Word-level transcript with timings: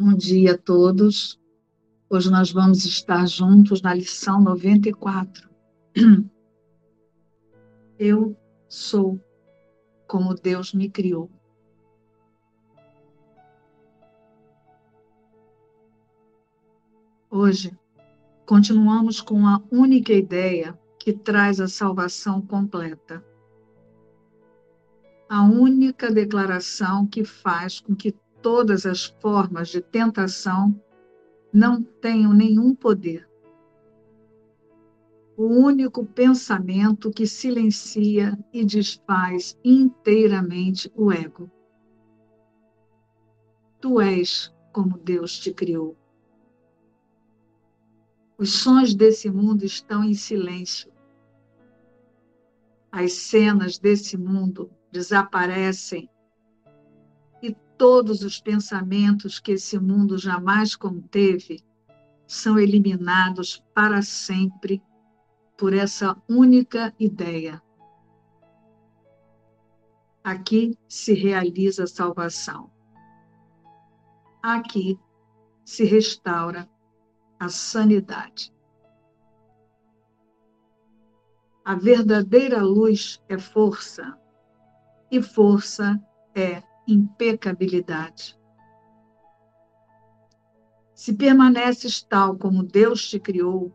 Bom 0.00 0.14
dia 0.14 0.52
a 0.52 0.56
todos. 0.56 1.40
Hoje 2.08 2.30
nós 2.30 2.52
vamos 2.52 2.84
estar 2.84 3.26
juntos 3.26 3.82
na 3.82 3.92
lição 3.92 4.40
94. 4.40 5.50
Eu 7.98 8.36
sou 8.68 9.20
como 10.06 10.36
Deus 10.36 10.72
me 10.72 10.88
criou. 10.88 11.28
Hoje, 17.28 17.76
continuamos 18.46 19.20
com 19.20 19.48
a 19.48 19.60
única 19.68 20.12
ideia 20.12 20.78
que 21.00 21.12
traz 21.12 21.58
a 21.60 21.66
salvação 21.66 22.40
completa. 22.40 23.20
A 25.28 25.42
única 25.42 26.08
declaração 26.08 27.04
que 27.04 27.24
faz 27.24 27.80
com 27.80 27.96
que 27.96 28.14
todas 28.42 28.86
as 28.86 29.04
formas 29.04 29.68
de 29.68 29.80
tentação 29.80 30.80
não 31.52 31.82
tenham 31.82 32.32
nenhum 32.32 32.74
poder. 32.74 33.28
O 35.36 35.46
único 35.46 36.04
pensamento 36.04 37.10
que 37.10 37.26
silencia 37.26 38.36
e 38.52 38.64
desfaz 38.64 39.56
inteiramente 39.64 40.92
o 40.96 41.12
ego. 41.12 41.50
Tu 43.80 44.00
és 44.00 44.52
como 44.72 44.98
Deus 44.98 45.38
te 45.38 45.52
criou. 45.52 45.96
Os 48.36 48.52
sons 48.52 48.94
desse 48.94 49.30
mundo 49.30 49.64
estão 49.64 50.02
em 50.02 50.14
silêncio. 50.14 50.92
As 52.90 53.12
cenas 53.12 53.78
desse 53.78 54.16
mundo 54.16 54.70
desaparecem 54.90 56.08
todos 57.78 58.22
os 58.22 58.40
pensamentos 58.40 59.38
que 59.38 59.52
esse 59.52 59.78
mundo 59.78 60.18
jamais 60.18 60.74
conteve 60.74 61.64
são 62.26 62.58
eliminados 62.58 63.64
para 63.72 64.02
sempre 64.02 64.82
por 65.56 65.72
essa 65.72 66.20
única 66.28 66.92
ideia. 66.98 67.62
Aqui 70.22 70.76
se 70.88 71.14
realiza 71.14 71.84
a 71.84 71.86
salvação. 71.86 72.70
Aqui 74.42 74.98
se 75.64 75.84
restaura 75.84 76.68
a 77.38 77.48
sanidade. 77.48 78.52
A 81.64 81.74
verdadeira 81.74 82.62
luz 82.62 83.22
é 83.28 83.38
força, 83.38 84.18
e 85.10 85.22
força 85.22 86.02
é 86.34 86.62
impecabilidade. 86.88 88.40
Se 90.94 91.12
permaneces 91.12 92.02
tal 92.02 92.36
como 92.36 92.62
Deus 92.62 93.08
te 93.08 93.20
criou, 93.20 93.72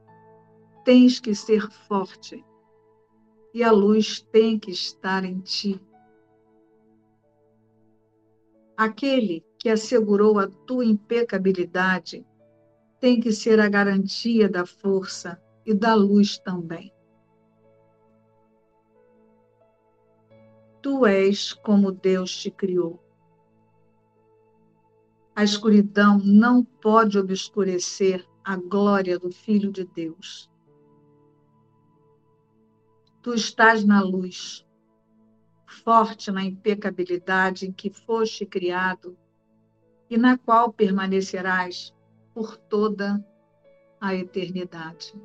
tens 0.83 1.20
que 1.20 1.33
ser 1.36 1.70
forte 1.72 2.44
e 3.53 3.64
a 3.64 3.72
luz 3.72 4.20
tem 4.31 4.59
que 4.59 4.72
estar 4.72 5.23
em 5.23 5.39
ti. 5.39 5.80
Aquele 8.75 9.45
que 9.59 9.70
assegurou 9.70 10.39
a 10.39 10.48
tua 10.48 10.83
impecabilidade 10.83 12.25
tem 13.00 13.20
que 13.20 13.31
ser 13.31 13.59
a 13.59 13.70
garantia 13.70 14.50
da 14.50 14.66
força 14.66 15.42
e 15.66 15.73
da 15.73 15.94
luz 15.94 16.39
também. 16.39 16.92
Tu 20.84 21.06
és 21.06 21.53
como 21.53 21.94
Deus 21.94 22.36
te 22.36 22.52
criou. 22.52 23.02
A 25.34 25.42
escuridão 25.42 26.20
não 26.20 26.61
pode 26.61 27.17
obscurecer 27.17 28.27
a 28.44 28.58
glória 28.58 29.17
do 29.17 29.32
Filho 29.32 29.72
de 29.72 29.86
Deus. 29.86 30.52
Tu 33.22 33.33
estás 33.33 33.86
na 33.86 34.02
luz, 34.02 34.67
forte 35.86 36.30
na 36.30 36.43
impecabilidade 36.43 37.66
em 37.66 37.72
que 37.72 37.89
foste 37.89 38.45
criado 38.45 39.17
e 40.10 40.17
na 40.17 40.38
qual 40.38 40.73
permanecerás 40.73 41.95
por 42.33 42.58
toda 42.58 43.26
a 44.02 44.14
eternidade. 44.14 45.16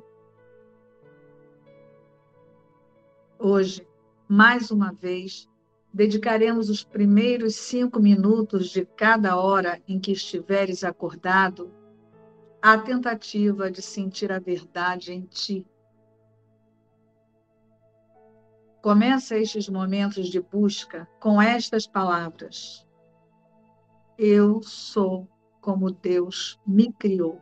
Hoje, 3.37 3.88
mais 4.29 4.69
uma 4.69 4.93
vez, 4.93 5.49
dedicaremos 5.91 6.69
os 6.69 6.83
primeiros 6.83 7.55
cinco 7.55 7.99
minutos 7.99 8.69
de 8.69 8.85
cada 8.85 9.35
hora 9.35 9.81
em 9.87 9.99
que 9.99 10.11
estiveres 10.11 10.83
acordado 10.83 11.73
à 12.61 12.77
tentativa 12.77 13.71
de 13.71 13.81
sentir 13.81 14.31
a 14.31 14.37
verdade 14.37 15.11
em 15.11 15.23
ti. 15.23 15.65
Começa 18.83 19.35
estes 19.35 19.67
momentos 19.67 20.27
de 20.27 20.39
busca 20.39 21.09
com 21.19 21.41
estas 21.41 21.87
palavras: 21.87 22.87
Eu 24.15 24.61
sou 24.61 25.27
como 25.59 25.89
Deus 25.89 26.59
me 26.67 26.93
criou. 26.93 27.41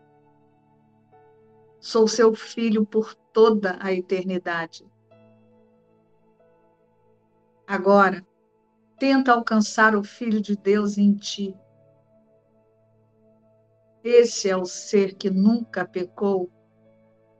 Sou 1.82 2.08
seu 2.08 2.34
filho 2.34 2.86
por 2.86 3.14
toda 3.14 3.78
a 3.82 3.92
eternidade. 3.92 4.86
Agora, 7.68 8.26
tenta 8.98 9.34
alcançar 9.34 9.94
o 9.94 10.02
Filho 10.02 10.42
de 10.42 10.56
Deus 10.56 10.98
em 10.98 11.14
ti. 11.14 11.54
Esse 14.02 14.50
é 14.50 14.56
o 14.56 14.66
ser 14.66 15.16
que 15.16 15.30
nunca 15.30 15.86
pecou, 15.86 16.50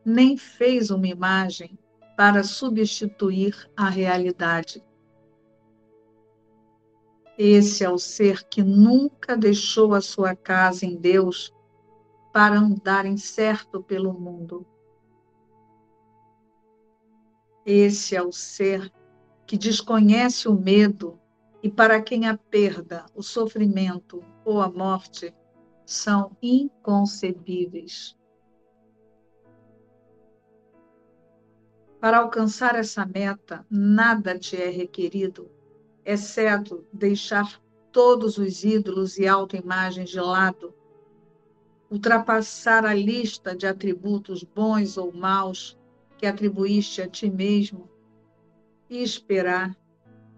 nem 0.04 0.36
fez 0.36 0.92
uma 0.92 1.08
imagem 1.08 1.80
para 2.18 2.44
substituir 2.44 3.72
a 3.74 3.88
realidade. 3.88 4.84
Esse 7.38 7.86
é 7.86 7.90
o 7.90 7.98
ser 7.98 8.44
que 8.50 8.62
nunca 8.62 9.38
deixou 9.38 9.94
a 9.94 10.02
sua 10.02 10.36
casa 10.36 10.86
em 10.86 10.98
Deus 10.98 11.54
para 12.34 12.58
andar 12.58 13.06
incerto 13.06 13.82
pelo 13.82 14.12
mundo. 14.12 14.68
Esse 17.66 18.14
é 18.14 18.22
o 18.22 18.32
ser 18.32 18.92
que 19.48 19.58
desconhece 19.58 20.50
o 20.50 20.54
medo 20.54 21.18
e 21.64 21.72
para 21.72 22.02
quem 22.02 22.28
a 22.28 22.38
perda, 22.38 23.06
o 23.16 23.24
sofrimento 23.24 24.22
ou 24.44 24.62
a 24.62 24.70
morte 24.70 25.34
são 25.86 26.36
inconcebíveis. 26.42 28.16
Para 32.00 32.20
alcançar 32.20 32.76
essa 32.76 33.06
meta, 33.06 33.66
nada 33.72 34.38
te 34.38 34.62
é 34.62 34.70
requerido, 34.70 35.50
exceto 36.06 36.86
deixar 36.92 37.60
todos 37.92 38.38
os 38.38 38.66
ídolos 38.66 39.18
e 39.18 39.26
autoimagens 39.28 40.10
de 40.10 40.20
lado, 40.20 40.76
ultrapassar 41.90 42.86
a 42.86 42.94
lista 42.94 43.56
de 43.56 43.66
atributos 43.66 44.44
bons 44.44 44.98
ou 44.98 45.12
maus 45.12 45.78
que 46.18 46.28
atribuíste 46.28 47.02
a 47.02 47.08
ti 47.08 47.32
mesmo 47.32 47.90
e 48.90 49.02
esperar 49.02 49.76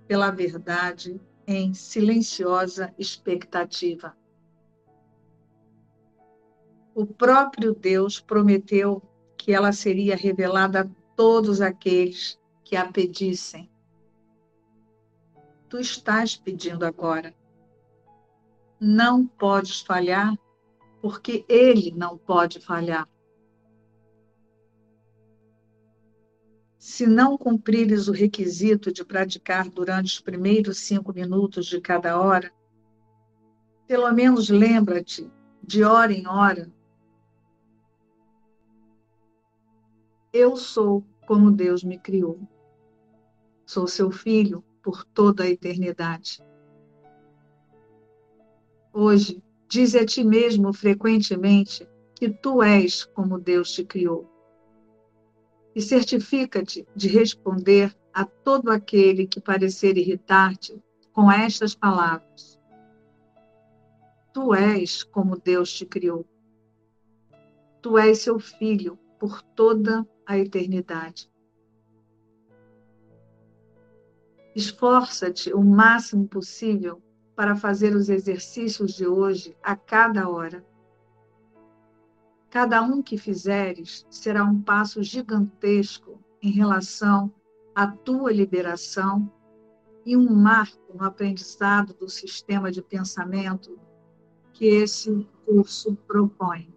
pela 0.08 0.32
verdade 0.32 1.22
em 1.46 1.74
silenciosa 1.74 2.94
expectativa. 2.98 4.16
O 6.94 7.06
próprio 7.06 7.74
Deus 7.74 8.20
prometeu 8.20 9.02
que 9.38 9.54
ela 9.54 9.72
seria 9.72 10.16
revelada 10.16 10.82
a 10.82 10.90
todos 11.16 11.62
aqueles 11.62 12.40
que 12.64 12.76
a 12.76 12.92
pedissem. 12.92 13.70
Tu 15.70 15.80
estás 15.80 16.36
pedindo 16.36 16.86
agora. 16.86 17.34
Não 18.80 19.26
podes 19.26 19.82
falhar, 19.82 20.38
porque 21.02 21.46
Ele 21.48 21.92
não 21.92 22.18
pode 22.18 22.60
falhar. 22.60 23.08
Se 26.80 27.06
não 27.06 27.38
cumprires 27.38 28.08
o 28.08 28.14
requisito 28.14 28.90
de 28.90 29.04
praticar 29.04 29.70
durante 29.70 30.14
os 30.14 30.22
primeiros 30.22 30.78
cinco 30.78 31.14
minutos 31.14 31.66
de 31.66 31.82
cada 31.82 32.18
hora, 32.18 32.54
pelo 33.86 34.10
menos 34.14 34.50
lembra-te, 34.50 35.30
de 35.62 35.84
hora 35.84 36.14
em 36.14 36.26
hora, 36.26 36.72
eu 40.32 40.56
sou 40.56 41.04
como 41.28 41.52
Deus 41.52 41.84
me 41.84 42.00
criou. 42.00 42.40
Sou 43.66 43.86
seu 43.86 44.10
filho 44.10 44.64
por 44.82 45.04
toda 45.04 45.44
a 45.44 45.50
eternidade. 45.50 46.42
Hoje, 48.94 49.44
dize 49.68 49.98
a 50.00 50.06
ti 50.06 50.24
mesmo 50.24 50.72
frequentemente 50.72 51.86
que 52.16 52.30
tu 52.30 52.64
és 52.64 53.04
como 53.04 53.38
Deus 53.38 53.74
te 53.74 53.84
criou 53.84 54.39
e 55.76 55.82
certifica-te 55.82 56.88
de 56.96 57.08
responder 57.08 57.96
a 58.14 58.26
todo 58.26 58.70
aquele 58.70 59.28
que 59.28 59.40
parecer 59.40 59.98
irritar-te 59.98 60.82
com 61.14 61.32
estas 61.32 61.76
palavras: 61.76 62.60
tu 64.34 64.54
és 64.54 65.04
como 65.04 65.38
Deus 65.38 65.72
te 65.74 65.86
criou. 65.86 66.26
Tu 67.82 67.98
és 67.98 68.20
seu 68.20 68.40
filho 68.40 68.98
por 69.20 69.42
toda 69.42 70.08
a 70.26 70.38
eternidade. 70.38 71.30
Esforça-te 74.56 75.54
o 75.54 75.62
máximo 75.62 76.28
possível 76.28 77.02
para 77.36 77.56
fazer 77.56 77.96
os 77.96 78.10
exercícios 78.10 78.94
de 78.94 79.08
hoje 79.08 79.56
a 79.64 79.76
cada 79.76 80.28
hora. 80.30 80.66
Cada 82.50 82.82
um 82.82 83.02
que 83.02 83.16
fizeres 83.16 84.08
será 84.10 84.44
um 84.44 84.60
passo 84.60 85.04
gigantesco 85.04 86.20
em 86.42 86.50
relação 86.50 87.32
à 87.76 87.86
tua 87.86 88.34
liberação 88.34 89.32
e 90.04 90.18
um 90.18 90.34
marco 90.34 90.98
no 90.98 91.04
aprendizado 91.04 91.94
do 91.94 92.10
sistema 92.10 92.72
de 92.72 92.82
pensamento 92.82 93.78
que 94.52 94.66
esse 94.66 95.28
curso 95.46 95.96
propõe. 96.08 96.74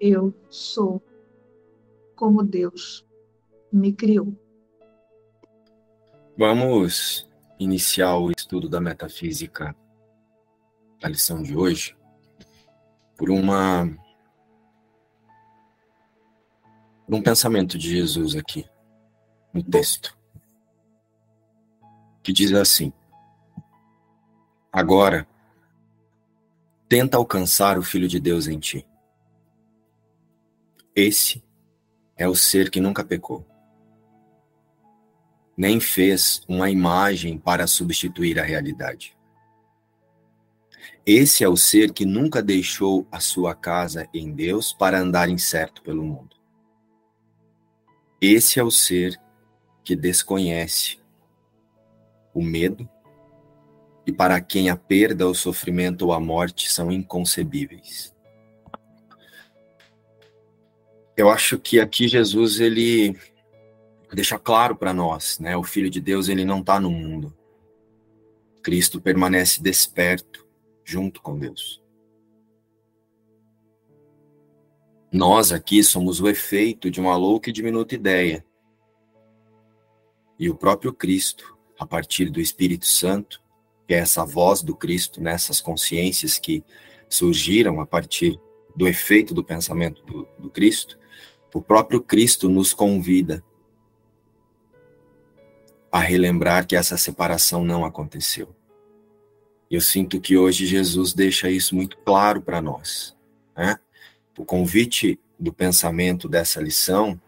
Eu 0.00 0.32
sou 0.48 1.02
como 2.14 2.44
Deus 2.44 3.04
me 3.72 3.92
criou. 3.92 4.36
Vamos 6.38 7.28
iniciar 7.58 8.16
o 8.18 8.30
estudo 8.30 8.68
da 8.68 8.80
metafísica 8.80 9.74
da 11.00 11.08
lição 11.08 11.42
de 11.42 11.56
hoje 11.56 11.96
por 13.22 13.30
uma 13.30 13.88
por 17.06 17.14
um 17.14 17.22
pensamento 17.22 17.78
de 17.78 17.88
Jesus 17.88 18.34
aqui 18.34 18.68
no 19.54 19.62
texto 19.62 20.18
que 22.20 22.32
diz 22.32 22.52
assim: 22.52 22.92
Agora 24.72 25.24
tenta 26.88 27.16
alcançar 27.16 27.78
o 27.78 27.82
filho 27.84 28.08
de 28.08 28.18
Deus 28.18 28.48
em 28.48 28.58
ti. 28.58 28.84
Esse 30.92 31.44
é 32.16 32.26
o 32.26 32.34
ser 32.34 32.72
que 32.72 32.80
nunca 32.80 33.04
pecou 33.04 33.46
nem 35.56 35.78
fez 35.78 36.42
uma 36.48 36.68
imagem 36.70 37.38
para 37.38 37.68
substituir 37.68 38.40
a 38.40 38.42
realidade. 38.42 39.16
Esse 41.04 41.42
é 41.42 41.48
o 41.48 41.56
ser 41.56 41.92
que 41.92 42.06
nunca 42.06 42.40
deixou 42.40 43.06
a 43.10 43.18
sua 43.18 43.56
casa 43.56 44.08
em 44.14 44.32
Deus 44.32 44.72
para 44.72 45.00
andar 45.00 45.28
incerto 45.28 45.82
pelo 45.82 46.04
mundo. 46.04 46.36
Esse 48.20 48.60
é 48.60 48.62
o 48.62 48.70
ser 48.70 49.20
que 49.82 49.96
desconhece 49.96 51.00
o 52.32 52.40
medo 52.40 52.88
e 54.06 54.12
para 54.12 54.40
quem 54.40 54.70
a 54.70 54.76
perda, 54.76 55.28
o 55.28 55.34
sofrimento 55.34 56.06
ou 56.06 56.12
a 56.12 56.20
morte 56.20 56.70
são 56.70 56.90
inconcebíveis. 56.90 58.14
Eu 61.16 61.28
acho 61.30 61.58
que 61.58 61.80
aqui 61.80 62.06
Jesus 62.06 62.60
ele 62.60 63.16
deixa 64.12 64.38
claro 64.38 64.76
para 64.76 64.92
nós, 64.92 65.38
né? 65.40 65.56
O 65.56 65.64
Filho 65.64 65.90
de 65.90 66.00
Deus 66.00 66.28
ele 66.28 66.44
não 66.44 66.60
está 66.60 66.78
no 66.78 66.90
mundo. 66.90 67.36
Cristo 68.62 69.00
permanece 69.00 69.60
desperto 69.60 70.41
junto 70.84 71.22
com 71.22 71.38
Deus. 71.38 71.82
Nós 75.12 75.52
aqui 75.52 75.82
somos 75.84 76.20
o 76.20 76.28
efeito 76.28 76.90
de 76.90 77.00
uma 77.00 77.16
louca 77.16 77.50
e 77.50 77.52
diminuta 77.52 77.94
ideia. 77.94 78.44
E 80.38 80.48
o 80.48 80.54
próprio 80.54 80.92
Cristo, 80.92 81.56
a 81.78 81.86
partir 81.86 82.30
do 82.30 82.40
Espírito 82.40 82.86
Santo, 82.86 83.42
que 83.86 83.92
é 83.92 83.98
essa 83.98 84.24
voz 84.24 84.62
do 84.62 84.74
Cristo 84.74 85.20
nessas 85.20 85.60
consciências 85.60 86.38
que 86.38 86.64
surgiram 87.08 87.80
a 87.80 87.86
partir 87.86 88.40
do 88.74 88.88
efeito 88.88 89.34
do 89.34 89.44
pensamento 89.44 90.02
do, 90.04 90.26
do 90.38 90.50
Cristo, 90.50 90.98
o 91.52 91.60
próprio 91.60 92.00
Cristo 92.00 92.48
nos 92.48 92.72
convida 92.72 93.44
a 95.90 96.00
relembrar 96.00 96.66
que 96.66 96.74
essa 96.74 96.96
separação 96.96 97.62
não 97.62 97.84
aconteceu. 97.84 98.56
Eu 99.72 99.80
sinto 99.80 100.20
que 100.20 100.36
hoje 100.36 100.66
Jesus 100.66 101.14
deixa 101.14 101.48
isso 101.48 101.74
muito 101.74 101.96
claro 101.96 102.42
para 102.42 102.60
nós. 102.60 103.16
Né? 103.56 103.78
O 104.36 104.44
convite 104.44 105.18
do 105.40 105.50
pensamento 105.50 106.28
dessa 106.28 106.60
lição 106.60 107.18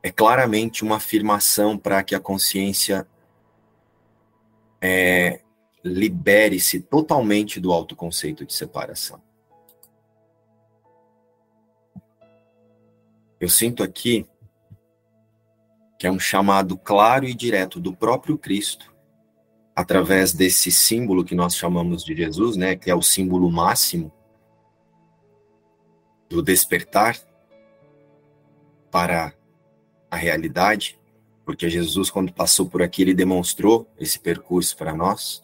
é 0.00 0.12
claramente 0.12 0.84
uma 0.84 0.98
afirmação 0.98 1.76
para 1.76 2.00
que 2.04 2.14
a 2.14 2.20
consciência 2.20 3.08
é, 4.80 5.40
libere-se 5.82 6.78
totalmente 6.78 7.58
do 7.58 7.72
autoconceito 7.72 8.46
de 8.46 8.54
separação. 8.54 9.20
Eu 13.40 13.48
sinto 13.48 13.82
aqui 13.82 14.28
que 15.98 16.06
é 16.06 16.12
um 16.12 16.20
chamado 16.20 16.78
claro 16.78 17.24
e 17.24 17.34
direto 17.34 17.80
do 17.80 17.92
próprio 17.92 18.38
Cristo, 18.38 18.93
através 19.74 20.32
desse 20.32 20.70
símbolo 20.70 21.24
que 21.24 21.34
nós 21.34 21.56
chamamos 21.56 22.04
de 22.04 22.14
Jesus, 22.14 22.56
né, 22.56 22.76
que 22.76 22.90
é 22.90 22.94
o 22.94 23.02
símbolo 23.02 23.50
máximo 23.50 24.12
do 26.28 26.42
despertar 26.42 27.18
para 28.90 29.34
a 30.10 30.16
realidade, 30.16 30.98
porque 31.44 31.68
Jesus, 31.68 32.08
quando 32.10 32.32
passou 32.32 32.66
por 32.66 32.82
aqui, 32.82 33.02
ele 33.02 33.14
demonstrou 33.14 33.88
esse 33.98 34.18
percurso 34.18 34.76
para 34.76 34.94
nós. 34.94 35.42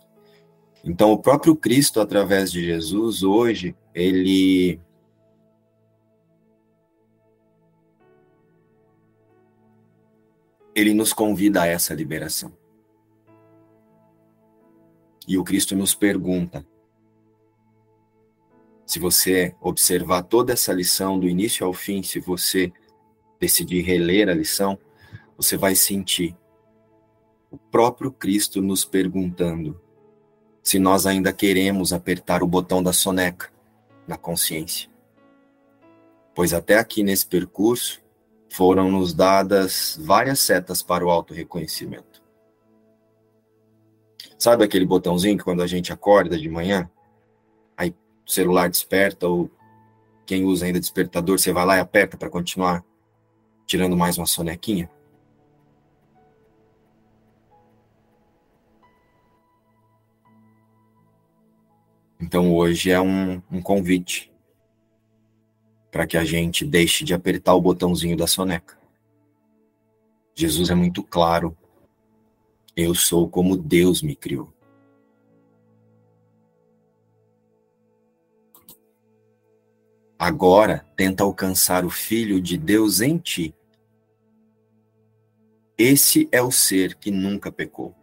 Então, 0.84 1.12
o 1.12 1.18
próprio 1.18 1.54
Cristo, 1.54 2.00
através 2.00 2.50
de 2.50 2.64
Jesus, 2.64 3.22
hoje, 3.22 3.76
ele 3.94 4.80
ele 10.74 10.94
nos 10.94 11.12
convida 11.12 11.62
a 11.62 11.66
essa 11.66 11.92
liberação. 11.92 12.59
E 15.30 15.38
o 15.38 15.44
Cristo 15.44 15.76
nos 15.76 15.94
pergunta: 15.94 16.66
se 18.84 18.98
você 18.98 19.54
observar 19.60 20.24
toda 20.24 20.52
essa 20.52 20.72
lição 20.72 21.20
do 21.20 21.28
início 21.28 21.64
ao 21.64 21.72
fim, 21.72 22.02
se 22.02 22.18
você 22.18 22.72
decidir 23.38 23.82
reler 23.82 24.28
a 24.28 24.34
lição, 24.34 24.76
você 25.36 25.56
vai 25.56 25.76
sentir 25.76 26.37
o 27.49 27.56
próprio 27.56 28.10
Cristo 28.10 28.60
nos 28.60 28.84
perguntando 28.84 29.80
se 30.64 30.80
nós 30.80 31.06
ainda 31.06 31.32
queremos 31.32 31.92
apertar 31.92 32.42
o 32.42 32.46
botão 32.49 32.82
da 32.82 32.92
soneca 32.92 33.52
na 34.08 34.18
consciência. 34.18 34.90
Pois 36.34 36.52
até 36.52 36.76
aqui 36.76 37.04
nesse 37.04 37.26
percurso, 37.28 38.02
foram 38.49 38.90
nos 38.90 39.14
dadas 39.14 39.96
várias 40.02 40.40
setas 40.40 40.82
para 40.82 41.06
o 41.06 41.10
auto-reconhecimento. 41.10 42.10
Sabe 44.40 44.64
aquele 44.64 44.87
botãozinho 44.87 45.37
que 45.37 45.44
quando 45.44 45.62
a 45.62 45.66
gente 45.66 45.92
acorda 45.92 46.38
de 46.38 46.49
manhã, 46.49 46.90
aí 47.76 47.94
o 48.26 48.30
celular 48.30 48.70
desperta, 48.70 49.28
ou 49.28 49.50
quem 50.25 50.44
usa 50.44 50.64
ainda 50.64 50.80
despertador, 50.80 51.38
você 51.38 51.52
vai 51.52 51.66
lá 51.66 51.76
e 51.76 51.80
aperta 51.80 52.16
para 52.16 52.30
continuar 52.30 52.82
tirando 53.66 53.99
mais 53.99 54.16
uma 54.16 54.25
sonequinha? 54.25 54.90
Então 62.18 62.54
hoje 62.54 62.90
é 62.90 62.99
um, 62.99 63.42
um 63.52 63.61
convite 63.61 64.32
para 65.90 66.06
que 66.06 66.16
a 66.16 66.25
gente 66.25 66.64
deixe 66.64 67.04
de 67.04 67.12
apertar 67.12 67.52
o 67.52 67.61
botãozinho 67.61 68.16
da 68.16 68.26
soneca. 68.26 68.78
Jesus 70.35 70.70
é 70.70 70.75
muito 70.75 71.02
claro. 71.02 71.54
Eu 72.82 72.94
sou 72.94 73.28
como 73.28 73.58
Deus 73.58 74.00
me 74.00 74.16
criou. 74.16 74.50
Agora 80.18 80.87
tenta 80.96 81.22
alcançar 81.22 81.84
o 81.84 81.90
Filho 81.90 82.40
de 82.40 82.56
Deus 82.56 83.02
em 83.02 83.18
ti. 83.18 83.54
Esse 85.76 86.26
é 86.32 86.40
o 86.40 86.50
ser 86.50 86.94
que 86.94 87.10
nunca 87.10 87.52
pecou, 87.52 87.94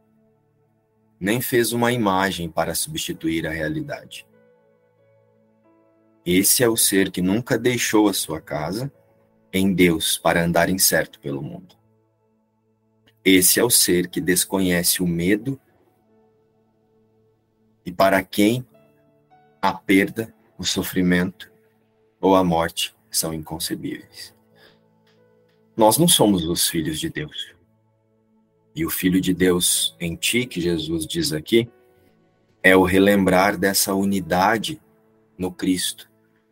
nem 1.20 1.42
fez 1.42 1.74
uma 1.74 1.92
imagem 1.92 2.48
para 2.48 2.76
substituir 2.76 3.48
a 3.48 3.52
realidade. 3.52 4.28
Esse 6.24 6.64
é 6.64 6.70
o 6.70 6.78
ser 6.78 7.10
que 7.10 7.22
nunca 7.22 7.58
deixou 7.58 8.08
a 8.08 8.14
sua 8.14 8.40
casa 8.40 8.94
em 9.52 9.74
Deus 9.74 10.20
para 10.20 10.44
andar 10.44 10.70
incerto 10.70 11.20
pelo 11.20 11.42
mundo. 11.42 11.77
Esse 13.30 13.60
é 13.60 13.64
o 13.64 13.70
ser 13.70 14.08
que 14.08 14.22
desconhece 14.22 15.04
o 15.04 15.06
medo 15.06 15.60
e 17.86 17.92
para 17.92 18.24
quem 18.24 18.66
a 19.62 19.74
perda, 19.74 20.34
o 20.58 20.64
sofrimento 20.64 21.52
ou 22.22 22.38
a 22.38 22.44
morte 22.46 22.96
são 23.12 23.34
inconcebíveis. 23.34 24.34
Nós 25.76 25.98
não 25.98 26.08
somos 26.08 26.46
os 26.46 26.70
filhos 26.70 27.02
de 27.02 27.10
Deus. 27.10 27.54
E 28.74 28.86
o 28.86 28.90
Filho 28.90 29.20
de 29.20 29.34
Deus 29.34 29.94
em 30.00 30.16
ti, 30.16 30.46
que 30.46 30.62
Jesus 30.62 31.06
diz 31.06 31.34
aqui, 31.34 31.70
é 32.64 32.78
o 32.78 32.84
relembrar 32.86 33.58
dessa 33.58 33.94
unidade 33.94 34.82
no 35.38 35.52
Cristo. 35.52 36.10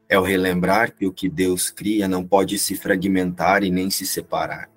É 0.09 0.19
o 0.19 0.23
relembrar 0.23 0.93
que 0.93 1.05
o 1.05 1.13
que 1.13 1.29
Deus 1.29 1.71
cria 1.71 2.05
não 2.05 2.27
pode 2.27 2.59
se 2.59 2.75
fragmentar 2.75 3.63
e 3.63 3.71
nem 3.71 3.89
se 3.89 4.05
separar. 4.05 4.74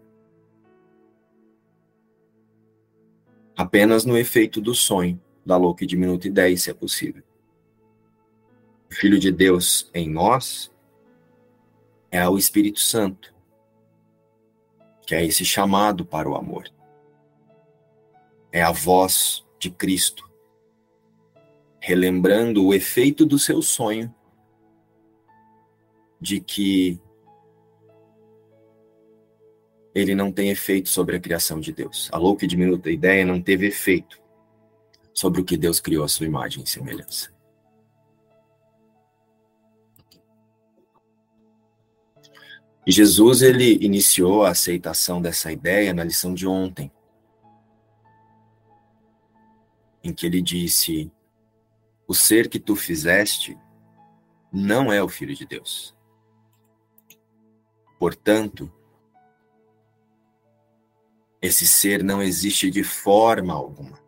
Apenas 3.58 4.04
no 4.04 4.16
efeito 4.16 4.60
do 4.60 4.72
sonho, 4.72 5.20
da 5.44 5.56
louca 5.56 5.84
e 5.84 6.30
dez, 6.30 6.62
se 6.62 6.70
é 6.70 6.74
possível. 6.74 7.24
O 8.88 8.94
Filho 8.94 9.18
de 9.18 9.32
Deus 9.32 9.90
em 9.92 10.08
nós 10.08 10.72
é 12.08 12.26
o 12.28 12.38
Espírito 12.38 12.78
Santo, 12.78 13.34
que 15.04 15.12
é 15.12 15.26
esse 15.26 15.44
chamado 15.44 16.06
para 16.06 16.30
o 16.30 16.36
amor. 16.36 16.70
É 18.52 18.62
a 18.62 18.70
voz 18.70 19.44
de 19.58 19.72
Cristo, 19.72 20.30
relembrando 21.80 22.64
o 22.64 22.72
efeito 22.72 23.26
do 23.26 23.40
seu 23.40 23.60
sonho 23.60 24.14
de 26.20 26.40
que 26.40 27.00
ele 29.98 30.14
não 30.14 30.32
tem 30.32 30.50
efeito 30.50 30.88
sobre 30.88 31.16
a 31.16 31.20
criação 31.20 31.60
de 31.60 31.72
Deus. 31.72 32.08
A 32.12 32.18
louca 32.18 32.44
e 32.44 32.48
diminuta 32.48 32.90
ideia 32.90 33.24
não 33.24 33.40
teve 33.40 33.66
efeito 33.66 34.20
sobre 35.12 35.40
o 35.40 35.44
que 35.44 35.56
Deus 35.56 35.80
criou 35.80 36.04
a 36.04 36.08
sua 36.08 36.26
imagem 36.26 36.62
e 36.62 36.68
semelhança. 36.68 37.36
Jesus 42.90 43.42
ele 43.42 43.84
iniciou 43.84 44.44
a 44.44 44.50
aceitação 44.50 45.20
dessa 45.20 45.52
ideia 45.52 45.92
na 45.92 46.02
lição 46.02 46.32
de 46.32 46.46
ontem, 46.46 46.90
em 50.02 50.12
que 50.14 50.24
ele 50.24 50.40
disse: 50.40 51.12
O 52.06 52.14
ser 52.14 52.48
que 52.48 52.58
tu 52.58 52.74
fizeste 52.74 53.58
não 54.50 54.90
é 54.90 55.02
o 55.02 55.08
filho 55.08 55.34
de 55.34 55.44
Deus. 55.44 55.94
Portanto, 57.98 58.72
esse 61.40 61.66
ser 61.66 62.02
não 62.02 62.22
existe 62.22 62.70
de 62.70 62.82
forma 62.82 63.54
alguma. 63.54 63.98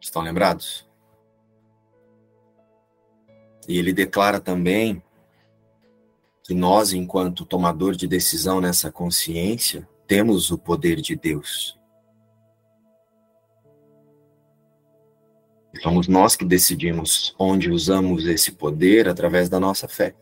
Estão 0.00 0.22
lembrados? 0.22 0.86
E 3.66 3.78
ele 3.78 3.92
declara 3.92 4.40
também 4.40 5.02
que 6.42 6.52
nós, 6.52 6.92
enquanto 6.92 7.46
tomador 7.46 7.94
de 7.94 8.06
decisão 8.06 8.60
nessa 8.60 8.92
consciência, 8.92 9.88
temos 10.06 10.50
o 10.50 10.58
poder 10.58 11.00
de 11.00 11.16
Deus. 11.16 11.78
Somos 15.82 16.06
nós 16.06 16.36
que 16.36 16.44
decidimos 16.44 17.34
onde 17.38 17.70
usamos 17.70 18.26
esse 18.26 18.52
poder 18.52 19.08
através 19.08 19.48
da 19.48 19.58
nossa 19.58 19.88
fé. 19.88 20.14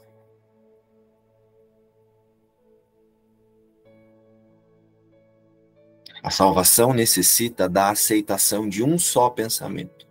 A 6.22 6.30
salvação 6.30 6.92
necessita 6.92 7.68
da 7.68 7.90
aceitação 7.90 8.68
de 8.68 8.80
um 8.84 8.96
só 8.96 9.28
pensamento. 9.28 10.06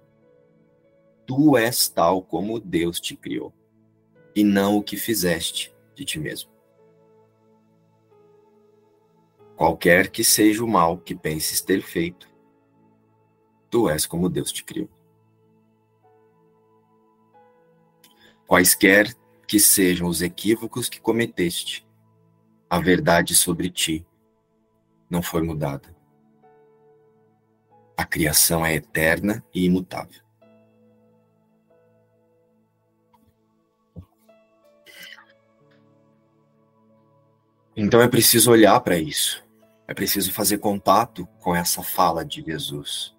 Tu 1.25 1.56
és 1.56 1.88
tal 1.88 2.22
como 2.22 2.60
Deus 2.60 3.00
te 3.00 3.15
criou, 3.15 3.53
e 4.36 4.44
não 4.44 4.75
o 4.75 4.84
que 4.84 4.98
fizeste 4.98 5.74
de 5.96 6.03
ti 6.03 6.20
mesmo. 6.20 6.51
Qualquer 9.56 10.10
que 10.10 10.22
seja 10.22 10.62
o 10.65 10.68
mal 10.68 10.98
que 10.98 11.15
penses 11.15 11.62
ter 11.62 11.82
feito, 11.82 12.27
tu 13.70 13.89
és 13.89 14.06
como 14.06 14.27
Deus 14.27 14.51
te 14.51 14.65
criou. 14.65 14.89
Quaisquer 18.46 19.15
que 19.48 19.62
sejam 19.62 20.10
os 20.10 20.22
equívocos 20.22 20.89
que 20.89 21.00
cometeste, 21.00 21.88
a 22.70 22.80
verdade 22.82 23.34
sobre 23.34 23.70
ti 23.70 24.06
não 25.10 25.22
foi 25.22 25.41
mudada. 25.41 26.00
A 28.01 28.05
criação 28.05 28.65
é 28.65 28.74
eterna 28.74 29.46
e 29.53 29.63
imutável. 29.63 30.20
Então 37.77 38.01
é 38.01 38.08
preciso 38.08 38.50
olhar 38.50 38.79
para 38.79 38.98
isso. 38.98 39.43
É 39.88 39.93
preciso 39.93 40.34
fazer 40.34 40.58
contato 40.58 41.27
com 41.39 41.55
essa 41.55 41.84
fala 41.84 42.25
de 42.25 42.41
Jesus. 42.41 43.15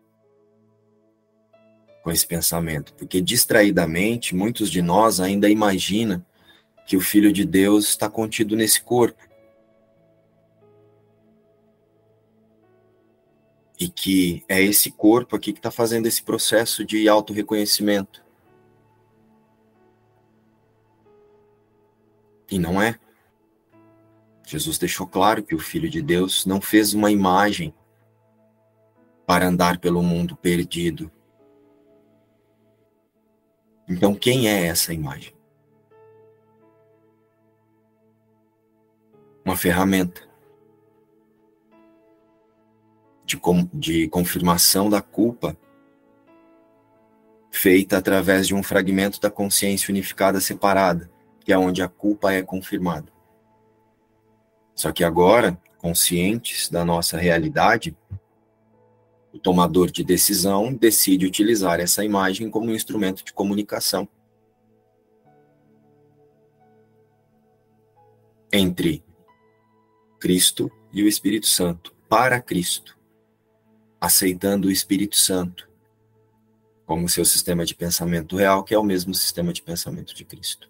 Com 2.02 2.10
esse 2.10 2.26
pensamento, 2.26 2.92
porque 2.94 3.20
distraidamente 3.20 4.34
muitos 4.34 4.68
de 4.68 4.82
nós 4.82 5.20
ainda 5.20 5.48
imaginam 5.48 6.26
que 6.84 6.96
o 6.96 7.00
filho 7.00 7.32
de 7.32 7.44
Deus 7.44 7.90
está 7.90 8.10
contido 8.10 8.56
nesse 8.56 8.82
corpo. 8.82 9.22
E 13.82 13.88
que 13.88 14.44
é 14.48 14.62
esse 14.62 14.92
corpo 14.92 15.34
aqui 15.34 15.52
que 15.52 15.58
está 15.58 15.72
fazendo 15.72 16.06
esse 16.06 16.22
processo 16.22 16.84
de 16.84 17.08
auto-reconhecimento. 17.08 18.24
E 22.48 22.60
não 22.60 22.80
é. 22.80 22.96
Jesus 24.46 24.78
deixou 24.78 25.04
claro 25.04 25.42
que 25.42 25.52
o 25.52 25.58
Filho 25.58 25.90
de 25.90 26.00
Deus 26.00 26.46
não 26.46 26.60
fez 26.60 26.94
uma 26.94 27.10
imagem 27.10 27.74
para 29.26 29.48
andar 29.48 29.80
pelo 29.80 30.00
mundo 30.00 30.36
perdido. 30.36 31.10
Então, 33.88 34.14
quem 34.14 34.48
é 34.48 34.66
essa 34.68 34.94
imagem? 34.94 35.34
Uma 39.44 39.56
ferramenta 39.56 40.31
de, 43.36 43.68
de 43.72 44.08
confirmação 44.08 44.90
da 44.90 45.00
culpa 45.00 45.56
feita 47.50 47.98
através 47.98 48.46
de 48.46 48.54
um 48.54 48.62
fragmento 48.62 49.20
da 49.20 49.30
consciência 49.30 49.92
unificada 49.92 50.40
separada, 50.40 51.10
que 51.40 51.52
é 51.52 51.58
onde 51.58 51.82
a 51.82 51.88
culpa 51.88 52.32
é 52.32 52.42
confirmada. 52.42 53.12
Só 54.74 54.90
que 54.90 55.04
agora, 55.04 55.60
conscientes 55.78 56.68
da 56.70 56.84
nossa 56.84 57.18
realidade, 57.18 57.96
o 59.32 59.38
tomador 59.38 59.90
de 59.90 60.02
decisão 60.02 60.72
decide 60.72 61.26
utilizar 61.26 61.78
essa 61.78 62.04
imagem 62.04 62.50
como 62.50 62.70
um 62.70 62.74
instrumento 62.74 63.22
de 63.22 63.32
comunicação 63.32 64.08
entre 68.50 69.04
Cristo 70.18 70.70
e 70.92 71.02
o 71.02 71.08
Espírito 71.08 71.46
Santo, 71.46 71.94
para 72.08 72.40
Cristo 72.40 73.01
aceitando 74.02 74.66
o 74.66 74.70
Espírito 74.72 75.16
Santo 75.16 75.70
como 76.84 77.08
seu 77.08 77.24
sistema 77.24 77.64
de 77.64 77.72
pensamento 77.72 78.36
real, 78.36 78.64
que 78.64 78.74
é 78.74 78.78
o 78.78 78.82
mesmo 78.82 79.14
sistema 79.14 79.52
de 79.52 79.62
pensamento 79.62 80.12
de 80.12 80.24
Cristo. 80.24 80.68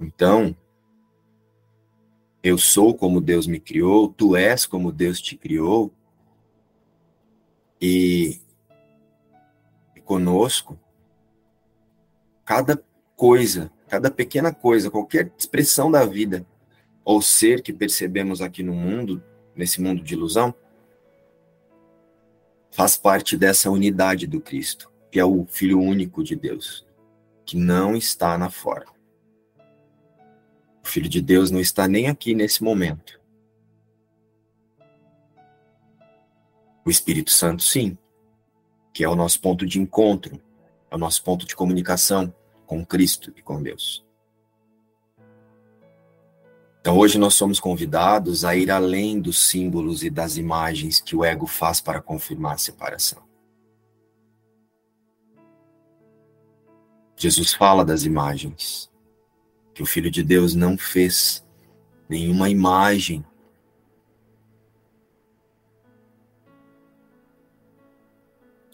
Então, 0.00 0.56
eu 2.42 2.56
sou 2.56 2.94
como 2.94 3.20
Deus 3.20 3.46
me 3.46 3.60
criou, 3.60 4.08
tu 4.08 4.34
és 4.34 4.64
como 4.64 4.90
Deus 4.90 5.20
te 5.20 5.36
criou, 5.36 5.92
e, 7.78 8.40
conosco, 10.06 10.80
cada 12.42 12.82
coisa, 13.14 13.70
cada 13.86 14.10
pequena 14.10 14.52
coisa, 14.52 14.90
qualquer 14.90 15.30
expressão 15.36 15.90
da 15.90 16.06
vida 16.06 16.46
ou 17.04 17.20
ser 17.20 17.62
que 17.62 17.72
percebemos 17.72 18.40
aqui 18.40 18.62
no 18.62 18.72
mundo, 18.72 19.22
nesse 19.54 19.78
mundo 19.82 20.02
de 20.02 20.14
ilusão, 20.14 20.54
faz 22.70 22.96
parte 22.96 23.36
dessa 23.36 23.70
unidade 23.70 24.26
do 24.26 24.40
Cristo, 24.40 24.90
que 25.10 25.18
é 25.18 25.24
o 25.24 25.44
Filho 25.46 25.80
único 25.80 26.22
de 26.22 26.36
Deus, 26.36 26.86
que 27.44 27.56
não 27.56 27.96
está 27.96 28.38
na 28.38 28.50
forma. 28.50 28.92
O 30.82 30.86
Filho 30.86 31.08
de 31.08 31.20
Deus 31.20 31.50
não 31.50 31.60
está 31.60 31.86
nem 31.86 32.08
aqui 32.08 32.34
nesse 32.34 32.62
momento. 32.62 33.20
O 36.84 36.90
Espírito 36.90 37.30
Santo, 37.30 37.62
sim, 37.62 37.96
que 38.92 39.04
é 39.04 39.08
o 39.08 39.14
nosso 39.14 39.40
ponto 39.40 39.66
de 39.66 39.78
encontro, 39.78 40.40
é 40.90 40.94
o 40.94 40.98
nosso 40.98 41.22
ponto 41.22 41.46
de 41.46 41.54
comunicação 41.54 42.34
com 42.66 42.84
Cristo 42.84 43.32
e 43.36 43.42
com 43.42 43.62
Deus. 43.62 44.04
Então, 46.80 46.96
hoje 46.96 47.18
nós 47.18 47.34
somos 47.34 47.60
convidados 47.60 48.42
a 48.42 48.56
ir 48.56 48.70
além 48.70 49.20
dos 49.20 49.38
símbolos 49.38 50.02
e 50.02 50.08
das 50.08 50.38
imagens 50.38 50.98
que 50.98 51.14
o 51.14 51.22
ego 51.22 51.46
faz 51.46 51.78
para 51.78 52.00
confirmar 52.00 52.54
a 52.54 52.58
separação. 52.58 53.22
Jesus 57.16 57.52
fala 57.52 57.84
das 57.84 58.04
imagens, 58.04 58.90
que 59.74 59.82
o 59.82 59.86
Filho 59.86 60.10
de 60.10 60.24
Deus 60.24 60.54
não 60.54 60.78
fez 60.78 61.44
nenhuma 62.08 62.48
imagem. 62.48 63.22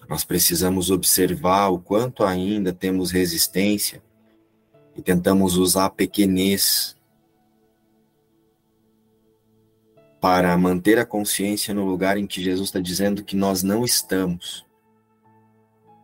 Nós 0.08 0.24
precisamos 0.24 0.92
observar 0.92 1.70
o 1.70 1.80
quanto 1.80 2.22
ainda 2.22 2.72
temos 2.72 3.10
resistência 3.10 4.00
e 4.94 5.02
tentamos 5.02 5.56
usar 5.56 5.86
a 5.86 5.90
pequenez 5.90 6.95
para 10.26 10.58
manter 10.58 10.98
a 10.98 11.06
consciência 11.06 11.72
no 11.72 11.84
lugar 11.84 12.18
em 12.18 12.26
que 12.26 12.42
Jesus 12.42 12.70
está 12.70 12.80
dizendo 12.80 13.22
que 13.22 13.36
nós 13.36 13.62
não 13.62 13.84
estamos, 13.84 14.66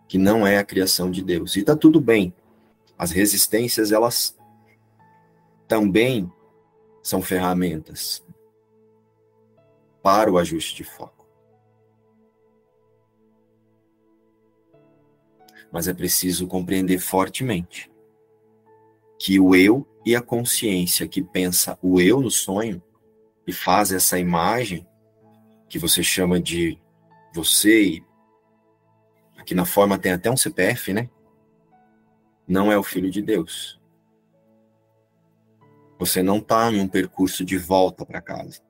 que 0.07 0.17
não 0.17 0.47
é 0.47 0.59
a 0.59 0.65
criação 0.65 1.11
de 1.11 1.25
Deus. 1.25 1.57
E 1.57 1.59
está 1.59 1.75
tudo 1.75 2.01
bem. 2.01 2.33
As 2.97 3.11
resistências, 3.11 3.91
elas 3.91 4.39
também 5.67 6.33
são 7.03 7.21
ferramentas 7.21 8.25
para 10.01 10.31
o 10.31 10.39
ajuste 10.39 10.77
de 10.77 10.85
foco. 10.85 11.27
Mas 15.73 15.89
é 15.89 15.93
preciso 15.93 16.47
compreender 16.47 17.01
fortemente 17.01 17.91
que 19.19 19.41
o 19.41 19.57
eu 19.57 19.85
e 20.07 20.15
a 20.15 20.23
consciência 20.23 21.09
que 21.09 21.25
pensa 21.25 21.77
o 21.83 22.01
eu 22.01 22.21
no 22.21 22.31
sonho 22.31 22.81
e 23.47 23.53
faz 23.53 23.93
essa 23.93 24.19
imagem 24.19 24.87
que 25.69 25.79
você 25.79 26.03
chama 26.03 26.41
de 26.41 26.79
você 27.35 27.83
e 27.83 28.05
aqui 29.37 29.55
na 29.55 29.65
forma 29.65 29.99
tem 29.99 30.13
até 30.13 30.31
um 30.31 30.37
CPF, 30.37 30.93
né? 30.93 31.09
Não 32.47 32.71
é 32.71 32.77
o 32.77 32.83
filho 32.83 33.11
de 33.11 33.23
Deus. 33.23 33.81
Você 35.99 36.23
não 36.23 36.39
está 36.39 36.71
em 36.71 36.81
um 36.81 36.89
percurso 36.89 37.45
de 37.45 37.57
volta 37.57 38.05
para 38.05 38.21
casa. 38.21 38.61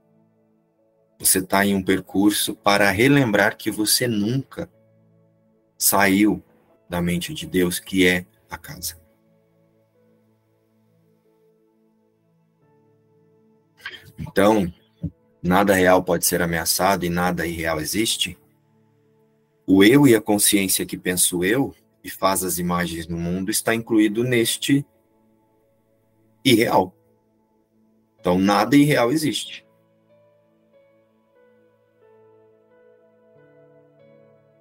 Você 1.18 1.38
está 1.38 1.64
em 1.64 1.74
um 1.74 1.82
percurso 1.82 2.54
para 2.54 2.90
relembrar 2.90 3.56
que 3.56 3.70
você 3.70 4.06
nunca 4.06 4.70
saiu 5.78 6.42
da 6.88 7.00
mente 7.00 7.32
de 7.34 7.46
Deus, 7.46 7.80
que 7.80 8.06
é 8.06 8.26
a 8.50 8.58
casa. 8.58 9.01
Então, 14.18 14.72
nada 15.42 15.74
real 15.74 16.02
pode 16.02 16.26
ser 16.26 16.40
ameaçado 16.42 17.04
e 17.04 17.10
nada 17.10 17.46
irreal 17.46 17.80
existe. 17.80 18.38
O 19.66 19.82
eu 19.82 20.06
e 20.06 20.14
a 20.14 20.20
consciência 20.20 20.86
que 20.86 20.98
penso 20.98 21.44
eu 21.44 21.74
e 22.02 22.10
faz 22.10 22.42
as 22.42 22.58
imagens 22.58 23.06
no 23.06 23.16
mundo 23.16 23.50
está 23.50 23.74
incluído 23.74 24.24
neste 24.24 24.84
irreal. 26.44 26.94
Então, 28.18 28.38
nada 28.38 28.76
irreal 28.76 29.10
existe. 29.10 29.66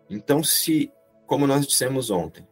Então, 0.10 0.44
se, 0.44 0.92
como 1.26 1.48
nós 1.48 1.66
dissemos 1.66 2.10
ontem, 2.10 2.46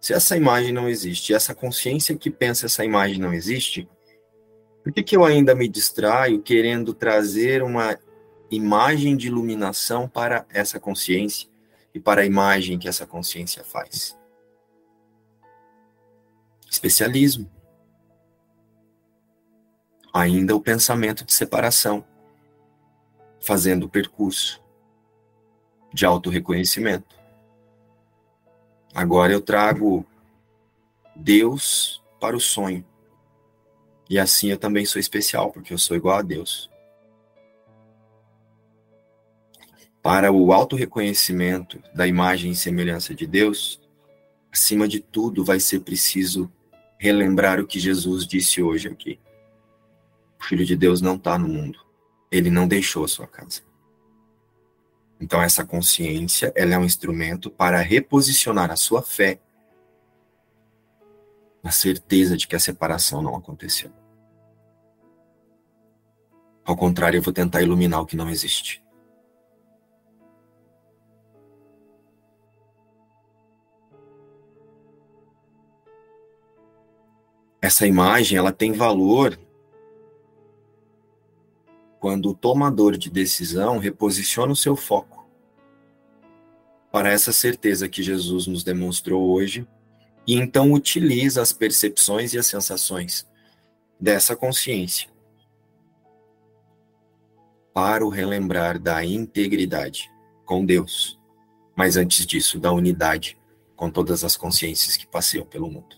se 0.00 0.14
essa 0.14 0.36
imagem 0.36 0.72
não 0.72 0.88
existe, 0.88 1.34
essa 1.34 1.54
consciência 1.54 2.16
que 2.16 2.30
pensa 2.30 2.66
essa 2.66 2.84
imagem 2.84 3.18
não 3.18 3.32
existe, 3.32 3.88
por 4.84 4.92
que, 4.92 5.02
que 5.02 5.16
eu 5.16 5.24
ainda 5.24 5.54
me 5.54 5.66
distraio 5.66 6.42
querendo 6.42 6.92
trazer 6.92 7.62
uma 7.62 7.98
imagem 8.50 9.16
de 9.16 9.28
iluminação 9.28 10.06
para 10.06 10.44
essa 10.50 10.78
consciência 10.78 11.48
e 11.94 11.98
para 11.98 12.20
a 12.20 12.26
imagem 12.26 12.78
que 12.78 12.86
essa 12.86 13.06
consciência 13.06 13.64
faz? 13.64 14.14
Especialismo. 16.70 17.50
Ainda 20.12 20.54
o 20.54 20.60
pensamento 20.60 21.24
de 21.24 21.32
separação, 21.32 22.04
fazendo 23.40 23.84
o 23.84 23.88
percurso 23.88 24.62
de 25.94 26.04
autorreconhecimento. 26.04 27.16
Agora 28.94 29.32
eu 29.32 29.40
trago 29.40 30.04
Deus 31.16 32.02
para 32.20 32.36
o 32.36 32.40
sonho 32.40 32.84
e 34.08 34.18
assim 34.18 34.50
eu 34.50 34.58
também 34.58 34.84
sou 34.84 35.00
especial, 35.00 35.50
porque 35.50 35.72
eu 35.72 35.78
sou 35.78 35.96
igual 35.96 36.18
a 36.18 36.22
Deus. 36.22 36.70
Para 40.02 40.30
o 40.30 40.52
auto-reconhecimento 40.52 41.82
da 41.94 42.06
imagem 42.06 42.52
e 42.52 42.56
semelhança 42.56 43.14
de 43.14 43.26
Deus, 43.26 43.80
acima 44.52 44.86
de 44.86 45.00
tudo 45.00 45.42
vai 45.42 45.58
ser 45.58 45.80
preciso 45.80 46.52
relembrar 46.98 47.58
o 47.58 47.66
que 47.66 47.80
Jesus 47.80 48.26
disse 48.26 48.62
hoje 48.62 48.88
aqui. 48.88 49.18
O 50.38 50.44
Filho 50.44 50.64
de 50.64 50.76
Deus 50.76 51.00
não 51.00 51.16
está 51.16 51.38
no 51.38 51.48
mundo. 51.48 51.78
Ele 52.30 52.50
não 52.50 52.68
deixou 52.68 53.04
a 53.04 53.08
sua 53.08 53.26
casa. 53.26 53.62
Então 55.18 55.40
essa 55.40 55.64
consciência, 55.64 56.52
ela 56.54 56.74
é 56.74 56.78
um 56.78 56.84
instrumento 56.84 57.50
para 57.50 57.80
reposicionar 57.80 58.70
a 58.70 58.76
sua 58.76 59.00
fé 59.00 59.40
na 61.64 61.70
certeza 61.70 62.36
de 62.36 62.46
que 62.46 62.54
a 62.54 62.60
separação 62.60 63.22
não 63.22 63.34
aconteceu. 63.34 63.90
Ao 66.62 66.76
contrário, 66.76 67.16
eu 67.16 67.22
vou 67.22 67.32
tentar 67.32 67.62
iluminar 67.62 68.02
o 68.02 68.06
que 68.06 68.16
não 68.16 68.28
existe. 68.28 68.84
Essa 77.62 77.86
imagem, 77.86 78.36
ela 78.36 78.52
tem 78.52 78.72
valor 78.72 79.38
quando 81.98 82.28
o 82.28 82.34
tomador 82.34 82.98
de 82.98 83.10
decisão 83.10 83.78
reposiciona 83.78 84.52
o 84.52 84.56
seu 84.56 84.76
foco 84.76 85.26
para 86.92 87.10
essa 87.10 87.32
certeza 87.32 87.88
que 87.88 88.02
Jesus 88.02 88.46
nos 88.46 88.62
demonstrou 88.62 89.30
hoje 89.30 89.66
e 90.26 90.34
então 90.34 90.72
utiliza 90.72 91.42
as 91.42 91.52
percepções 91.52 92.32
e 92.32 92.38
as 92.38 92.46
sensações 92.46 93.26
dessa 94.00 94.34
consciência 94.34 95.08
para 97.72 98.06
o 98.06 98.08
relembrar 98.08 98.78
da 98.78 99.04
integridade 99.04 100.10
com 100.44 100.64
Deus, 100.64 101.20
mas 101.76 101.96
antes 101.96 102.24
disso, 102.24 102.60
da 102.60 102.72
unidade 102.72 103.36
com 103.74 103.90
todas 103.90 104.22
as 104.22 104.36
consciências 104.36 104.96
que 104.96 105.06
passeiam 105.06 105.44
pelo 105.44 105.68
mundo. 105.68 105.96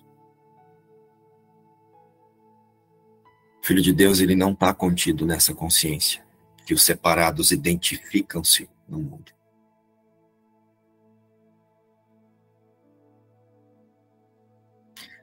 O 3.62 3.66
Filho 3.66 3.82
de 3.82 3.92
Deus, 3.92 4.20
ele 4.20 4.34
não 4.34 4.52
está 4.52 4.72
contido 4.72 5.26
nessa 5.26 5.52
consciência, 5.52 6.24
que 6.64 6.72
os 6.72 6.82
separados 6.82 7.50
identificam-se 7.50 8.70
no 8.88 8.98
mundo. 8.98 9.35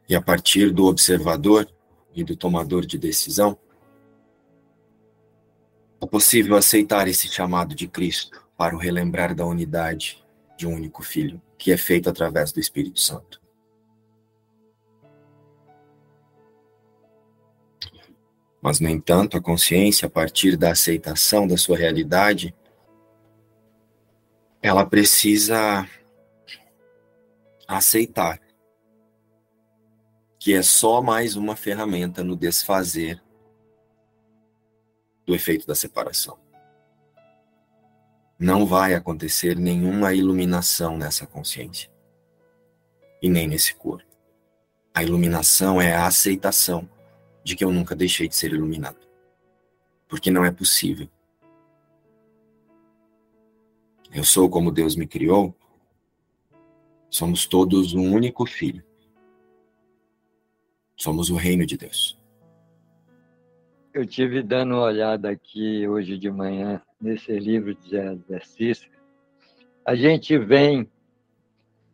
E 0.08 0.16
a 0.16 0.22
partir 0.22 0.72
do 0.72 0.86
observador 0.86 1.68
e 2.13 2.24
do 2.24 2.36
tomador 2.36 2.86
de 2.86 2.98
decisão, 2.98 3.58
é 6.02 6.06
possível 6.06 6.56
aceitar 6.56 7.08
esse 7.08 7.28
chamado 7.30 7.74
de 7.74 7.88
Cristo 7.88 8.46
para 8.58 8.76
o 8.76 8.78
relembrar 8.78 9.34
da 9.34 9.46
unidade 9.46 10.24
de 10.58 10.68
um 10.68 10.74
único 10.76 11.02
Filho, 11.02 11.42
que 11.58 11.72
é 11.72 11.78
feito 11.78 12.10
através 12.10 12.52
do 12.52 12.60
Espírito 12.60 13.00
Santo. 13.00 13.42
Mas, 18.62 18.80
no 18.80 18.89
entanto, 18.89 19.36
a 19.36 19.42
consciência, 19.42 20.06
a 20.06 20.10
partir 20.10 20.56
da 20.56 20.72
aceitação 20.72 21.48
da 21.48 21.58
sua 21.58 21.78
realidade, 21.78 22.56
ela 24.62 24.86
precisa 24.86 25.88
aceitar 27.68 28.39
que 30.44 30.54
é 30.54 30.62
só 30.62 31.02
mais 31.02 31.38
uma 31.38 31.56
ferramenta 31.56 32.22
no 32.22 32.36
desfazer 32.36 33.24
do 35.26 35.34
efeito 35.34 35.66
da 35.66 35.74
separação. 35.74 36.38
Não 38.38 38.66
vai 38.66 38.94
acontecer 38.94 39.56
nenhuma 39.56 40.14
iluminação 40.14 40.98
nessa 40.98 41.26
consciência 41.26 41.90
e 43.22 43.30
nem 43.30 43.48
nesse 43.48 43.74
corpo. 43.74 44.04
A 44.94 45.02
iluminação 45.02 45.82
é 45.82 45.96
a 45.96 46.08
aceitação 46.08 46.90
de 47.42 47.56
que 47.56 47.64
eu 47.64 47.72
nunca 47.72 47.96
deixei 47.96 48.28
de 48.28 48.36
ser 48.36 48.52
iluminado. 48.52 49.00
Porque 50.10 50.30
não 50.30 50.44
é 50.44 50.52
possível. 50.52 51.08
Eu 54.14 54.26
sou 54.26 54.50
como 54.50 54.74
Deus 54.74 54.98
me 54.98 55.08
criou. 55.08 55.56
Somos 57.10 57.46
todos 57.46 57.94
um 57.94 58.12
único 58.14 58.46
filho. 58.46 58.84
Somos 60.96 61.30
o 61.30 61.36
reino 61.36 61.66
de 61.66 61.78
Deus. 61.78 62.18
Eu 63.94 64.06
tive 64.06 64.42
dando 64.42 64.76
uma 64.76 64.84
olhada 64.84 65.30
aqui 65.30 65.88
hoje 65.88 66.18
de 66.18 66.32
manhã 66.32 66.82
nesse 67.00 67.32
livro 67.38 67.76
de 67.76 67.96
exercício. 67.96 68.90
A 69.86 69.96
gente 69.96 70.38
vem 70.38 70.90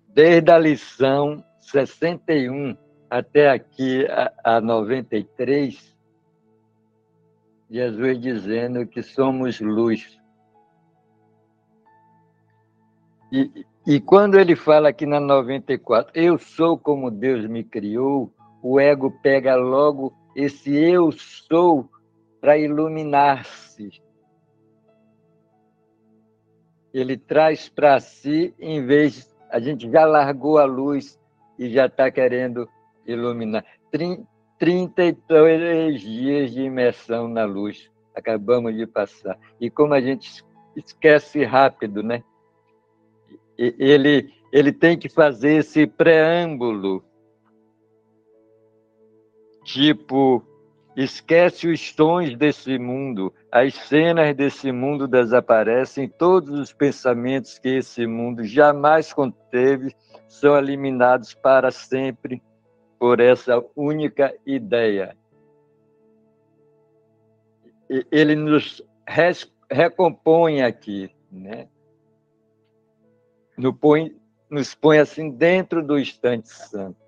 desde 0.08 0.52
a 0.52 0.58
lição 0.58 1.44
61 1.60 2.78
até 3.10 3.50
aqui 3.50 4.06
a, 4.06 4.58
a 4.58 4.62
93, 4.62 5.98
Jesus 7.70 8.20
dizendo 8.20 8.86
que 8.86 9.02
somos 9.02 9.60
luz. 9.60 10.20
E, 13.32 13.66
E 13.86 14.00
quando 14.00 14.40
ele 14.40 14.56
fala 14.56 14.90
aqui 14.90 15.06
na 15.06 15.20
94, 15.20 16.12
eu 16.14 16.38
sou 16.38 16.78
como 16.78 17.10
Deus 17.10 17.46
me 17.48 17.64
criou, 17.64 18.32
o 18.62 18.80
ego 18.80 19.12
pega 19.22 19.56
logo 19.56 20.14
esse 20.36 20.76
eu 20.76 21.12
sou 21.12 21.90
para 22.40 22.58
iluminar-se. 22.58 23.90
Ele 26.94 27.18
traz 27.18 27.70
para 27.70 28.00
si, 28.00 28.54
em 28.60 28.86
vez, 28.86 29.36
a 29.50 29.60
gente 29.60 29.90
já 29.92 30.06
largou 30.06 30.58
a 30.58 30.66
luz 30.66 31.20
e 31.58 31.70
já 31.70 31.86
está 31.86 32.10
querendo 32.10 32.68
iluminar. 33.06 33.66
33 34.58 36.00
dias 36.00 36.52
de 36.52 36.62
imersão 36.64 37.28
na 37.28 37.46
luz, 37.46 37.92
acabamos 38.16 38.76
de 38.76 38.88
passar. 38.88 39.38
E 39.60 39.70
como 39.70 39.94
a 39.94 40.02
gente 40.02 40.44
esquece 40.76 41.44
rápido, 41.44 42.02
né? 42.02 42.24
Ele, 43.58 44.34
ele 44.54 44.72
tem 44.72 44.98
que 44.98 45.10
fazer 45.10 45.58
esse 45.58 45.86
preâmbulo 45.86 47.04
Tipo, 49.64 50.44
esquece 50.96 51.68
os 51.68 51.94
tons 51.94 52.36
desse 52.36 52.78
mundo, 52.78 53.34
as 53.52 53.74
cenas 53.74 54.36
desse 54.36 54.72
mundo 54.72 55.08
desaparecem, 55.08 56.10
todos 56.10 56.60
os 56.60 56.74
pensamentos 56.74 57.58
que 57.58 57.70
esse 57.70 58.06
mundo 58.06 58.44
jamais 58.44 59.14
conteve 59.14 59.96
são 60.28 60.58
eliminados 60.58 61.34
para 61.34 61.72
sempre 61.72 62.42
por 63.00 63.20
essa 63.20 63.64
única 63.76 64.36
ideia. 64.46 65.16
Ele 68.12 68.36
nos 68.36 68.84
recompõe 69.72 70.62
aqui, 70.62 71.10
né? 71.32 71.68
Nos 73.58 73.76
põe, 73.78 74.16
nos 74.50 74.76
põe 74.76 75.00
assim 75.00 75.32
dentro 75.32 75.86
do 75.86 75.98
instante 75.98 76.50
santo, 76.50 77.00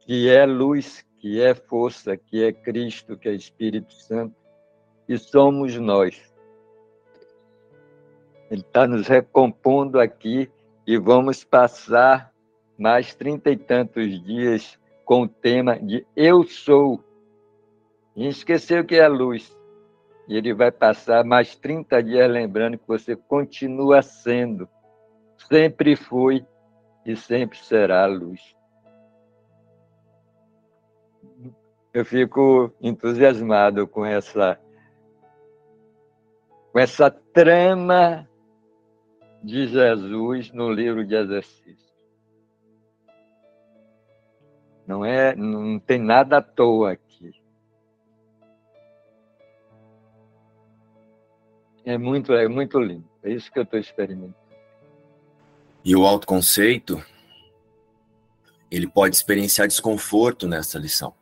que 0.00 0.28
é 0.28 0.44
luz 0.44 1.04
que 1.24 1.40
é 1.40 1.54
força, 1.54 2.18
que 2.18 2.44
é 2.44 2.52
Cristo, 2.52 3.16
que 3.16 3.30
é 3.30 3.32
Espírito 3.32 3.94
Santo, 3.94 4.36
e 5.08 5.16
somos 5.16 5.74
nós. 5.74 6.20
Ele 8.50 8.60
está 8.60 8.86
nos 8.86 9.08
recompondo 9.08 9.98
aqui 9.98 10.50
e 10.86 10.98
vamos 10.98 11.42
passar 11.42 12.30
mais 12.76 13.14
trinta 13.14 13.50
e 13.50 13.56
tantos 13.56 14.22
dias 14.22 14.78
com 15.06 15.22
o 15.22 15.28
tema 15.28 15.78
de 15.78 16.06
Eu 16.14 16.44
Sou. 16.44 17.02
E 18.14 18.28
esqueceu 18.28 18.84
que 18.84 18.96
é 18.96 19.08
luz. 19.08 19.50
E 20.28 20.36
ele 20.36 20.52
vai 20.52 20.70
passar 20.70 21.24
mais 21.24 21.56
30 21.56 22.02
dias 22.02 22.30
lembrando 22.30 22.76
que 22.76 22.86
você 22.86 23.16
continua 23.16 24.02
sendo, 24.02 24.68
sempre 25.48 25.96
foi 25.96 26.44
e 27.06 27.16
sempre 27.16 27.56
será 27.56 28.04
luz. 28.04 28.54
Eu 31.94 32.04
fico 32.04 32.74
entusiasmado 32.82 33.86
com 33.86 34.04
essa 34.04 34.60
com 36.72 36.80
essa 36.80 37.08
trama 37.08 38.28
de 39.40 39.68
Jesus 39.68 40.50
no 40.50 40.72
livro 40.72 41.06
de 41.06 41.14
exercícios. 41.14 41.94
Não 44.84 45.04
é, 45.04 45.36
não 45.36 45.78
tem 45.78 46.00
nada 46.00 46.38
à 46.38 46.42
toa 46.42 46.92
aqui. 46.92 47.32
É 51.84 51.96
muito, 51.96 52.32
é 52.32 52.48
muito 52.48 52.80
lindo. 52.80 53.08
É 53.22 53.30
isso 53.30 53.52
que 53.52 53.58
eu 53.58 53.62
estou 53.62 53.78
experimentando. 53.78 54.34
E 55.84 55.94
o 55.94 56.04
autoconceito, 56.04 57.00
ele 58.68 58.88
pode 58.88 59.14
experienciar 59.14 59.68
desconforto 59.68 60.48
nessa 60.48 60.76
lição 60.76 61.14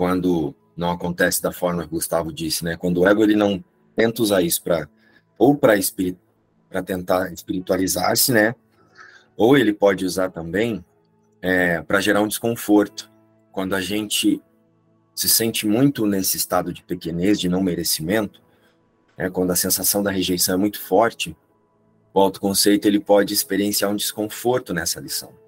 quando 0.00 0.54
não 0.74 0.92
acontece 0.92 1.42
da 1.42 1.52
forma 1.52 1.82
que 1.82 1.88
o 1.88 1.90
Gustavo 1.90 2.32
disse, 2.32 2.64
né? 2.64 2.74
Quando 2.74 3.02
o 3.02 3.06
ego 3.06 3.22
ele 3.22 3.36
não 3.36 3.62
tenta 3.94 4.22
usar 4.22 4.40
isso 4.40 4.62
para 4.62 4.88
ou 5.36 5.54
para 5.54 5.74
para 6.70 6.82
tentar 6.82 7.30
espiritualizar-se, 7.30 8.32
né? 8.32 8.54
Ou 9.36 9.58
ele 9.58 9.74
pode 9.74 10.06
usar 10.06 10.30
também 10.30 10.82
é, 11.42 11.82
para 11.82 12.00
gerar 12.00 12.22
um 12.22 12.28
desconforto. 12.28 13.10
Quando 13.52 13.74
a 13.74 13.80
gente 13.82 14.40
se 15.14 15.28
sente 15.28 15.66
muito 15.66 16.06
nesse 16.06 16.38
estado 16.38 16.72
de 16.72 16.82
pequenez, 16.82 17.38
de 17.38 17.50
não 17.50 17.62
merecimento, 17.62 18.40
né? 19.18 19.28
quando 19.28 19.50
a 19.50 19.56
sensação 19.56 20.02
da 20.02 20.10
rejeição 20.10 20.54
é 20.54 20.58
muito 20.58 20.80
forte, 20.80 21.36
o 22.14 22.20
autoconceito 22.20 22.88
ele 22.88 23.00
pode 23.00 23.34
experienciar 23.34 23.90
um 23.90 23.96
desconforto 23.96 24.72
nessa 24.72 24.98
lição 24.98 25.39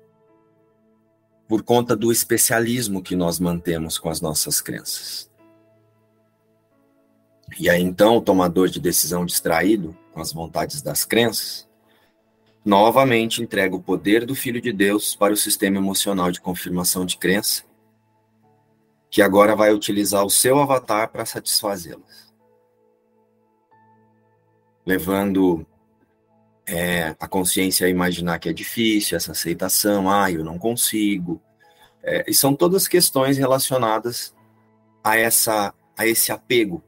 por 1.49 1.63
conta 1.63 1.95
do 1.95 2.11
especialismo 2.11 3.03
que 3.03 3.15
nós 3.15 3.39
mantemos 3.39 3.99
com 3.99 4.09
as 4.09 4.21
nossas 4.21 4.61
crenças. 4.61 5.31
E 7.59 7.69
aí 7.69 7.83
então 7.83 8.17
o 8.17 8.23
tomador 8.23 8.69
de 8.69 8.81
decisão 8.81 9.27
distraído 9.27 9.97
com 10.13 10.21
as 10.21 10.33
vontades 10.33 10.83
das 10.83 11.05
crenças, 11.05 11.69
novamente 12.65 13.43
entrega 13.43 13.75
o 13.75 13.83
poder 13.83 14.25
do 14.25 14.35
Filho 14.35 14.61
de 14.61 14.73
Deus 14.73 15.17
para 15.17 15.33
o 15.33 15.37
sistema 15.37 15.79
emocional 15.79 16.31
de 16.31 16.41
confirmação 16.41 17.05
de 17.05 17.17
crença, 17.17 17.65
que 19.11 19.21
agora 19.21 19.57
vai 19.57 19.73
utilizar 19.73 20.25
o 20.25 20.31
seu 20.31 20.59
avatar 20.61 21.11
para 21.11 21.27
satisfazê-las. 21.27 22.33
Levando 24.85 25.67
é, 26.67 27.15
a 27.19 27.29
consciência 27.29 27.89
imaginar 27.89 28.39
que 28.39 28.49
é 28.49 28.53
difícil, 28.53 29.17
essa 29.17 29.33
aceitação, 29.33 30.11
ah, 30.11 30.31
eu 30.31 30.45
não 30.45 30.59
consigo. 30.59 31.43
É, 32.03 32.25
e 32.29 32.35
são 32.35 32.55
todas 32.55 32.89
questões 32.89 33.37
relacionadas 33.37 34.35
a, 35.03 35.17
essa, 35.17 35.75
a 35.97 36.07
esse 36.07 36.31
apego 36.33 36.83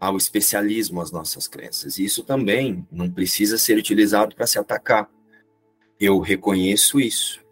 ao 0.00 0.16
especialismo 0.16 1.00
às 1.00 1.10
nossas 1.10 1.48
crenças. 1.48 1.98
E 1.98 2.04
isso 2.04 2.22
também 2.22 2.86
não 2.90 3.10
precisa 3.10 3.58
ser 3.58 3.76
utilizado 3.76 4.34
para 4.34 4.46
se 4.46 4.58
atacar. 4.58 5.10
Eu 5.98 6.20
reconheço 6.20 7.00
isso 7.00 7.44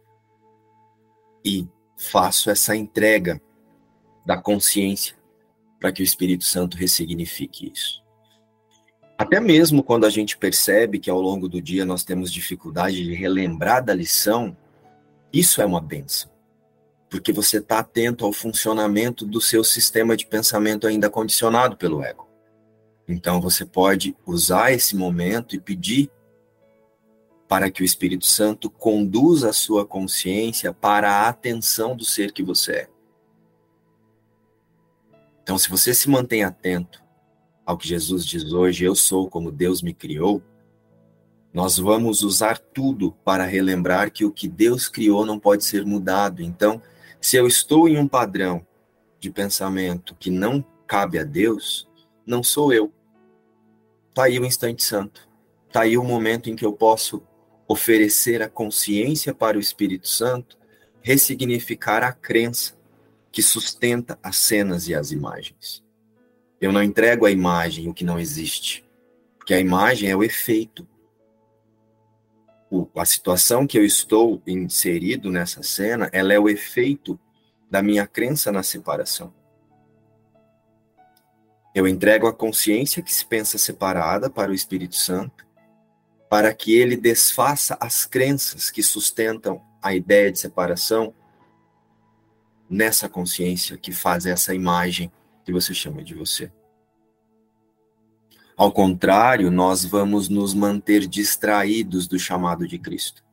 e 1.44 1.66
faço 1.96 2.50
essa 2.50 2.76
entrega 2.76 3.40
da 4.24 4.36
consciência 4.36 5.16
para 5.80 5.92
que 5.92 6.02
o 6.02 6.04
Espírito 6.04 6.44
Santo 6.44 6.76
ressignifique 6.76 7.70
isso. 7.72 8.05
Até 9.18 9.40
mesmo 9.40 9.82
quando 9.82 10.04
a 10.04 10.10
gente 10.10 10.36
percebe 10.36 10.98
que 10.98 11.10
ao 11.10 11.20
longo 11.20 11.48
do 11.48 11.60
dia 11.60 11.84
nós 11.84 12.04
temos 12.04 12.30
dificuldade 12.30 13.02
de 13.02 13.14
relembrar 13.14 13.82
da 13.82 13.94
lição, 13.94 14.56
isso 15.32 15.62
é 15.62 15.66
uma 15.66 15.80
benção. 15.80 16.30
Porque 17.08 17.32
você 17.32 17.58
está 17.58 17.78
atento 17.78 18.26
ao 18.26 18.32
funcionamento 18.32 19.24
do 19.24 19.40
seu 19.40 19.64
sistema 19.64 20.16
de 20.16 20.26
pensamento 20.26 20.86
ainda 20.86 21.08
condicionado 21.08 21.76
pelo 21.76 22.02
ego. 22.02 22.28
Então 23.08 23.40
você 23.40 23.64
pode 23.64 24.14
usar 24.26 24.72
esse 24.72 24.94
momento 24.94 25.54
e 25.54 25.60
pedir 25.60 26.10
para 27.48 27.70
que 27.70 27.82
o 27.82 27.84
Espírito 27.84 28.26
Santo 28.26 28.68
conduza 28.68 29.50
a 29.50 29.52
sua 29.52 29.86
consciência 29.86 30.72
para 30.72 31.10
a 31.10 31.28
atenção 31.28 31.96
do 31.96 32.04
ser 32.04 32.32
que 32.32 32.42
você 32.42 32.72
é. 32.72 32.88
Então, 35.42 35.56
se 35.56 35.70
você 35.70 35.94
se 35.94 36.10
mantém 36.10 36.42
atento 36.42 37.05
ao 37.66 37.76
que 37.76 37.88
Jesus 37.88 38.24
diz 38.24 38.52
hoje, 38.52 38.84
eu 38.84 38.94
sou 38.94 39.28
como 39.28 39.50
Deus 39.50 39.82
me 39.82 39.92
criou, 39.92 40.40
nós 41.52 41.78
vamos 41.78 42.22
usar 42.22 42.58
tudo 42.58 43.12
para 43.24 43.44
relembrar 43.44 44.12
que 44.12 44.24
o 44.24 44.30
que 44.30 44.46
Deus 44.46 44.88
criou 44.88 45.26
não 45.26 45.38
pode 45.38 45.64
ser 45.64 45.84
mudado. 45.84 46.42
Então, 46.42 46.80
se 47.20 47.36
eu 47.36 47.46
estou 47.46 47.88
em 47.88 47.98
um 47.98 48.06
padrão 48.06 48.64
de 49.18 49.30
pensamento 49.30 50.14
que 50.14 50.30
não 50.30 50.64
cabe 50.86 51.18
a 51.18 51.24
Deus, 51.24 51.88
não 52.24 52.42
sou 52.42 52.72
eu. 52.72 52.92
Está 54.10 54.24
aí 54.24 54.38
o 54.38 54.44
instante 54.44 54.84
santo. 54.84 55.26
Está 55.66 55.80
aí 55.80 55.96
o 55.98 56.04
momento 56.04 56.48
em 56.48 56.54
que 56.54 56.64
eu 56.64 56.72
posso 56.72 57.22
oferecer 57.66 58.42
a 58.42 58.48
consciência 58.48 59.34
para 59.34 59.56
o 59.56 59.60
Espírito 59.60 60.08
Santo, 60.08 60.56
ressignificar 61.00 62.04
a 62.04 62.12
crença 62.12 62.76
que 63.32 63.42
sustenta 63.42 64.18
as 64.22 64.36
cenas 64.36 64.88
e 64.88 64.94
as 64.94 65.10
imagens. 65.10 65.85
Eu 66.60 66.72
não 66.72 66.82
entrego 66.82 67.26
à 67.26 67.30
imagem 67.30 67.88
o 67.88 67.94
que 67.94 68.04
não 68.04 68.18
existe, 68.18 68.84
porque 69.38 69.52
a 69.52 69.60
imagem 69.60 70.10
é 70.10 70.16
o 70.16 70.24
efeito. 70.24 70.86
O, 72.70 72.88
a 72.96 73.04
situação 73.04 73.66
que 73.66 73.78
eu 73.78 73.84
estou 73.84 74.42
inserido 74.46 75.30
nessa 75.30 75.62
cena, 75.62 76.08
ela 76.12 76.32
é 76.32 76.38
o 76.38 76.48
efeito 76.48 77.18
da 77.70 77.82
minha 77.82 78.06
crença 78.06 78.50
na 78.50 78.62
separação. 78.62 79.32
Eu 81.74 81.86
entrego 81.86 82.26
a 82.26 82.32
consciência 82.32 83.02
que 83.02 83.12
se 83.12 83.26
pensa 83.26 83.58
separada 83.58 84.30
para 84.30 84.50
o 84.50 84.54
Espírito 84.54 84.96
Santo, 84.96 85.46
para 86.28 86.52
que 86.54 86.74
ele 86.74 86.96
desfaça 86.96 87.76
as 87.78 88.06
crenças 88.06 88.70
que 88.70 88.82
sustentam 88.82 89.62
a 89.82 89.94
ideia 89.94 90.32
de 90.32 90.38
separação 90.38 91.14
nessa 92.68 93.08
consciência 93.08 93.76
que 93.76 93.92
faz 93.92 94.26
essa 94.26 94.54
imagem 94.54 95.12
que 95.46 95.52
você 95.52 95.72
chama 95.72 96.02
de 96.02 96.12
você. 96.12 96.52
Ao 98.56 98.72
contrário, 98.72 99.48
nós 99.48 99.84
vamos 99.84 100.28
nos 100.28 100.52
manter 100.52 101.06
distraídos 101.06 102.08
do 102.08 102.18
chamado 102.18 102.66
de 102.66 102.80
Cristo, 102.80 103.24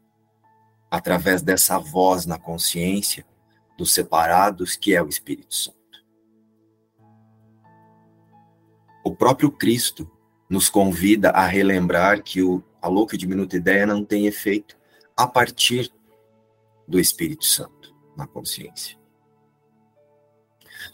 através 0.92 1.42
dessa 1.42 1.80
voz 1.80 2.28
na 2.28 2.38
consciência 2.38 3.26
dos 3.76 3.92
separados, 3.92 4.76
que 4.76 4.94
é 4.94 5.02
o 5.02 5.10
Espírito 5.10 5.56
Santo. 5.56 5.78
O 9.04 9.16
próprio 9.16 9.52
Cristo 9.52 10.10
nos 10.48 10.70
convida 10.70 11.32
a 11.32 11.48
relembrar 11.48 12.22
que 12.22 12.44
o, 12.44 12.64
a 12.80 12.88
louca 12.88 13.16
e 13.16 13.18
diminuta 13.18 13.58
ideia 13.58 13.88
não 13.88 14.06
tem 14.06 14.28
efeito 14.28 14.78
a 15.18 15.26
partir 15.26 15.92
do 16.88 17.00
Espírito 17.00 17.46
Santo 17.46 17.96
na 18.16 18.28
consciência. 18.28 19.03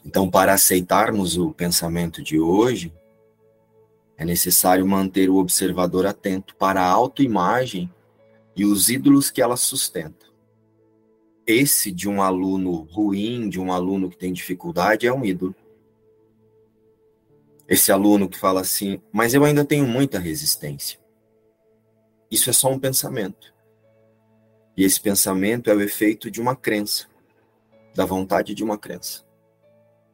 Então, 0.09 0.27
para 0.27 0.55
aceitarmos 0.55 1.37
o 1.37 1.53
pensamento 1.53 2.23
de 2.23 2.39
hoje, 2.39 2.91
é 4.17 4.25
necessário 4.25 4.83
manter 4.83 5.29
o 5.29 5.35
observador 5.35 6.07
atento 6.07 6.55
para 6.55 6.81
a 6.81 6.89
autoimagem 6.89 7.93
e 8.55 8.65
os 8.65 8.89
ídolos 8.89 9.29
que 9.29 9.39
ela 9.39 9.55
sustenta. 9.55 10.25
Esse 11.45 11.91
de 11.91 12.09
um 12.09 12.23
aluno 12.23 12.87
ruim, 12.91 13.47
de 13.49 13.59
um 13.59 13.71
aluno 13.71 14.09
que 14.09 14.17
tem 14.17 14.33
dificuldade, 14.33 15.05
é 15.05 15.13
um 15.13 15.23
ídolo. 15.23 15.55
Esse 17.67 17.91
aluno 17.91 18.27
que 18.27 18.39
fala 18.39 18.61
assim, 18.61 18.99
mas 19.11 19.35
eu 19.35 19.45
ainda 19.45 19.63
tenho 19.63 19.85
muita 19.85 20.17
resistência. 20.17 20.99
Isso 22.31 22.49
é 22.49 22.53
só 22.53 22.71
um 22.71 22.79
pensamento. 22.79 23.53
E 24.75 24.83
esse 24.83 24.99
pensamento 24.99 25.69
é 25.69 25.75
o 25.75 25.81
efeito 25.81 26.31
de 26.31 26.41
uma 26.41 26.55
crença, 26.55 27.05
da 27.93 28.05
vontade 28.05 28.55
de 28.55 28.63
uma 28.63 28.75
crença. 28.75 29.28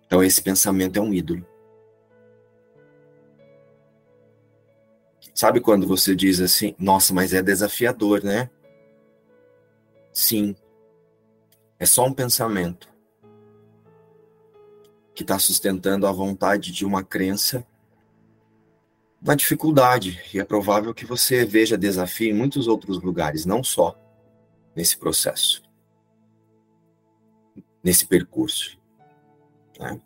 Então, 0.05 0.23
esse 0.23 0.41
pensamento 0.41 0.97
é 0.97 1.01
um 1.01 1.13
ídolo. 1.13 1.45
Sabe 5.33 5.59
quando 5.59 5.85
você 5.85 6.15
diz 6.15 6.39
assim, 6.39 6.73
nossa, 6.79 7.13
mas 7.13 7.33
é 7.33 7.41
desafiador, 7.41 8.23
né? 8.23 8.49
Sim. 10.13 10.55
É 11.77 11.85
só 11.85 12.05
um 12.05 12.13
pensamento 12.13 12.87
que 15.13 15.23
está 15.23 15.37
sustentando 15.37 16.07
a 16.07 16.11
vontade 16.11 16.71
de 16.71 16.85
uma 16.85 17.03
crença 17.03 17.65
na 19.21 19.35
dificuldade. 19.35 20.21
E 20.33 20.39
é 20.39 20.45
provável 20.45 20.93
que 20.93 21.05
você 21.05 21.43
veja 21.43 21.77
desafio 21.77 22.29
em 22.29 22.33
muitos 22.33 22.67
outros 22.67 23.01
lugares, 23.01 23.45
não 23.45 23.63
só 23.63 23.99
nesse 24.75 24.97
processo, 24.97 25.63
nesse 27.83 28.05
percurso. 28.05 28.77
Né? 29.79 29.99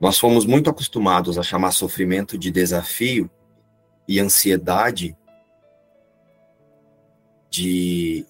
Nós 0.00 0.18
fomos 0.18 0.46
muito 0.46 0.70
acostumados 0.70 1.38
a 1.38 1.42
chamar 1.42 1.72
sofrimento 1.72 2.38
de 2.38 2.50
desafio 2.50 3.30
e 4.08 4.18
ansiedade 4.18 5.16
de 7.50 8.26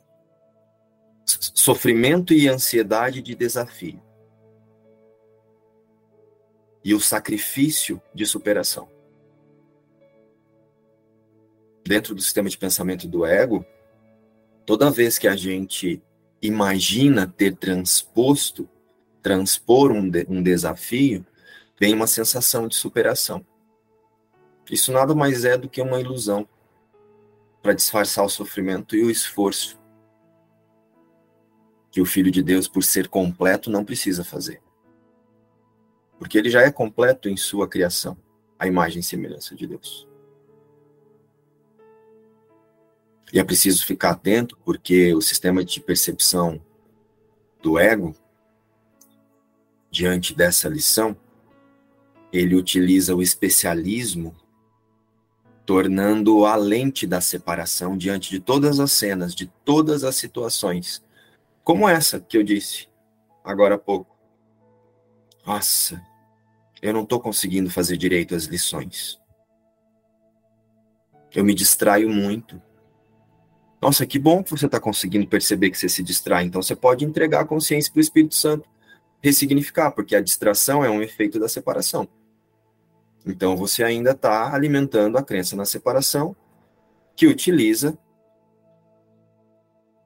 sofrimento 1.25 2.35
e 2.35 2.49
ansiedade 2.49 3.23
de 3.23 3.35
desafio. 3.35 4.03
E 6.83 6.94
o 6.94 7.01
sacrifício 7.01 8.01
de 8.14 8.27
superação. 8.27 8.90
Dentro 11.87 12.14
do 12.14 12.23
sistema 12.23 12.49
de 12.49 12.59
pensamento 12.59 13.07
do 13.07 13.25
ego, 13.25 13.64
toda 14.64 14.90
vez 14.90 15.18
que 15.18 15.29
a 15.29 15.37
gente 15.37 16.03
imagina 16.40 17.26
ter 17.26 17.55
transposto, 17.57 18.68
transpor 19.22 19.92
um, 19.92 20.09
de, 20.09 20.26
um 20.29 20.42
desafio, 20.42 21.24
vem 21.79 21.94
uma 21.94 22.07
sensação 22.07 22.66
de 22.66 22.76
superação. 22.76 23.44
Isso 24.70 24.92
nada 24.92 25.14
mais 25.14 25.44
é 25.44 25.59
do 25.59 25.68
que 25.68 25.83
uma 25.83 26.00
ilusão 26.00 26.48
para 27.62 27.74
disfarçar 27.74 28.24
o 28.24 28.29
sofrimento 28.29 28.96
e 28.96 29.03
o 29.03 29.11
esforço 29.11 29.79
que 31.90 32.00
o 32.00 32.07
Filho 32.07 32.31
de 32.31 32.42
Deus, 32.42 32.68
por 32.68 32.85
ser 32.85 33.09
completo, 33.09 33.68
não 33.68 33.85
precisa 33.85 34.22
fazer. 34.22 34.62
Porque 36.18 36.38
ele 36.38 36.48
já 36.48 36.62
é 36.62 36.70
completo 36.70 37.29
em 37.29 37.37
sua 37.37 37.66
criação, 37.66 38.16
a 38.59 38.66
imagem 38.66 39.00
e 39.00 39.03
semelhança 39.03 39.57
de 39.57 39.66
Deus. 39.66 40.10
E 43.33 43.38
é 43.38 43.45
preciso 43.45 43.87
ficar 43.87 44.11
atento, 44.11 44.59
porque 44.64 45.14
o 45.14 45.21
sistema 45.21 45.64
de 45.64 45.81
percepção 45.81 46.61
do 47.62 47.79
ego, 47.79 48.14
diante 49.90 50.35
dessa 50.35 50.69
lição, 50.69 51.16
ele 52.33 52.55
utiliza 52.55 53.14
o 53.14 53.23
especialismo, 53.23 54.35
tornando 55.64 56.45
a 56.45 56.57
lente 56.57 57.07
da 57.07 57.21
separação 57.21 57.97
diante 57.97 58.31
de 58.31 58.40
todas 58.40 58.81
as 58.81 58.93
cenas, 58.93 59.35
de 59.35 59.47
todas 59.64 60.03
as 60.03 60.16
situações, 60.16 61.03
como 61.62 61.88
essa 61.88 62.19
que 62.19 62.37
eu 62.37 62.43
disse 62.43 62.88
agora 63.45 63.77
há 63.77 63.79
pouco. 63.79 64.16
Nossa, 65.47 66.01
eu 66.83 66.93
não 66.93 67.03
estou 67.03 67.21
conseguindo 67.21 67.71
fazer 67.71 67.97
direito 67.97 68.35
às 68.35 68.45
lições. 68.45 69.21
Eu 71.33 71.45
me 71.45 71.55
distraio 71.55 72.09
muito. 72.09 72.61
Nossa, 73.81 74.05
que 74.05 74.19
bom 74.19 74.43
que 74.43 74.51
você 74.51 74.66
está 74.66 74.79
conseguindo 74.79 75.27
perceber 75.27 75.71
que 75.71 75.79
você 75.79 75.88
se 75.88 76.03
distrai. 76.03 76.45
Então 76.45 76.62
você 76.62 76.77
pode 76.77 77.05
entregar 77.05 77.40
a 77.40 77.47
consciência 77.47 77.90
para 77.90 77.99
o 77.99 78.03
Espírito 78.03 78.35
Santo 78.35 78.69
ressignificar, 79.23 79.90
porque 79.90 80.14
a 80.16 80.21
distração 80.21 80.85
é 80.85 80.90
um 80.90 81.03
efeito 81.03 81.38
da 81.38 81.49
separação. 81.49 82.09
Então 83.27 83.57
você 83.57 83.83
ainda 83.83 84.12
está 84.12 84.55
alimentando 84.55 85.16
a 85.16 85.23
crença 85.23 85.57
na 85.57 85.64
separação, 85.64 86.35
que 87.14 87.27
utiliza 87.27 87.99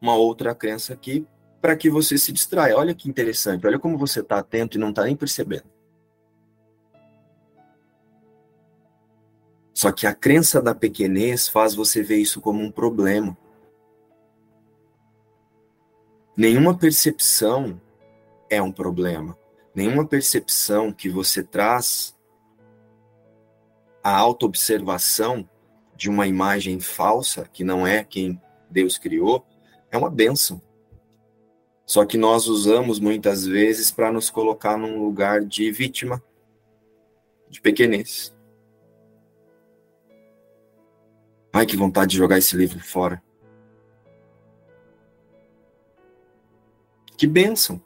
uma 0.01 0.17
outra 0.17 0.55
crença 0.55 0.93
aqui 0.93 1.27
para 1.61 1.77
que 1.77 1.89
você 1.89 2.19
se 2.19 2.33
distraia. 2.33 2.77
Olha 2.77 2.95
que 2.95 3.09
interessante, 3.09 3.67
olha 3.67 3.79
como 3.79 3.97
você 3.97 4.21
está 4.21 4.39
atento 4.39 4.77
e 4.77 4.81
não 4.81 4.91
está 4.91 5.05
nem 5.05 5.17
percebendo. 5.17 5.65
Só 9.73 9.91
que 9.91 10.07
a 10.07 10.15
crença 10.15 10.63
da 10.63 10.75
pequenez 10.75 11.49
faz 11.49 11.75
você 11.75 12.03
ver 12.03 12.19
isso 12.19 12.41
como 12.41 12.63
um 12.63 12.71
problema. 12.71 13.37
Nenhuma 16.37 16.77
percepção 16.77 17.81
é 18.51 18.61
um 18.61 18.73
problema. 18.73 19.39
Nenhuma 19.75 20.07
percepção 20.07 20.93
que 20.93 21.09
você 21.09 21.43
traz 21.43 22.17
a 24.03 24.17
autoobservação 24.17 25.49
de 25.97 26.11
uma 26.11 26.27
imagem 26.27 26.81
falsa, 26.81 27.49
que 27.53 27.63
não 27.63 27.87
é 27.87 28.03
quem 28.03 28.41
Deus 28.69 28.99
criou, 28.99 29.47
é 29.91 29.97
uma 29.97 30.11
bênção. 30.11 30.61
Só 31.87 32.05
que 32.05 32.19
nós 32.19 32.49
usamos 32.49 32.99
muitas 32.99 33.47
vezes 33.47 33.91
para 33.91 34.11
nos 34.11 34.29
colocar 34.29 34.77
num 34.77 35.03
lugar 35.05 35.45
de 35.45 35.71
vítima, 35.71 36.23
de 37.49 37.61
pequenez. 37.61 38.35
Ai, 41.53 41.65
que 41.67 41.77
vontade 41.77 42.13
de 42.13 42.17
jogar 42.17 42.39
esse 42.39 42.57
livro 42.57 42.81
fora. 42.81 43.23
Que 47.17 47.27
bênção. 47.27 47.81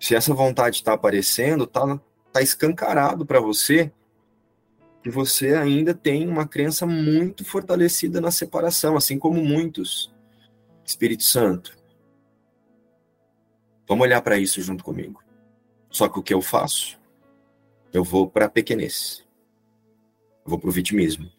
Se 0.00 0.14
essa 0.14 0.34
vontade 0.34 0.76
está 0.76 0.92
aparecendo, 0.92 1.64
está 1.64 2.00
tá 2.32 2.42
escancarado 2.42 3.24
para 3.24 3.40
você 3.40 3.92
que 5.02 5.10
você 5.10 5.54
ainda 5.54 5.92
tem 5.92 6.26
uma 6.26 6.48
crença 6.48 6.86
muito 6.86 7.44
fortalecida 7.44 8.20
na 8.20 8.30
separação, 8.30 8.96
assim 8.96 9.18
como 9.18 9.44
muitos. 9.44 10.12
Espírito 10.84 11.22
Santo. 11.22 11.76
Vamos 13.86 14.04
olhar 14.04 14.22
para 14.22 14.38
isso 14.38 14.62
junto 14.62 14.82
comigo. 14.82 15.22
Só 15.90 16.08
que 16.08 16.18
o 16.18 16.22
que 16.22 16.32
eu 16.32 16.40
faço? 16.40 16.98
Eu 17.92 18.02
vou 18.02 18.28
para 18.28 18.46
a 18.46 18.48
pequenez. 18.48 19.22
Eu 20.44 20.50
vou 20.50 20.58
para 20.58 20.70
o 20.70 20.72
vitimismo. 20.72 21.30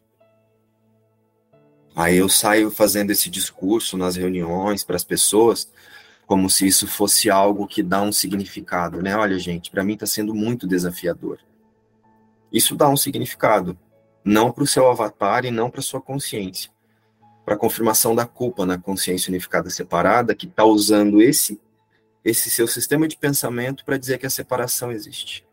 Aí 1.96 2.18
eu 2.18 2.30
saio 2.30 2.70
fazendo 2.70 3.12
esse 3.12 3.30
discurso 3.30 3.98
nas 3.98 4.16
reuniões 4.16 4.84
para 4.84 4.96
as 4.96 5.04
pessoas, 5.04 5.72
como 6.26 6.50
se 6.50 6.66
isso 6.68 6.88
fosse 6.88 7.30
algo 7.30 7.68
que 7.68 7.84
dá 7.84 8.02
um 8.02 8.12
significado, 8.12 9.02
né? 9.02 9.16
Olha, 9.16 9.38
gente, 9.38 9.70
para 9.70 9.84
mim 9.84 9.94
está 9.94 10.06
sendo 10.06 10.34
muito 10.34 10.68
desafiador. 10.68 11.40
Isso 12.52 12.76
dá 12.76 12.90
um 12.90 12.98
significado, 12.98 13.78
não 14.24 14.52
para 14.52 14.64
o 14.64 14.68
seu 14.68 14.90
avatar 14.90 15.46
e 15.46 15.52
não 15.52 15.70
para 15.70 15.82
sua 15.82 16.02
consciência, 16.02 16.72
para 17.44 17.56
a 17.56 17.58
confirmação 17.58 18.16
da 18.16 18.26
culpa 18.26 18.66
na 18.66 18.78
consciência 18.78 19.30
unificada 19.30 19.70
separada, 19.70 20.34
que 20.34 20.48
está 20.48 20.64
usando 20.64 21.22
esse 21.22 21.60
esse 22.24 22.50
seu 22.50 22.68
sistema 22.68 23.08
de 23.08 23.16
pensamento 23.16 23.86
para 23.86 24.00
dizer 24.00 24.18
que 24.18 24.26
a 24.26 24.32
separação 24.32 24.92
existe. 24.92 25.46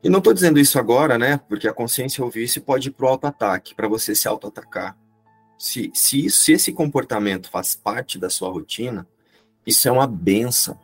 E 0.00 0.08
não 0.08 0.18
estou 0.18 0.32
dizendo 0.32 0.60
isso 0.60 0.78
agora, 0.78 1.18
né? 1.18 1.38
Porque 1.48 1.66
a 1.66 1.72
consciência 1.72 2.22
ouvir 2.22 2.44
isso 2.44 2.60
pode 2.60 2.88
ir 2.88 2.92
para 2.92 3.06
o 3.06 3.08
auto-ataque, 3.08 3.74
para 3.74 3.88
você 3.88 4.14
se 4.14 4.28
auto-atacar. 4.28 4.96
Se, 5.58 5.90
se, 5.94 6.28
se 6.30 6.52
esse 6.52 6.72
comportamento 6.72 7.48
faz 7.48 7.74
parte 7.74 8.18
da 8.18 8.28
sua 8.28 8.50
rotina, 8.50 9.06
isso 9.66 9.88
é 9.88 9.90
uma 9.90 10.06
benção. 10.06 10.78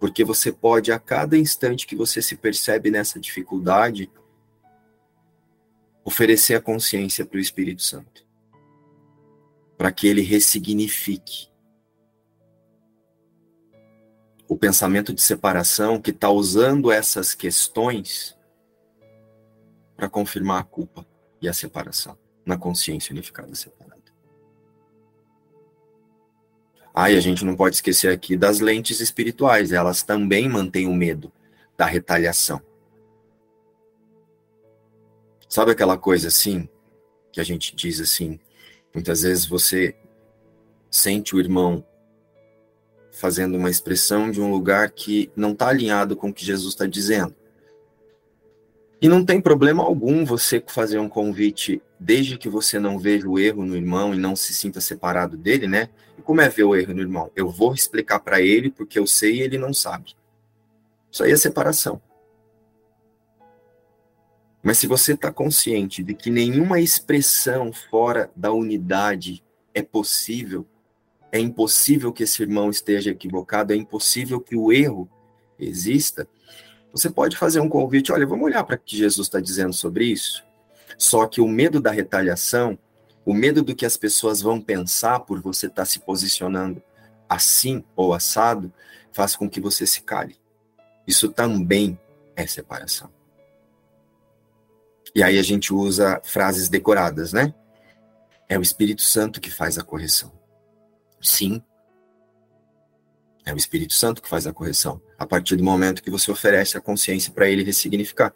Porque 0.00 0.24
você 0.24 0.50
pode, 0.50 0.90
a 0.90 0.98
cada 0.98 1.36
instante 1.36 1.86
que 1.86 1.94
você 1.94 2.20
se 2.22 2.36
percebe 2.36 2.90
nessa 2.90 3.20
dificuldade, 3.20 4.10
oferecer 6.04 6.54
a 6.54 6.60
consciência 6.60 7.24
para 7.24 7.38
o 7.38 7.40
Espírito 7.40 7.82
Santo, 7.82 8.26
para 9.76 9.92
que 9.92 10.06
ele 10.06 10.22
ressignifique. 10.22 11.48
O 14.46 14.56
pensamento 14.56 15.12
de 15.12 15.22
separação 15.22 16.00
que 16.00 16.10
está 16.10 16.28
usando 16.30 16.92
essas 16.92 17.34
questões 17.34 18.36
para 19.96 20.08
confirmar 20.08 20.60
a 20.60 20.64
culpa 20.64 21.06
e 21.40 21.48
a 21.48 21.52
separação 21.52 22.23
na 22.44 22.56
consciência 22.56 23.12
unificada 23.12 23.54
separada. 23.54 24.02
Ah, 26.94 27.10
e 27.10 27.16
a 27.16 27.20
gente 27.20 27.44
não 27.44 27.56
pode 27.56 27.74
esquecer 27.74 28.12
aqui 28.12 28.36
das 28.36 28.60
lentes 28.60 29.00
espirituais, 29.00 29.72
elas 29.72 30.02
também 30.02 30.48
mantêm 30.48 30.86
o 30.86 30.94
medo 30.94 31.32
da 31.76 31.86
retaliação. 31.86 32.62
Sabe 35.48 35.72
aquela 35.72 35.98
coisa 35.98 36.28
assim, 36.28 36.68
que 37.32 37.40
a 37.40 37.44
gente 37.44 37.74
diz 37.74 38.00
assim, 38.00 38.38
muitas 38.94 39.22
vezes 39.22 39.44
você 39.44 39.96
sente 40.88 41.34
o 41.34 41.40
irmão 41.40 41.84
fazendo 43.10 43.56
uma 43.56 43.70
expressão 43.70 44.30
de 44.30 44.40
um 44.40 44.50
lugar 44.50 44.90
que 44.90 45.30
não 45.34 45.52
está 45.52 45.68
alinhado 45.68 46.16
com 46.16 46.28
o 46.28 46.34
que 46.34 46.44
Jesus 46.44 46.74
está 46.74 46.86
dizendo. 46.86 47.34
E 49.04 49.08
não 49.08 49.22
tem 49.22 49.38
problema 49.38 49.82
algum 49.82 50.24
você 50.24 50.64
fazer 50.66 50.98
um 50.98 51.10
convite, 51.10 51.82
desde 52.00 52.38
que 52.38 52.48
você 52.48 52.78
não 52.78 52.98
veja 52.98 53.28
o 53.28 53.38
erro 53.38 53.62
no 53.62 53.76
irmão 53.76 54.14
e 54.14 54.16
não 54.16 54.34
se 54.34 54.54
sinta 54.54 54.80
separado 54.80 55.36
dele, 55.36 55.68
né? 55.68 55.90
E 56.16 56.22
como 56.22 56.40
é 56.40 56.48
ver 56.48 56.64
o 56.64 56.74
erro 56.74 56.94
no 56.94 57.02
irmão? 57.02 57.30
Eu 57.36 57.50
vou 57.50 57.74
explicar 57.74 58.20
para 58.20 58.40
ele 58.40 58.70
porque 58.70 58.98
eu 58.98 59.06
sei 59.06 59.34
e 59.34 59.40
ele 59.42 59.58
não 59.58 59.74
sabe. 59.74 60.16
Isso 61.12 61.22
aí 61.22 61.32
é 61.32 61.36
separação. 61.36 62.00
Mas 64.62 64.78
se 64.78 64.86
você 64.86 65.12
está 65.12 65.30
consciente 65.30 66.02
de 66.02 66.14
que 66.14 66.30
nenhuma 66.30 66.80
expressão 66.80 67.74
fora 67.74 68.30
da 68.34 68.52
unidade 68.52 69.44
é 69.74 69.82
possível, 69.82 70.66
é 71.30 71.38
impossível 71.38 72.10
que 72.10 72.22
esse 72.22 72.40
irmão 72.40 72.70
esteja 72.70 73.10
equivocado, 73.10 73.74
é 73.74 73.76
impossível 73.76 74.40
que 74.40 74.56
o 74.56 74.72
erro 74.72 75.06
exista, 75.58 76.26
você 76.94 77.10
pode 77.10 77.36
fazer 77.36 77.58
um 77.58 77.68
convite, 77.68 78.12
olha, 78.12 78.24
vamos 78.24 78.44
olhar 78.44 78.62
para 78.62 78.76
o 78.76 78.78
que 78.78 78.96
Jesus 78.96 79.26
está 79.26 79.40
dizendo 79.40 79.72
sobre 79.72 80.04
isso. 80.04 80.44
Só 80.96 81.26
que 81.26 81.40
o 81.40 81.48
medo 81.48 81.80
da 81.80 81.90
retaliação, 81.90 82.78
o 83.26 83.34
medo 83.34 83.64
do 83.64 83.74
que 83.74 83.84
as 83.84 83.96
pessoas 83.96 84.40
vão 84.40 84.60
pensar 84.60 85.18
por 85.20 85.40
você 85.40 85.66
estar 85.66 85.82
tá 85.82 85.86
se 85.86 85.98
posicionando 85.98 86.80
assim 87.28 87.82
ou 87.96 88.14
assado, 88.14 88.72
faz 89.10 89.34
com 89.34 89.50
que 89.50 89.60
você 89.60 89.84
se 89.88 90.02
cale. 90.02 90.36
Isso 91.04 91.28
também 91.30 91.98
é 92.36 92.46
separação. 92.46 93.10
E 95.16 95.20
aí 95.20 95.36
a 95.36 95.42
gente 95.42 95.74
usa 95.74 96.20
frases 96.22 96.68
decoradas, 96.68 97.32
né? 97.32 97.52
É 98.48 98.56
o 98.56 98.62
Espírito 98.62 99.02
Santo 99.02 99.40
que 99.40 99.50
faz 99.50 99.78
a 99.78 99.82
correção. 99.82 100.30
Sim, 101.20 101.60
é 103.44 103.52
o 103.52 103.56
Espírito 103.56 103.92
Santo 103.94 104.22
que 104.22 104.28
faz 104.28 104.46
a 104.46 104.52
correção, 104.52 105.00
a 105.18 105.26
partir 105.26 105.56
do 105.56 105.64
momento 105.64 106.02
que 106.02 106.10
você 106.10 106.30
oferece 106.30 106.76
a 106.76 106.80
consciência 106.80 107.32
para 107.32 107.48
ele 107.48 107.62
ressignificar. 107.62 108.34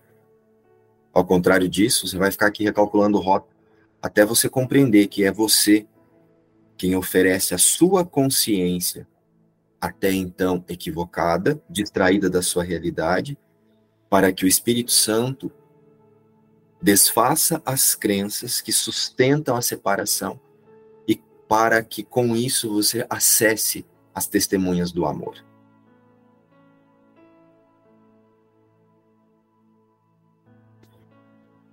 Ao 1.12 1.25
contrário 1.25 1.68
disso, 1.68 2.07
você 2.07 2.18
vai 2.18 2.31
ficar 2.31 2.47
aqui 2.47 2.62
recalculando 2.62 3.18
rota 3.18 3.57
até 4.01 4.25
você 4.25 4.49
compreender 4.49 5.09
que 5.09 5.25
é 5.25 5.33
você 5.33 5.87
quem 6.77 6.94
oferece 6.94 7.55
a 7.55 7.59
sua 7.59 8.05
consciência, 8.05 9.09
até 9.81 10.12
então 10.12 10.64
equivocada, 10.68 11.61
distraída 11.68 12.31
da 12.31 12.40
sua 12.40 12.62
realidade, 12.62 13.37
para 14.09 14.33
que 14.33 14.44
o 14.44 14.49
Espírito 14.49 14.92
Santo 14.92 15.51
desfaça 16.81 17.61
as 17.66 17.97
crenças 17.97 18.61
que 18.61 18.73
sustentam 18.73 19.57
a 19.57 19.62
separação 19.62 20.40
e 21.07 21.21
para 21.49 21.83
que 21.83 22.05
com 22.05 22.37
isso 22.37 22.73
você 22.73 23.05
acesse 23.11 23.85
as 24.18 24.26
testemunhas 24.26 24.92
do 24.92 25.07
amor. 25.07 25.42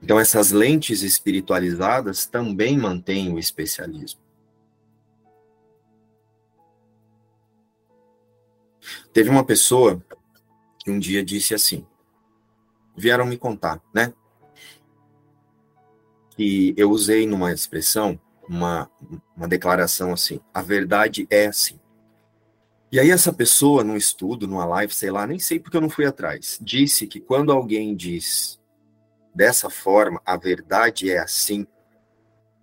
Então, 0.02 0.20
essas 0.20 0.52
lentes 0.52 1.02
espiritualizadas 1.02 2.28
também 2.28 2.78
mantêm 2.78 3.34
o 3.34 3.40
especialismo. 3.40 4.22
Teve 9.12 9.30
uma 9.32 9.44
pessoa 9.44 10.00
que 10.80 10.92
um 10.92 11.00
dia 11.00 11.26
disse 11.26 11.56
assim: 11.56 11.84
vieram 12.96 13.26
me 13.26 13.36
contar, 13.36 13.82
né? 13.92 14.14
Que 16.36 16.76
eu 16.78 16.92
usei 16.92 17.26
numa 17.26 17.52
expressão, 17.52 18.20
uma, 18.48 18.92
uma 19.36 19.48
declaração 19.48 20.14
assim: 20.14 20.40
a 20.54 20.62
verdade 20.62 21.26
é 21.32 21.48
assim. 21.48 21.80
E 22.96 23.00
aí 23.02 23.12
essa 23.12 23.34
pessoa, 23.34 23.84
num 23.84 23.98
estudo, 23.98 24.48
numa 24.48 24.64
live, 24.64 24.94
sei 24.94 25.12
lá, 25.12 25.28
nem 25.28 25.38
sei 25.38 25.60
porque 25.60 25.76
eu 25.76 25.82
não 25.82 25.90
fui 25.90 26.06
atrás, 26.06 26.58
disse 26.62 27.06
que 27.08 27.20
quando 27.20 27.52
alguém 27.52 27.94
diz 27.94 28.58
dessa 29.36 29.70
forma, 29.70 30.22
a 30.26 30.38
verdade 30.38 31.12
é 31.12 31.20
assim, 31.20 31.68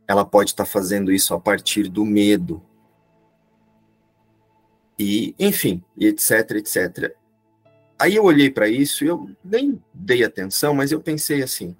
ela 0.09 0.25
pode 0.25 0.53
estar 0.53 0.65
tá 0.65 0.71
fazendo 0.71 1.13
isso 1.13 1.35
a 1.35 1.39
partir 1.39 1.87
do 1.87 2.03
medo. 2.03 2.63
E, 4.99 5.35
enfim, 5.39 5.85
etc, 6.01 6.53
etc. 6.53 7.15
Aí 7.99 8.15
eu 8.17 8.25
olhei 8.25 8.51
para 8.51 8.71
isso 8.71 9.05
e 9.05 9.09
eu 9.09 9.29
nem 9.45 9.85
dei 9.93 10.25
atenção, 10.25 10.73
mas 10.73 10.93
eu 10.93 11.01
pensei 11.03 11.43
assim: 11.43 11.77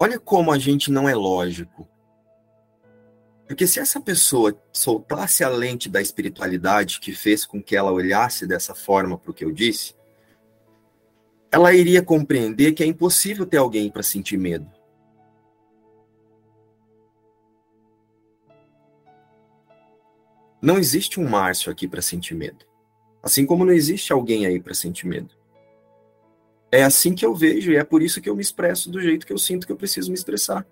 olha 0.00 0.18
como 0.18 0.50
a 0.50 0.58
gente 0.58 0.90
não 0.90 1.08
é 1.08 1.14
lógico. 1.14 1.88
Porque 3.46 3.66
se 3.66 3.78
essa 3.78 4.00
pessoa 4.00 4.60
soltasse 4.72 5.44
a 5.44 5.48
lente 5.48 5.88
da 5.88 6.02
espiritualidade 6.02 6.98
que 6.98 7.12
fez 7.12 7.46
com 7.46 7.62
que 7.62 7.76
ela 7.76 7.92
olhasse 7.92 8.46
dessa 8.46 8.74
forma 8.74 9.16
para 9.16 9.30
o 9.30 9.34
que 9.34 9.44
eu 9.44 9.52
disse, 9.52 9.94
ela 11.50 11.72
iria 11.72 12.02
compreender 12.02 12.72
que 12.72 12.82
é 12.82 12.86
impossível 12.86 13.46
ter 13.46 13.58
alguém 13.58 13.90
para 13.90 14.02
sentir 14.02 14.36
medo. 14.36 14.70
Não 20.60 20.78
existe 20.78 21.20
um 21.20 21.28
Márcio 21.28 21.70
aqui 21.70 21.86
para 21.86 22.02
sentir 22.02 22.34
medo. 22.34 22.66
Assim 23.22 23.46
como 23.46 23.64
não 23.64 23.72
existe 23.72 24.12
alguém 24.12 24.46
aí 24.46 24.60
para 24.60 24.74
sentir 24.74 25.06
medo. 25.06 25.34
É 26.72 26.82
assim 26.82 27.14
que 27.14 27.24
eu 27.24 27.34
vejo 27.34 27.70
e 27.70 27.76
é 27.76 27.84
por 27.84 28.02
isso 28.02 28.20
que 28.20 28.28
eu 28.28 28.34
me 28.34 28.42
expresso 28.42 28.90
do 28.90 29.00
jeito 29.00 29.24
que 29.24 29.32
eu 29.32 29.38
sinto 29.38 29.66
que 29.66 29.72
eu 29.72 29.76
preciso 29.76 30.10
me 30.10 30.16
expressar. 30.16 30.66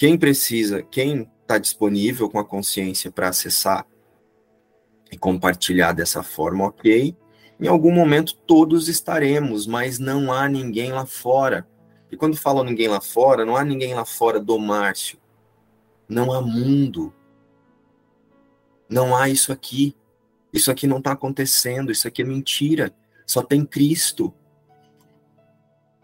Quem 0.00 0.16
precisa, 0.16 0.80
quem 0.80 1.30
está 1.42 1.58
disponível 1.58 2.30
com 2.30 2.38
a 2.38 2.44
consciência 2.44 3.12
para 3.12 3.28
acessar 3.28 3.86
e 5.12 5.18
compartilhar 5.18 5.92
dessa 5.92 6.22
forma, 6.22 6.64
ok. 6.64 7.14
Em 7.60 7.68
algum 7.68 7.92
momento 7.92 8.34
todos 8.34 8.88
estaremos, 8.88 9.66
mas 9.66 9.98
não 9.98 10.32
há 10.32 10.48
ninguém 10.48 10.90
lá 10.90 11.04
fora. 11.04 11.68
E 12.10 12.16
quando 12.16 12.34
falo 12.34 12.64
ninguém 12.64 12.88
lá 12.88 12.98
fora, 13.02 13.44
não 13.44 13.54
há 13.54 13.62
ninguém 13.62 13.92
lá 13.92 14.06
fora 14.06 14.40
do 14.40 14.58
Márcio. 14.58 15.18
Não 16.08 16.32
há 16.32 16.40
mundo. 16.40 17.12
Não 18.88 19.14
há 19.14 19.28
isso 19.28 19.52
aqui. 19.52 19.94
Isso 20.50 20.70
aqui 20.70 20.86
não 20.86 20.96
está 20.96 21.12
acontecendo. 21.12 21.92
Isso 21.92 22.08
aqui 22.08 22.22
é 22.22 22.24
mentira. 22.24 22.90
Só 23.26 23.42
tem 23.42 23.66
Cristo. 23.66 24.32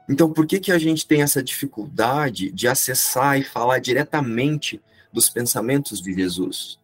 Então, 0.09 0.33
por 0.33 0.47
que, 0.47 0.61
que 0.61 0.71
a 0.71 0.79
gente 0.79 1.07
tem 1.07 1.23
essa 1.23 1.43
dificuldade 1.43 2.51
de 2.53 2.69
acessar 2.69 3.39
e 3.39 3.45
falar 3.45 3.81
diretamente 3.81 4.81
dos 5.13 5.29
pensamentos 5.29 6.01
de 6.01 6.13
Jesus? 6.13 6.79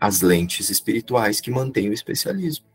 As 0.00 0.20
lentes 0.20 0.70
espirituais 0.70 1.40
que 1.40 1.50
mantêm 1.50 1.88
o 1.88 1.92
especialismo. 1.92 2.66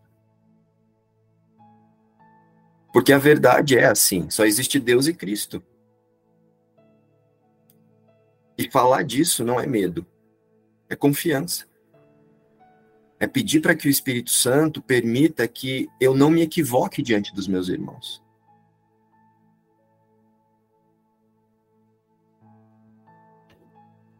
Porque 2.94 3.14
a 3.14 3.20
verdade 3.20 3.78
é 3.78 3.86
assim: 3.86 4.30
só 4.30 4.46
existe 4.46 4.80
Deus 4.80 5.06
e 5.06 5.14
Cristo. 5.14 5.62
E 8.58 8.70
falar 8.72 9.04
disso 9.04 9.44
não 9.44 9.60
é 9.60 9.66
medo, 9.66 10.06
é 10.90 10.96
confiança 10.96 11.69
é 13.20 13.28
pedir 13.28 13.60
para 13.60 13.76
que 13.76 13.88
o 13.88 13.92
Espírito 13.92 14.32
Santo 14.32 14.82
permita 14.82 15.48
que 15.48 15.90
eu 16.00 16.16
não 16.16 16.30
me 16.30 16.42
equivoque 16.42 17.02
diante 17.02 17.34
dos 17.34 17.48
meus 17.48 17.68
irmãos. 17.68 18.24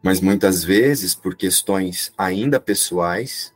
Mas 0.02 0.20
muitas 0.20 0.64
vezes, 0.64 1.14
por 1.14 1.34
questões 1.34 2.12
ainda 2.16 2.58
pessoais, 2.58 3.54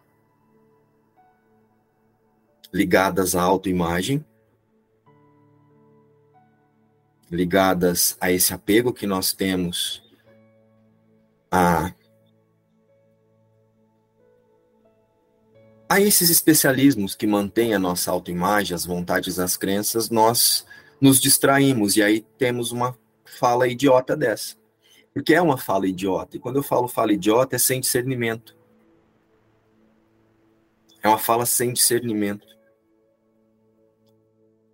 ligadas 2.73 3.35
à 3.35 3.43
autoimagem, 3.43 4.25
ligadas 7.31 8.17
a 8.21 8.31
esse 8.31 8.53
apego 8.53 8.93
que 8.93 9.07
nós 9.07 9.33
temos 9.33 10.03
a 11.51 11.95
a 15.95 16.01
esses 16.01 16.29
especialismos 16.29 17.15
que 17.15 17.25
mantêm 17.25 17.73
a 17.73 17.79
nossa 17.79 18.11
autoimagem, 18.11 18.75
as 18.75 18.85
vontades, 18.85 19.39
as 19.39 19.57
crenças, 19.57 20.11
nós 20.11 20.67
nos 21.01 21.21
distraímos 21.21 21.97
e 21.97 22.03
aí 22.03 22.27
temos 22.37 22.73
uma 22.73 22.99
fala 23.25 23.69
idiota 23.69 24.17
dessa. 24.17 24.57
Porque 25.13 25.35
é 25.35 25.41
uma 25.41 25.57
fala 25.57 25.87
idiota. 25.87 26.37
E 26.37 26.41
quando 26.41 26.57
eu 26.57 26.63
falo 26.65 26.89
fala 26.89 27.13
idiota, 27.13 27.55
é 27.55 27.59
sem 27.61 27.81
discernimento. 27.81 28.57
É 31.01 31.09
uma 31.09 31.19
fala 31.19 31.47
sem 31.47 31.73
discernimento. 31.73 32.47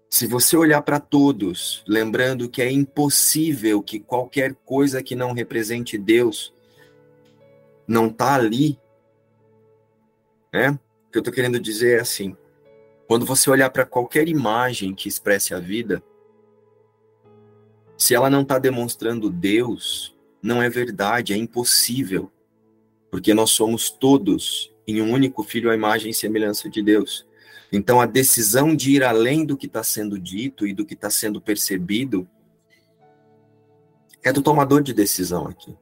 Se 0.09 0.27
você 0.27 0.57
olhar 0.57 0.81
para 0.81 0.99
todos, 0.99 1.85
lembrando 1.87 2.49
que 2.49 2.63
é 2.63 2.71
impossível 2.71 3.83
que 3.83 4.01
qualquer 4.01 4.55
coisa 4.65 5.03
que 5.03 5.15
não 5.15 5.33
represente 5.33 5.99
Deus 5.99 6.55
não 7.87 8.07
está 8.07 8.35
ali, 8.35 8.79
né? 10.51 10.79
O 11.11 11.13
que 11.13 11.19
eu 11.19 11.23
estou 11.23 11.35
querendo 11.35 11.59
dizer 11.59 11.99
é 11.99 12.01
assim: 12.01 12.37
quando 13.09 13.27
você 13.27 13.51
olhar 13.51 13.69
para 13.71 13.85
qualquer 13.85 14.29
imagem 14.29 14.95
que 14.95 15.09
expresse 15.09 15.53
a 15.53 15.59
vida, 15.59 16.01
se 17.99 18.15
ela 18.15 18.31
não 18.31 18.43
está 18.43 18.61
demonstrando 18.61 19.29
Deus, 19.29 20.17
não 20.41 20.63
é 20.63 20.71
verdade, 20.71 21.33
é 21.33 21.37
impossível, 21.37 22.31
porque 23.11 23.35
nós 23.35 23.51
somos 23.51 23.91
todos 23.91 24.73
em 24.87 25.03
um 25.03 25.13
único 25.13 25.43
filho 25.43 25.69
à 25.69 25.75
imagem 25.75 26.13
e 26.13 26.15
semelhança 26.15 26.71
de 26.71 26.81
Deus. 26.81 27.27
Então, 27.73 28.01
a 28.01 28.07
decisão 28.07 28.77
de 28.77 28.93
ir 28.93 29.03
além 29.03 29.45
do 29.45 29.57
que 29.57 29.67
está 29.67 29.83
sendo 29.83 30.17
dito 30.17 30.65
e 30.65 30.73
do 30.73 30.87
que 30.87 30.95
está 30.95 31.11
sendo 31.11 31.41
percebido 31.41 32.25
é 34.23 34.33
do 34.33 34.43
tomador 34.43 34.81
de 34.81 34.95
decisão 34.95 35.49
aqui. 35.49 35.77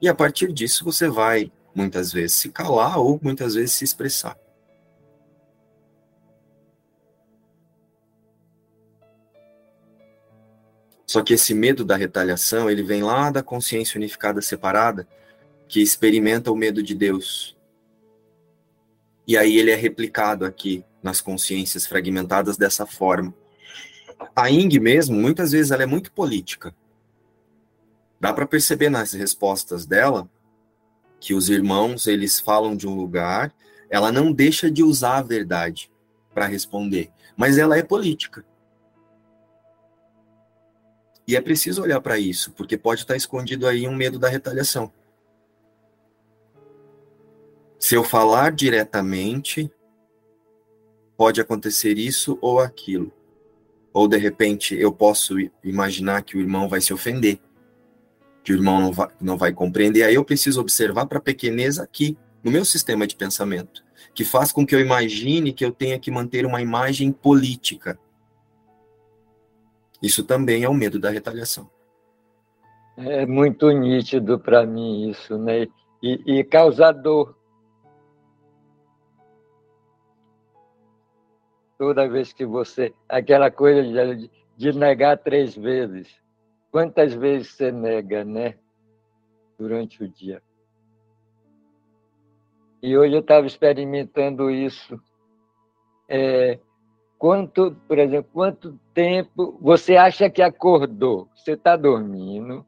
E 0.00 0.08
a 0.08 0.14
partir 0.14 0.50
disso, 0.50 0.82
você 0.82 1.10
vai 1.10 1.52
muitas 1.74 2.12
vezes 2.12 2.36
se 2.36 2.50
calar 2.50 2.98
ou 2.98 3.18
muitas 3.22 3.54
vezes 3.54 3.72
se 3.72 3.84
expressar. 3.84 4.38
Só 11.06 11.22
que 11.22 11.34
esse 11.34 11.54
medo 11.54 11.84
da 11.84 11.96
retaliação, 11.96 12.68
ele 12.70 12.82
vem 12.82 13.02
lá 13.02 13.30
da 13.30 13.42
consciência 13.42 13.98
unificada 13.98 14.40
separada, 14.40 15.06
que 15.68 15.80
experimenta 15.80 16.50
o 16.50 16.56
medo 16.56 16.82
de 16.82 16.94
Deus. 16.94 17.56
E 19.26 19.36
aí 19.36 19.56
ele 19.56 19.70
é 19.70 19.76
replicado 19.76 20.44
aqui 20.44 20.84
nas 21.02 21.20
consciências 21.20 21.86
fragmentadas 21.86 22.56
dessa 22.56 22.84
forma. 22.84 23.34
A 24.34 24.50
Ing 24.50 24.78
mesmo, 24.80 25.16
muitas 25.16 25.52
vezes 25.52 25.70
ela 25.70 25.82
é 25.82 25.86
muito 25.86 26.10
política. 26.10 26.74
Dá 28.18 28.32
para 28.32 28.46
perceber 28.46 28.88
nas 28.88 29.12
respostas 29.12 29.86
dela 29.86 30.28
que 31.24 31.32
os 31.32 31.48
irmãos 31.48 32.06
eles 32.06 32.38
falam 32.38 32.76
de 32.76 32.86
um 32.86 32.94
lugar, 32.94 33.50
ela 33.88 34.12
não 34.12 34.30
deixa 34.30 34.70
de 34.70 34.82
usar 34.82 35.16
a 35.16 35.22
verdade 35.22 35.90
para 36.34 36.44
responder, 36.44 37.10
mas 37.34 37.56
ela 37.56 37.78
é 37.78 37.82
política. 37.82 38.44
E 41.26 41.34
é 41.34 41.40
preciso 41.40 41.80
olhar 41.80 41.98
para 42.02 42.18
isso, 42.18 42.52
porque 42.52 42.76
pode 42.76 43.00
estar 43.00 43.16
escondido 43.16 43.66
aí 43.66 43.88
um 43.88 43.96
medo 43.96 44.18
da 44.18 44.28
retaliação. 44.28 44.92
Se 47.78 47.94
eu 47.94 48.04
falar 48.04 48.52
diretamente, 48.52 49.72
pode 51.16 51.40
acontecer 51.40 51.96
isso 51.96 52.36
ou 52.42 52.60
aquilo. 52.60 53.10
Ou 53.94 54.06
de 54.06 54.18
repente 54.18 54.74
eu 54.74 54.92
posso 54.92 55.36
imaginar 55.62 56.22
que 56.22 56.36
o 56.36 56.40
irmão 56.40 56.68
vai 56.68 56.82
se 56.82 56.92
ofender 56.92 57.40
que 58.44 58.52
o 58.52 58.56
irmão 58.56 58.78
não 58.78 58.92
vai, 58.92 59.08
não 59.18 59.38
vai 59.38 59.52
compreender. 59.52 60.02
Aí 60.02 60.14
eu 60.14 60.24
preciso 60.24 60.60
observar 60.60 61.06
para 61.06 61.16
a 61.16 61.22
pequeneza 61.22 61.82
aqui, 61.82 62.16
no 62.44 62.50
meu 62.50 62.64
sistema 62.64 63.06
de 63.06 63.16
pensamento, 63.16 63.82
que 64.14 64.22
faz 64.22 64.52
com 64.52 64.66
que 64.66 64.74
eu 64.74 64.80
imagine 64.80 65.54
que 65.54 65.64
eu 65.64 65.72
tenha 65.72 65.98
que 65.98 66.10
manter 66.10 66.44
uma 66.44 66.60
imagem 66.60 67.10
política. 67.10 67.98
Isso 70.02 70.22
também 70.22 70.62
é 70.62 70.68
o 70.68 70.74
medo 70.74 70.98
da 70.98 71.08
retaliação. 71.08 71.70
É 72.98 73.24
muito 73.24 73.70
nítido 73.70 74.38
para 74.38 74.66
mim 74.66 75.08
isso, 75.08 75.38
né? 75.38 75.66
E, 76.02 76.38
e 76.38 76.44
causador. 76.44 77.34
Toda 81.78 82.06
vez 82.06 82.32
que 82.32 82.44
você. 82.44 82.92
Aquela 83.08 83.50
coisa 83.50 84.14
de, 84.14 84.30
de 84.54 84.72
negar 84.78 85.16
três 85.16 85.56
vezes. 85.56 86.23
Quantas 86.74 87.14
vezes 87.14 87.52
você 87.52 87.70
nega, 87.70 88.24
né? 88.24 88.58
Durante 89.56 90.02
o 90.02 90.08
dia. 90.08 90.42
E 92.82 92.98
hoje 92.98 93.14
eu 93.14 93.20
estava 93.20 93.46
experimentando 93.46 94.50
isso. 94.50 95.00
É, 96.08 96.58
quanto, 97.16 97.76
por 97.86 97.96
exemplo, 97.96 98.28
quanto 98.32 98.76
tempo 98.92 99.56
você 99.62 99.94
acha 99.94 100.28
que 100.28 100.42
acordou? 100.42 101.28
Você 101.36 101.52
está 101.52 101.76
dormindo, 101.76 102.66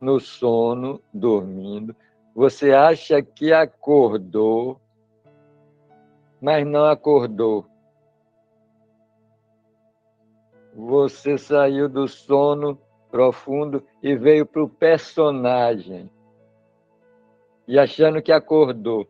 no 0.00 0.18
sono, 0.18 0.98
dormindo. 1.12 1.94
Você 2.34 2.72
acha 2.72 3.20
que 3.20 3.52
acordou, 3.52 4.80
mas 6.40 6.66
não 6.66 6.86
acordou. 6.86 7.66
Você 10.74 11.36
saiu 11.36 11.90
do 11.90 12.08
sono 12.08 12.80
profundo 13.12 13.84
e 14.02 14.16
veio 14.16 14.46
para 14.46 14.64
o 14.64 14.68
personagem. 14.68 16.10
E 17.68 17.78
achando 17.78 18.22
que 18.22 18.32
acordou. 18.32 19.06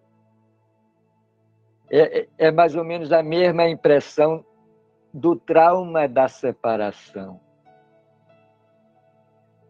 É, 1.88 2.20
é, 2.20 2.28
é 2.38 2.50
mais 2.50 2.74
ou 2.74 2.84
menos 2.84 3.12
a 3.12 3.22
mesma 3.22 3.68
impressão 3.68 4.44
do 5.14 5.36
trauma 5.36 6.08
da 6.08 6.26
separação. 6.26 7.40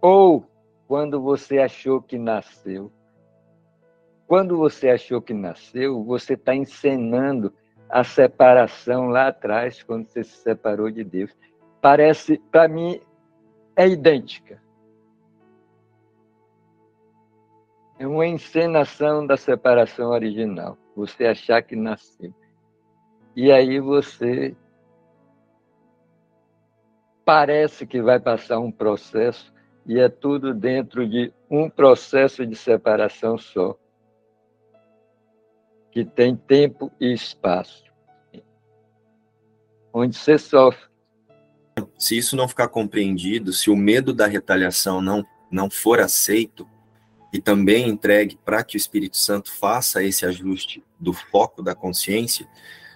Ou 0.01 0.47
quando 0.89 1.21
você 1.21 1.59
achou 1.59 2.01
que 2.01 2.19
nasceu. 2.19 2.91
Quando 4.27 4.57
você 4.57 4.89
achou 4.89 5.21
que 5.21 5.35
nasceu, 5.35 6.03
você 6.05 6.35
está 6.35 6.55
encenando 6.55 7.53
a 7.89 8.03
separação 8.03 9.09
lá 9.09 9.29
atrás, 9.29 9.83
quando 9.83 10.07
você 10.07 10.25
se 10.25 10.39
separou 10.39 10.91
de 10.91 11.05
Deus. 11.05 11.31
Parece, 11.83 12.39
para 12.51 12.67
mim, 12.67 12.99
é 13.77 13.89
idêntica. 13.89 14.63
É 17.99 18.07
uma 18.07 18.27
encenação 18.27 19.27
da 19.27 19.37
separação 19.37 20.11
original. 20.11 20.77
Você 20.97 21.27
achar 21.27 21.63
que 21.63 21.77
nasceu. 21.77 22.35
E 23.35 23.51
aí 23.51 23.81
você 23.81 24.57
parece 27.25 27.87
que 27.87 28.03
vai 28.03 28.19
passar 28.19 28.59
um 28.59 28.71
processo 28.71 29.53
e 29.87 29.99
é 29.99 30.09
tudo 30.09 30.53
dentro 30.53 31.09
de 31.09 31.33
um 31.51 31.69
processo 31.69 32.47
de 32.47 32.55
separação 32.55 33.39
só, 33.39 33.77
que 35.91 36.05
tem 36.05 36.37
tempo 36.37 36.91
e 37.01 37.13
espaço, 37.13 37.85
onde 39.93 40.17
você 40.17 40.39
sofre 40.39 40.92
se 42.03 42.19
isso 42.19 42.35
não 42.35 42.49
ficar 42.49 42.67
compreendido, 42.67 43.53
se 43.53 43.71
o 43.71 43.77
medo 43.77 44.13
da 44.13 44.27
retaliação 44.27 45.01
não, 45.01 45.25
não 45.49 45.71
for 45.71 46.01
aceito 46.01 46.69
e 47.33 47.41
também 47.41 47.89
entregue 47.89 48.37
para 48.45 48.65
que 48.65 48.75
o 48.75 48.77
Espírito 48.77 49.17
Santo 49.17 49.53
faça 49.53 50.03
esse 50.03 50.27
ajuste 50.27 50.83
do 50.99 51.13
foco 51.13 51.63
da 51.63 51.77
consciência, 51.77 52.49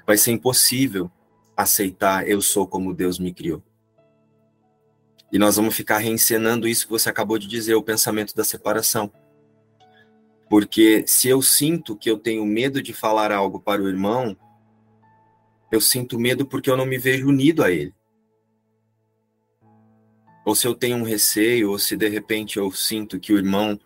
vai 0.04 0.16
ser 0.16 0.32
impossível 0.32 1.08
aceitar 1.56 2.28
eu 2.28 2.42
sou 2.42 2.66
como 2.66 2.92
Deus 2.92 3.16
me 3.16 3.32
criou. 3.32 3.62
E 5.30 5.38
nós 5.38 5.54
vamos 5.54 5.76
ficar 5.76 5.98
reencenando 5.98 6.66
isso 6.66 6.86
que 6.86 6.92
você 6.92 7.08
acabou 7.08 7.38
de 7.38 7.46
dizer, 7.46 7.76
o 7.76 7.84
pensamento 7.84 8.34
da 8.34 8.42
separação. 8.42 9.08
Porque 10.50 11.04
se 11.06 11.28
eu 11.28 11.40
sinto 11.40 11.96
que 11.96 12.10
eu 12.10 12.18
tenho 12.18 12.44
medo 12.44 12.82
de 12.82 12.92
falar 12.92 13.30
algo 13.30 13.60
para 13.60 13.80
o 13.80 13.88
irmão, 13.88 14.36
eu 15.70 15.80
sinto 15.80 16.18
medo 16.18 16.44
porque 16.44 16.68
eu 16.68 16.76
não 16.76 16.84
me 16.84 16.98
vejo 16.98 17.28
unido 17.28 17.62
a 17.62 17.70
ele 17.70 17.94
ou 20.46 20.54
se 20.54 20.64
eu 20.64 20.76
tenho 20.76 20.98
um 20.98 21.02
receio, 21.02 21.72
ou 21.72 21.78
se 21.78 21.96
de 21.96 22.08
repente 22.08 22.56
eu 22.56 22.70
sinto 22.70 23.18
que 23.18 23.32
o 23.32 23.36
irmão 23.36 23.76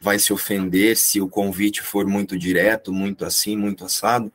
vai 0.00 0.18
se 0.18 0.32
ofender 0.32 0.96
se 0.96 1.20
o 1.20 1.28
convite 1.28 1.82
for 1.82 2.04
muito 2.04 2.36
direto, 2.36 2.92
muito 2.92 3.24
assim, 3.24 3.56
muito 3.56 3.84
assado. 3.84 4.32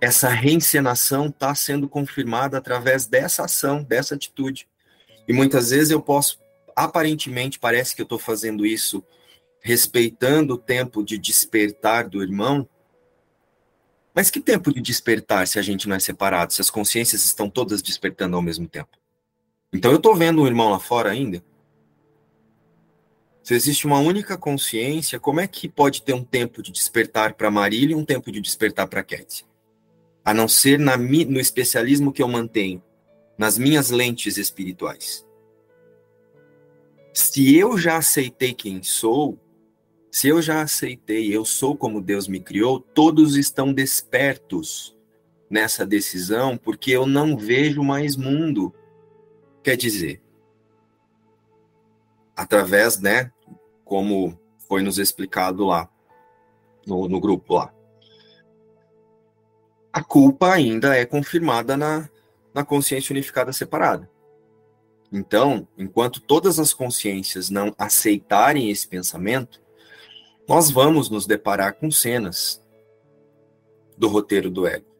Essa 0.00 0.28
reencenação 0.28 1.28
está 1.28 1.54
sendo 1.54 1.88
confirmada 1.88 2.58
através 2.58 3.06
dessa 3.06 3.44
ação, 3.44 3.84
dessa 3.84 4.16
atitude. 4.16 4.66
E 5.28 5.32
muitas 5.32 5.70
vezes 5.70 5.92
eu 5.92 6.02
posso, 6.02 6.40
aparentemente, 6.74 7.60
parece 7.60 7.94
que 7.94 8.02
eu 8.02 8.04
estou 8.04 8.18
fazendo 8.18 8.66
isso 8.66 9.04
respeitando 9.60 10.54
o 10.54 10.58
tempo 10.58 11.04
de 11.04 11.16
despertar 11.16 12.08
do 12.08 12.20
irmão. 12.20 12.68
Mas 14.12 14.30
que 14.30 14.40
tempo 14.40 14.74
de 14.74 14.80
despertar 14.80 15.46
se 15.46 15.60
a 15.60 15.62
gente 15.62 15.88
não 15.88 15.94
é 15.94 16.00
separado, 16.00 16.52
se 16.52 16.60
as 16.60 16.70
consciências 16.70 17.24
estão 17.24 17.48
todas 17.48 17.80
despertando 17.80 18.34
ao 18.34 18.42
mesmo 18.42 18.66
tempo? 18.66 19.03
Então 19.74 19.90
eu 19.90 19.96
estou 19.96 20.14
vendo 20.14 20.40
um 20.40 20.46
irmão 20.46 20.70
lá 20.70 20.78
fora 20.78 21.10
ainda 21.10 21.44
Se 23.42 23.54
existe 23.54 23.86
uma 23.86 23.98
única 23.98 24.38
consciência, 24.38 25.18
como 25.18 25.40
é 25.40 25.48
que 25.48 25.68
pode 25.68 26.02
ter 26.02 26.12
um 26.12 26.22
tempo 26.22 26.62
de 26.62 26.70
despertar 26.70 27.34
para 27.34 27.50
Marília 27.50 27.92
e 27.92 27.96
um 27.96 28.04
tempo 28.04 28.30
de 28.30 28.40
despertar 28.40 28.86
para 28.86 29.02
Cat? 29.02 29.44
A 30.24 30.32
não 30.32 30.48
ser 30.48 30.78
na, 30.78 30.96
no 30.96 31.40
especialismo 31.40 32.12
que 32.12 32.22
eu 32.22 32.28
mantenho, 32.28 32.82
nas 33.36 33.58
minhas 33.58 33.90
lentes 33.90 34.38
espirituais. 34.38 35.26
Se 37.12 37.56
eu 37.56 37.76
já 37.76 37.96
aceitei 37.96 38.54
quem 38.54 38.82
sou, 38.82 39.38
se 40.10 40.28
eu 40.28 40.40
já 40.40 40.62
aceitei, 40.62 41.34
eu 41.34 41.44
sou 41.44 41.76
como 41.76 42.00
Deus 42.00 42.28
me 42.28 42.40
criou, 42.40 42.78
todos 42.78 43.36
estão 43.36 43.72
despertos 43.72 44.96
nessa 45.50 45.84
decisão, 45.84 46.56
porque 46.56 46.92
eu 46.92 47.06
não 47.06 47.36
vejo 47.36 47.82
mais 47.82 48.16
mundo. 48.16 48.72
Quer 49.64 49.78
dizer, 49.78 50.22
através, 52.36 53.00
né, 53.00 53.32
como 53.82 54.38
foi 54.68 54.82
nos 54.82 54.98
explicado 54.98 55.64
lá 55.64 55.88
no, 56.86 57.08
no 57.08 57.18
grupo 57.18 57.54
lá. 57.54 57.74
A 59.90 60.04
culpa 60.04 60.52
ainda 60.52 60.94
é 60.94 61.06
confirmada 61.06 61.78
na, 61.78 62.10
na 62.52 62.62
consciência 62.62 63.14
unificada 63.14 63.54
separada. 63.54 64.10
Então, 65.10 65.66
enquanto 65.78 66.20
todas 66.20 66.58
as 66.58 66.74
consciências 66.74 67.48
não 67.48 67.74
aceitarem 67.78 68.70
esse 68.70 68.86
pensamento, 68.86 69.62
nós 70.46 70.70
vamos 70.70 71.08
nos 71.08 71.26
deparar 71.26 71.72
com 71.72 71.90
cenas 71.90 72.62
do 73.96 74.08
roteiro 74.08 74.50
do 74.50 74.66
ego. 74.66 74.93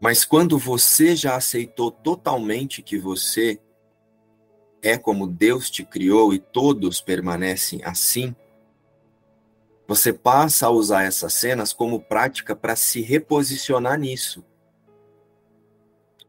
Mas 0.00 0.24
quando 0.24 0.58
você 0.58 1.16
já 1.16 1.36
aceitou 1.36 1.90
totalmente 1.90 2.82
que 2.82 2.98
você 2.98 3.60
é 4.80 4.96
como 4.96 5.26
Deus 5.26 5.68
te 5.70 5.84
criou 5.84 6.32
e 6.32 6.38
todos 6.38 7.00
permanecem 7.00 7.82
assim, 7.82 8.34
você 9.88 10.12
passa 10.12 10.66
a 10.66 10.70
usar 10.70 11.04
essas 11.04 11.32
cenas 11.32 11.72
como 11.72 12.00
prática 12.00 12.54
para 12.54 12.76
se 12.76 13.00
reposicionar 13.00 13.98
nisso. 13.98 14.44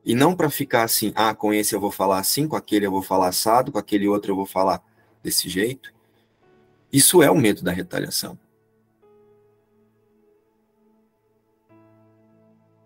E 0.04 0.16
não 0.16 0.36
para 0.36 0.50
ficar 0.50 0.84
assim, 0.84 1.12
ah, 1.14 1.36
com 1.36 1.54
esse 1.54 1.76
eu 1.76 1.80
vou 1.80 1.92
falar 1.92 2.20
assim, 2.20 2.48
com 2.48 2.56
aquele 2.56 2.86
eu 2.86 2.92
vou 2.92 3.02
falar 3.04 3.28
assado, 3.28 3.72
com 3.72 3.78
aquele 3.78 4.08
outro 4.08 4.32
eu 4.32 4.36
vou 4.36 4.46
falar 4.46 4.82
desse 5.22 5.50
jeito. 5.50 5.94
Isso 6.92 7.22
é 7.22 7.30
o 7.30 7.36
medo 7.36 7.62
da 7.62 7.72
retaliação. 7.72 8.40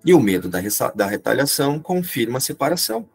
E 0.06 0.14
o 0.14 0.20
medo 0.20 0.50
da, 0.50 0.60
da 0.96 1.06
retaliação 1.06 1.80
confirma 1.80 2.38
a 2.38 2.42
separação. 2.42 3.08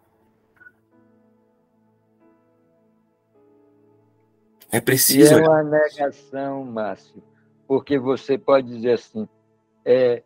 É 4.71 4.81
preciso. 4.81 5.35
E 5.35 5.43
é 5.43 5.49
uma 5.49 5.63
negação, 5.63 6.65
Márcio, 6.65 7.23
porque 7.67 7.99
você 7.99 8.39
pode 8.39 8.69
dizer 8.69 8.93
assim: 8.93 9.29
é, 9.85 10.23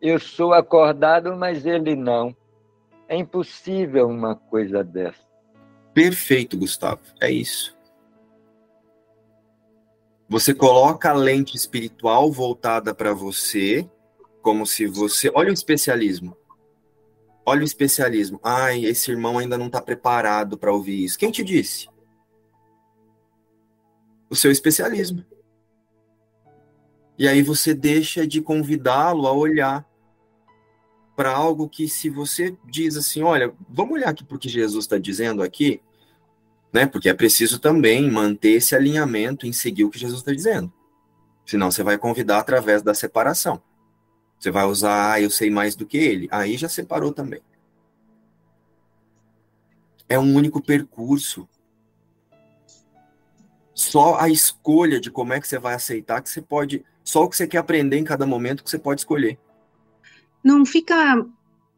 eu 0.00 0.18
sou 0.18 0.52
acordado, 0.52 1.36
mas 1.36 1.64
ele 1.66 1.94
não. 1.94 2.34
É 3.08 3.16
impossível 3.16 4.08
uma 4.08 4.34
coisa 4.34 4.82
dessa. 4.82 5.20
Perfeito, 5.92 6.56
Gustavo. 6.56 7.02
É 7.20 7.30
isso. 7.30 7.76
Você 10.28 10.54
coloca 10.54 11.10
a 11.10 11.12
lente 11.12 11.54
espiritual 11.54 12.32
voltada 12.32 12.94
para 12.94 13.12
você, 13.12 13.86
como 14.42 14.66
se 14.66 14.86
você. 14.86 15.30
Olha 15.34 15.50
o 15.50 15.54
especialismo. 15.54 16.36
Olha 17.46 17.62
o 17.62 17.64
especialismo. 17.64 18.38
Ai, 18.42 18.84
esse 18.84 19.10
irmão 19.10 19.38
ainda 19.38 19.56
não 19.56 19.66
está 19.66 19.80
preparado 19.80 20.58
para 20.58 20.72
ouvir 20.72 21.04
isso. 21.04 21.18
Quem 21.18 21.30
te 21.30 21.42
disse? 21.42 21.92
o 24.32 24.34
seu 24.34 24.50
especialismo. 24.50 25.22
E 27.18 27.28
aí 27.28 27.42
você 27.42 27.74
deixa 27.74 28.26
de 28.26 28.40
convidá-lo 28.40 29.26
a 29.26 29.32
olhar 29.32 29.86
para 31.14 31.30
algo 31.30 31.68
que, 31.68 31.86
se 31.86 32.08
você 32.08 32.56
diz 32.64 32.96
assim, 32.96 33.22
olha, 33.22 33.52
vamos 33.68 33.92
olhar 33.92 34.08
aqui 34.08 34.24
para 34.24 34.34
o 34.34 34.38
que 34.38 34.48
Jesus 34.48 34.86
está 34.86 34.96
dizendo 34.96 35.42
aqui, 35.42 35.82
né? 36.72 36.86
Porque 36.86 37.10
é 37.10 37.14
preciso 37.14 37.58
também 37.58 38.10
manter 38.10 38.52
esse 38.52 38.74
alinhamento 38.74 39.46
em 39.46 39.52
seguir 39.52 39.84
o 39.84 39.90
que 39.90 39.98
Jesus 39.98 40.20
está 40.20 40.32
dizendo. 40.32 40.72
Senão 41.44 41.70
você 41.70 41.82
vai 41.82 41.98
convidar 41.98 42.38
através 42.38 42.80
da 42.80 42.94
separação. 42.94 43.62
Você 44.42 44.50
vai 44.50 44.64
usar, 44.64 45.12
ah, 45.12 45.20
eu 45.20 45.30
sei 45.30 45.50
mais 45.50 45.76
do 45.76 45.86
que 45.86 45.96
ele. 45.96 46.26
Aí 46.28 46.56
já 46.56 46.68
separou 46.68 47.12
também. 47.12 47.40
É 50.08 50.18
um 50.18 50.34
único 50.34 50.60
percurso 50.60 51.48
só 53.72 54.18
a 54.18 54.28
escolha 54.28 55.00
de 55.00 55.12
como 55.12 55.32
é 55.32 55.40
que 55.40 55.46
você 55.46 55.60
vai 55.60 55.74
aceitar 55.74 56.20
que 56.20 56.28
você 56.28 56.42
pode, 56.42 56.84
só 57.04 57.22
o 57.22 57.28
que 57.28 57.36
você 57.36 57.46
quer 57.46 57.58
aprender 57.58 57.98
em 57.98 58.04
cada 58.04 58.26
momento 58.26 58.64
que 58.64 58.70
você 58.70 58.80
pode 58.80 59.02
escolher. 59.02 59.38
Não 60.42 60.66
fica 60.66 61.24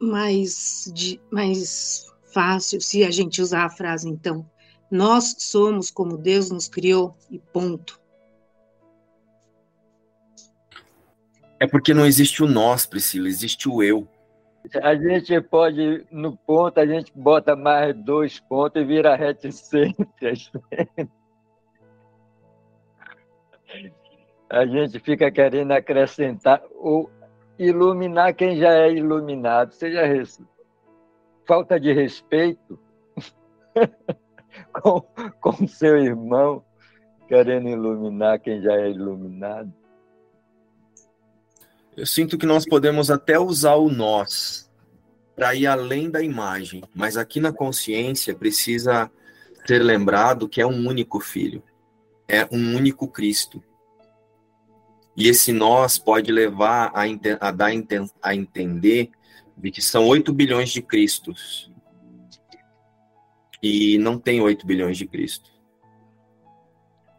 mais 0.01 0.91
de, 0.95 1.21
mais 1.31 2.07
fácil 2.33 2.81
se 2.81 3.05
a 3.05 3.11
gente 3.11 3.43
usar 3.43 3.67
a 3.67 3.71
frase 3.71 4.09
então, 4.09 4.49
nós 4.91 5.37
somos 5.39 5.91
como 5.91 6.17
Deus 6.17 6.51
nos 6.51 6.67
criou 6.67 7.15
e 7.31 7.39
ponto. 7.39 8.01
É 11.65 11.67
porque 11.67 11.95
não 11.95 12.05
existe 12.05 12.43
o 12.43 12.47
nós, 12.47 12.85
Priscila, 12.85 13.27
existe 13.27 13.71
o 13.71 13.83
eu. 13.83 14.07
A 14.83 14.95
gente 14.95 15.41
pode, 15.41 16.07
no 16.11 16.37
ponto, 16.37 16.79
a 16.79 16.85
gente 16.85 17.11
bota 17.15 17.57
mais 17.57 17.97
dois 17.97 18.39
pontos 18.39 18.83
e 18.83 18.85
vira 18.85 19.17
reticências. 19.17 20.53
a 24.51 24.67
gente 24.67 25.01
fica 25.01 25.31
querendo 25.31 25.73
acrescentar 25.73 26.63
ou 26.75 27.11
iluminar 27.59 28.35
quem 28.35 28.59
já 28.59 28.75
é 28.75 28.93
iluminado, 28.93 29.73
seja 29.73 30.07
isso. 30.07 30.47
falta 31.47 31.81
de 31.81 31.95
respeito 31.95 32.79
com, 34.71 35.01
com 35.41 35.67
seu 35.67 35.97
irmão, 35.97 36.63
querendo 37.27 37.71
iluminar 37.71 38.39
quem 38.39 38.61
já 38.61 38.75
é 38.75 38.91
iluminado. 38.91 39.73
Eu 41.97 42.07
sinto 42.07 42.37
que 42.37 42.47
nós 42.47 42.65
podemos 42.65 43.11
até 43.11 43.39
usar 43.39 43.77
o 43.77 43.89
nós 43.89 44.69
para 45.37 45.55
ir 45.55 45.67
além 45.67 46.11
da 46.11 46.23
imagem, 46.23 46.83
mas 46.95 47.17
aqui 47.17 47.41
na 47.41 47.53
consciência 47.53 48.35
precisa 48.35 49.11
ser 49.67 49.79
lembrado 49.83 50.49
que 50.49 50.61
é 50.61 50.67
um 50.67 50.87
único 50.87 51.21
filho, 51.21 51.63
é 52.29 52.47
um 52.51 52.77
único 52.77 53.07
Cristo. 53.07 53.63
E 55.17 55.29
esse 55.29 55.53
nós 55.53 55.97
pode 55.97 56.33
levar 56.33 56.93
a, 56.95 57.05
a 57.41 57.51
dar 57.53 57.71
a 58.21 58.35
entender 58.35 59.11
de 59.57 59.71
que 59.71 59.81
são 59.81 60.07
8 60.09 60.33
bilhões 60.33 60.71
de 60.71 60.83
Cristos. 60.83 61.71
E 63.63 63.97
não 63.99 64.19
tem 64.19 64.41
8 64.41 64.67
bilhões 64.67 64.99
de 64.99 65.07
Cristo. 65.07 65.51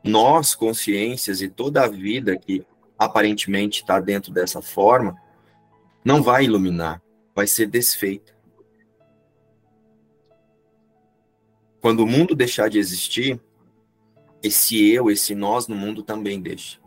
Nós, 0.04 0.54
consciências 0.54 1.42
e 1.42 1.48
toda 1.48 1.84
a 1.84 1.88
vida 1.88 2.38
que 2.38 2.66
aparentemente 3.06 3.82
está 3.82 4.00
dentro 4.00 4.32
dessa 4.32 4.62
forma, 4.62 5.16
não 6.04 6.22
vai 6.22 6.46
iluminar, 6.46 7.02
vai 7.34 7.48
ser 7.48 7.68
desfeita. 7.68 8.36
Quando 11.82 12.02
o 12.02 12.08
mundo 12.08 12.36
deixar 12.36 12.70
de 12.70 12.80
existir, 12.80 13.40
esse 14.42 14.90
eu, 14.92 15.10
esse 15.10 15.34
nós 15.36 15.68
no 15.68 15.76
mundo 15.76 16.04
também 16.04 16.42
deixa. 16.42 16.80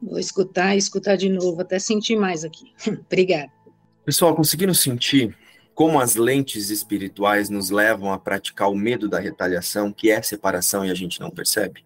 Vou 0.00 0.18
escutar 0.18 0.74
e 0.74 0.78
escutar 0.78 1.16
de 1.16 1.28
novo, 1.28 1.60
até 1.60 1.78
sentir 1.78 2.16
mais 2.16 2.44
aqui. 2.44 2.72
Obrigada. 3.06 3.50
Pessoal, 4.04 4.34
conseguiram 4.36 4.74
sentir 4.74 5.36
como 5.74 6.00
as 6.00 6.16
lentes 6.16 6.70
espirituais 6.70 7.50
nos 7.50 7.68
levam 7.68 8.12
a 8.12 8.18
praticar 8.18 8.70
o 8.70 8.74
medo 8.74 9.08
da 9.08 9.18
retaliação, 9.18 9.92
que 9.92 10.10
é 10.10 10.22
separação 10.22 10.84
e 10.84 10.90
a 10.90 10.94
gente 10.94 11.20
não 11.20 11.30
percebe? 11.30 11.84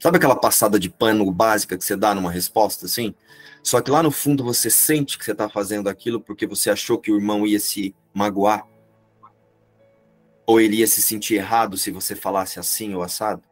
Sabe 0.00 0.16
aquela 0.16 0.34
passada 0.34 0.80
de 0.80 0.88
pano 0.88 1.30
básica 1.30 1.76
que 1.76 1.84
você 1.84 1.94
dá 1.94 2.14
numa 2.14 2.30
resposta 2.30 2.86
assim? 2.86 3.14
Só 3.62 3.82
que 3.82 3.90
lá 3.90 4.02
no 4.02 4.10
fundo 4.10 4.42
você 4.42 4.70
sente 4.70 5.18
que 5.18 5.24
você 5.24 5.32
está 5.32 5.46
fazendo 5.46 5.90
aquilo 5.90 6.18
porque 6.18 6.46
você 6.46 6.70
achou 6.70 6.98
que 6.98 7.12
o 7.12 7.16
irmão 7.16 7.46
ia 7.46 7.60
se 7.60 7.94
magoar? 8.14 8.66
Ou 10.46 10.58
ele 10.58 10.76
ia 10.76 10.86
se 10.86 11.02
sentir 11.02 11.34
errado 11.34 11.76
se 11.76 11.90
você 11.90 12.16
falasse 12.16 12.58
assim 12.58 12.94
ou 12.94 13.02
assado? 13.02 13.42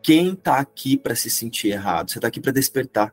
Quem 0.00 0.34
está 0.34 0.58
aqui 0.58 0.96
para 0.96 1.16
se 1.16 1.28
sentir 1.28 1.72
errado? 1.72 2.08
Você 2.08 2.18
está 2.18 2.28
aqui 2.28 2.40
para 2.40 2.52
despertar. 2.52 3.12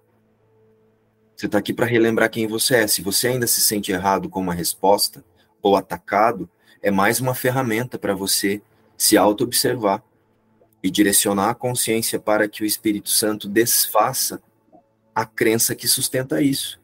Você 1.35 1.47
está 1.47 1.57
aqui 1.57 1.73
para 1.73 1.87
relembrar 1.87 2.29
quem 2.29 2.45
você 2.45 2.75
é. 2.75 2.87
Se 2.87 3.01
você 3.01 3.29
ainda 3.29 3.47
se 3.47 3.59
sente 3.59 3.91
errado 3.91 4.29
com 4.29 4.39
uma 4.39 4.53
resposta 4.53 5.25
ou 5.63 5.75
atacado, 5.75 6.47
é 6.79 6.91
mais 6.91 7.19
uma 7.19 7.33
ferramenta 7.33 7.97
para 7.97 8.13
você 8.13 8.61
se 8.95 9.17
auto-observar 9.17 10.03
e 10.81 10.89
direcionar 10.89 11.49
a 11.49 11.55
consciência 11.55 12.19
para 12.19 12.47
que 12.47 12.63
o 12.63 12.65
Espírito 12.65 13.09
Santo 13.09 13.47
desfaça 13.47 14.41
a 15.13 15.25
crença 15.25 15.75
que 15.75 15.87
sustenta 15.87 16.41
isso. 16.41 16.79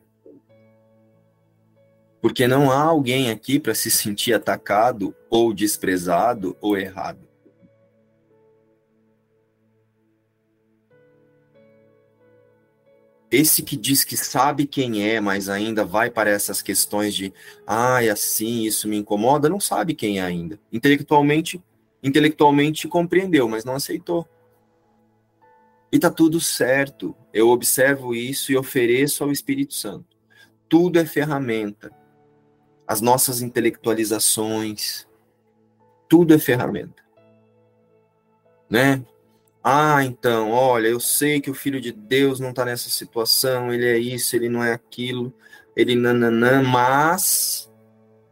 Porque 2.22 2.48
não 2.48 2.72
há 2.72 2.82
alguém 2.82 3.30
aqui 3.30 3.60
para 3.60 3.76
se 3.76 3.92
sentir 3.92 4.34
atacado 4.34 5.16
ou 5.30 5.54
desprezado 5.54 6.58
ou 6.62 6.78
errado. 6.78 7.20
Esse 13.30 13.64
que 13.64 13.76
diz 13.76 14.04
que 14.04 14.16
sabe 14.16 14.68
quem 14.68 15.10
é, 15.10 15.20
mas 15.20 15.50
ainda 15.50 15.84
vai 15.84 16.10
para 16.10 16.30
essas 16.30 16.62
questões 16.62 17.16
de, 17.16 17.34
ai, 17.66 18.06
ah, 18.06 18.10
é 18.10 18.12
assim, 18.12 18.62
isso 18.64 18.88
me 18.88 18.96
incomoda, 18.96 19.50
não 19.50 19.60
sabe 19.60 19.96
quem 19.96 20.20
é 20.20 20.22
ainda. 20.22 20.60
Intelectualmente, 20.72 21.60
intelectualmente 22.04 22.88
compreendeu, 22.88 23.48
mas 23.48 23.64
não 23.64 23.76
aceitou. 23.76 24.28
E 25.92 25.98
tá 25.98 26.10
tudo 26.10 26.40
certo. 26.40 27.16
Eu 27.32 27.50
observo 27.50 28.14
isso 28.14 28.52
e 28.52 28.58
ofereço 28.58 29.24
ao 29.24 29.32
Espírito 29.32 29.74
Santo. 29.74 30.18
Tudo 30.68 31.00
é 31.00 31.06
ferramenta. 31.06 31.92
As 32.86 33.00
nossas 33.00 33.42
intelectualizações, 33.42 35.08
tudo 36.10 36.34
é 36.34 36.40
ferramenta. 36.40 37.02
Né? 38.70 39.06
Ah, 39.64 40.04
então, 40.04 40.52
olha, 40.52 40.90
eu 40.90 41.00
sei 41.00 41.40
que 41.40 41.50
o 41.50 41.54
filho 41.54 41.80
de 41.80 41.92
Deus 41.92 42.40
não 42.40 42.50
está 42.50 42.66
nessa 42.66 42.90
situação, 42.90 43.74
ele 43.74 43.86
é 43.86 43.98
isso, 43.98 44.36
ele 44.36 44.50
não 44.50 44.62
é 44.62 44.74
aquilo, 44.74 45.34
ele 45.76 45.96
nananã, 45.96 46.62
mas 46.62 47.72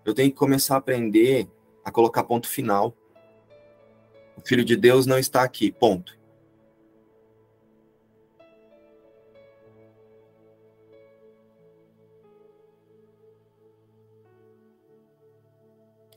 eu 0.03 0.13
tenho 0.13 0.29
que 0.29 0.35
começar 0.35 0.75
a 0.75 0.77
aprender 0.79 1.47
a 1.85 1.91
colocar 1.91 2.23
ponto 2.23 2.49
final. 2.49 2.95
O 4.43 4.47
filho 4.47 4.65
de 4.65 4.75
Deus 4.75 5.05
não 5.05 5.17
está 5.17 5.43
aqui, 5.43 5.71
ponto. 5.71 6.19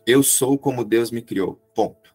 Eu 0.06 0.22
sou 0.22 0.58
como 0.58 0.84
Deus 0.84 1.10
me 1.10 1.22
criou, 1.22 1.58
ponto. 1.74 2.14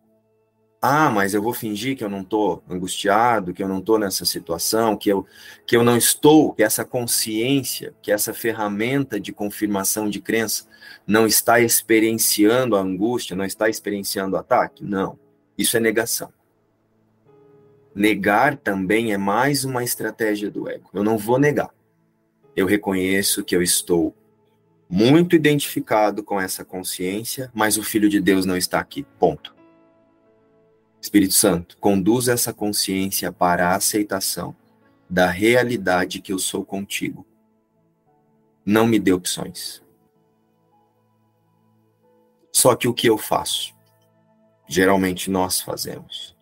Ah, 0.82 1.10
mas 1.10 1.34
eu 1.34 1.42
vou 1.42 1.54
fingir 1.54 1.98
que 1.98 2.04
eu 2.04 2.10
não 2.10 2.22
estou 2.22 2.64
angustiado, 2.70 3.54
que 3.54 3.62
eu 3.62 3.68
não 3.68 3.80
estou 3.80 4.00
nessa 4.00 4.24
situação, 4.24 4.96
que 4.96 5.10
eu, 5.10 5.26
que 5.66 5.76
eu 5.76 5.84
não 5.84 5.98
estou, 5.98 6.54
que 6.54 6.64
essa 6.64 6.86
consciência, 6.86 7.94
que 8.02 8.12
essa 8.12 8.34
ferramenta 8.34 9.20
de 9.20 9.34
confirmação 9.34 10.10
de 10.10 10.22
crença 10.22 10.66
não 11.06 11.28
está 11.28 11.60
experienciando 11.60 12.76
a 12.78 12.82
angústia, 12.82 13.36
não 13.36 13.44
está 13.44 13.68
experienciando 13.68 14.36
o 14.36 14.40
ataque? 14.40 14.86
Não. 14.86 15.20
Isso 15.60 15.76
é 15.76 15.80
negação. 15.82 16.32
Negar 17.94 18.56
também 18.56 19.12
é 19.12 19.18
mais 19.18 19.66
uma 19.66 19.84
estratégia 19.84 20.50
do 20.50 20.70
ego. 20.70 20.90
Eu 20.94 21.04
não 21.04 21.18
vou 21.18 21.38
negar. 21.38 21.70
Eu 22.56 22.66
reconheço 22.66 23.44
que 23.44 23.54
eu 23.54 23.62
estou 23.62 24.16
muito 24.90 25.36
identificado 25.36 26.24
com 26.24 26.40
essa 26.40 26.64
consciência, 26.64 27.52
mas 27.54 27.78
o 27.78 27.84
Filho 27.84 28.08
de 28.08 28.22
Deus 28.22 28.46
não 28.46 28.56
está 28.56 28.80
aqui. 28.80 29.06
Ponto. 29.20 29.54
Espírito 31.02 31.34
Santo, 31.34 31.78
conduz 31.78 32.30
essa 32.30 32.54
consciência 32.54 33.30
para 33.30 33.68
a 33.68 33.76
aceitação 33.76 34.56
da 35.10 35.30
realidade 35.30 36.22
que 36.22 36.32
eu 36.32 36.40
sou 36.40 36.64
contigo. 36.64 37.28
Não 38.66 38.88
me 38.88 38.98
dê 38.98 39.12
opções. 39.12 39.84
Só 42.54 42.78
que 42.78 42.88
o 42.88 42.94
que 42.94 43.08
eu 43.08 43.18
faço? 43.18 43.78
Geralmente 44.70 45.32
nós 45.32 45.60
fazemos. 45.60 46.38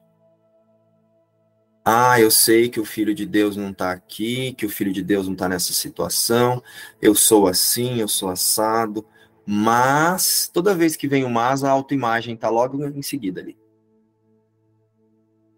Ah, 1.85 2.19
eu 2.19 2.29
sei 2.29 2.67
que 2.67 2.81
o 2.81 2.83
Filho 2.83 3.15
de 3.15 3.25
Deus 3.25 3.55
não 3.55 3.71
está 3.71 3.93
aqui, 3.93 4.51
que 4.51 4.65
o 4.65 4.69
Filho 4.69 4.91
de 4.91 5.01
Deus 5.01 5.25
não 5.27 5.33
está 5.33 5.47
nessa 5.47 5.71
situação, 5.71 6.61
eu 7.01 7.15
sou 7.15 7.47
assim, 7.47 8.01
eu 8.01 8.09
sou 8.09 8.27
assado, 8.27 9.07
mas 9.45 10.51
toda 10.53 10.75
vez 10.75 10.97
que 10.97 11.07
vem 11.07 11.23
o 11.23 11.29
mas, 11.29 11.63
a 11.63 11.71
autoimagem 11.71 12.35
está 12.35 12.49
logo 12.49 12.85
em 12.85 13.01
seguida 13.01 13.39
ali. 13.39 13.57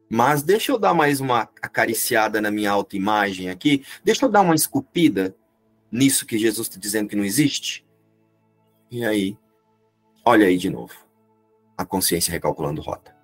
Mas 0.08 0.44
deixa 0.44 0.72
eu 0.72 0.78
dar 0.78 0.94
mais 0.94 1.20
uma 1.20 1.50
acariciada 1.64 2.40
na 2.40 2.52
minha 2.52 2.70
autoimagem 2.70 3.50
aqui. 3.50 3.84
Deixa 4.04 4.26
eu 4.26 4.30
dar 4.30 4.42
uma 4.42 4.54
esculpida 4.54 5.36
nisso 5.92 6.24
que 6.24 6.38
Jesus 6.38 6.68
está 6.68 6.80
dizendo 6.80 7.10
que 7.10 7.16
não 7.16 7.26
existe. 7.26 7.84
E 8.92 9.04
aí, 9.04 9.36
olha 10.24 10.46
aí 10.46 10.58
de 10.58 10.70
novo. 10.70 11.09
A 11.80 11.86
consciência 11.86 12.34
recalculando 12.34 12.82
rota. 12.82 13.16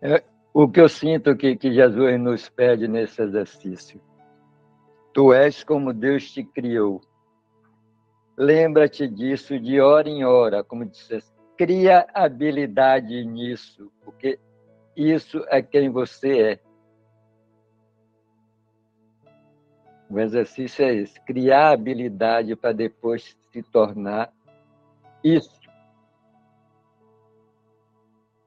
É, 0.00 0.22
o 0.52 0.68
que 0.68 0.80
eu 0.80 0.88
sinto 0.88 1.36
que, 1.36 1.56
que 1.56 1.72
Jesus 1.72 2.20
nos 2.20 2.48
pede 2.48 2.86
nesse 2.86 3.20
exercício. 3.20 4.00
Tu 5.12 5.32
és 5.32 5.64
como 5.64 5.92
Deus 5.92 6.30
te 6.30 6.44
criou. 6.44 7.00
Lembra-te 8.36 9.08
disso 9.08 9.58
de 9.58 9.80
hora 9.80 10.08
em 10.08 10.24
hora, 10.24 10.62
como 10.62 10.84
disse, 10.84 11.18
cria 11.56 12.06
habilidade 12.14 13.24
nisso, 13.24 13.90
porque 14.04 14.38
isso 14.96 15.44
é 15.48 15.60
quem 15.60 15.90
você 15.90 16.52
é. 16.52 16.60
O 20.08 20.20
exercício 20.20 20.84
é 20.84 20.94
esse: 20.94 21.20
criar 21.22 21.70
habilidade 21.72 22.54
para 22.54 22.70
depois 22.70 23.36
se 23.50 23.62
tornar 23.64 24.32
isso. 25.24 25.63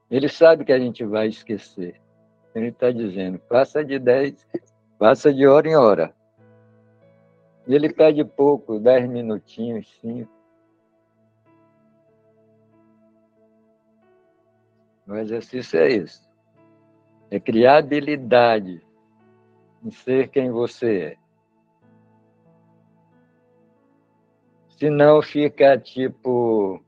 Ele 0.09 0.29
sabe 0.29 0.63
que 0.63 0.71
a 0.71 0.79
gente 0.79 1.03
vai 1.03 1.27
esquecer. 1.27 1.99
Ele 2.55 2.69
está 2.69 2.91
dizendo: 2.91 3.39
passa 3.39 3.83
de 3.83 3.99
10, 3.99 4.47
passa 4.97 5.33
de 5.33 5.45
hora 5.45 5.67
em 5.67 5.75
hora. 5.75 6.13
E 7.67 7.75
ele 7.75 7.91
pede 7.91 8.23
pouco, 8.23 8.79
10 8.79 9.09
minutinhos, 9.09 9.87
5. 10.01 10.31
O 15.07 15.15
exercício 15.15 15.79
é 15.79 15.89
isso. 15.89 16.27
É 17.29 17.39
criar 17.39 17.77
habilidade 17.77 18.81
em 19.83 19.91
ser 19.91 20.29
quem 20.29 20.49
você 20.51 20.99
é. 20.99 21.27
Senão 24.77 25.21
fica 25.21 25.77
tipo. 25.77 26.83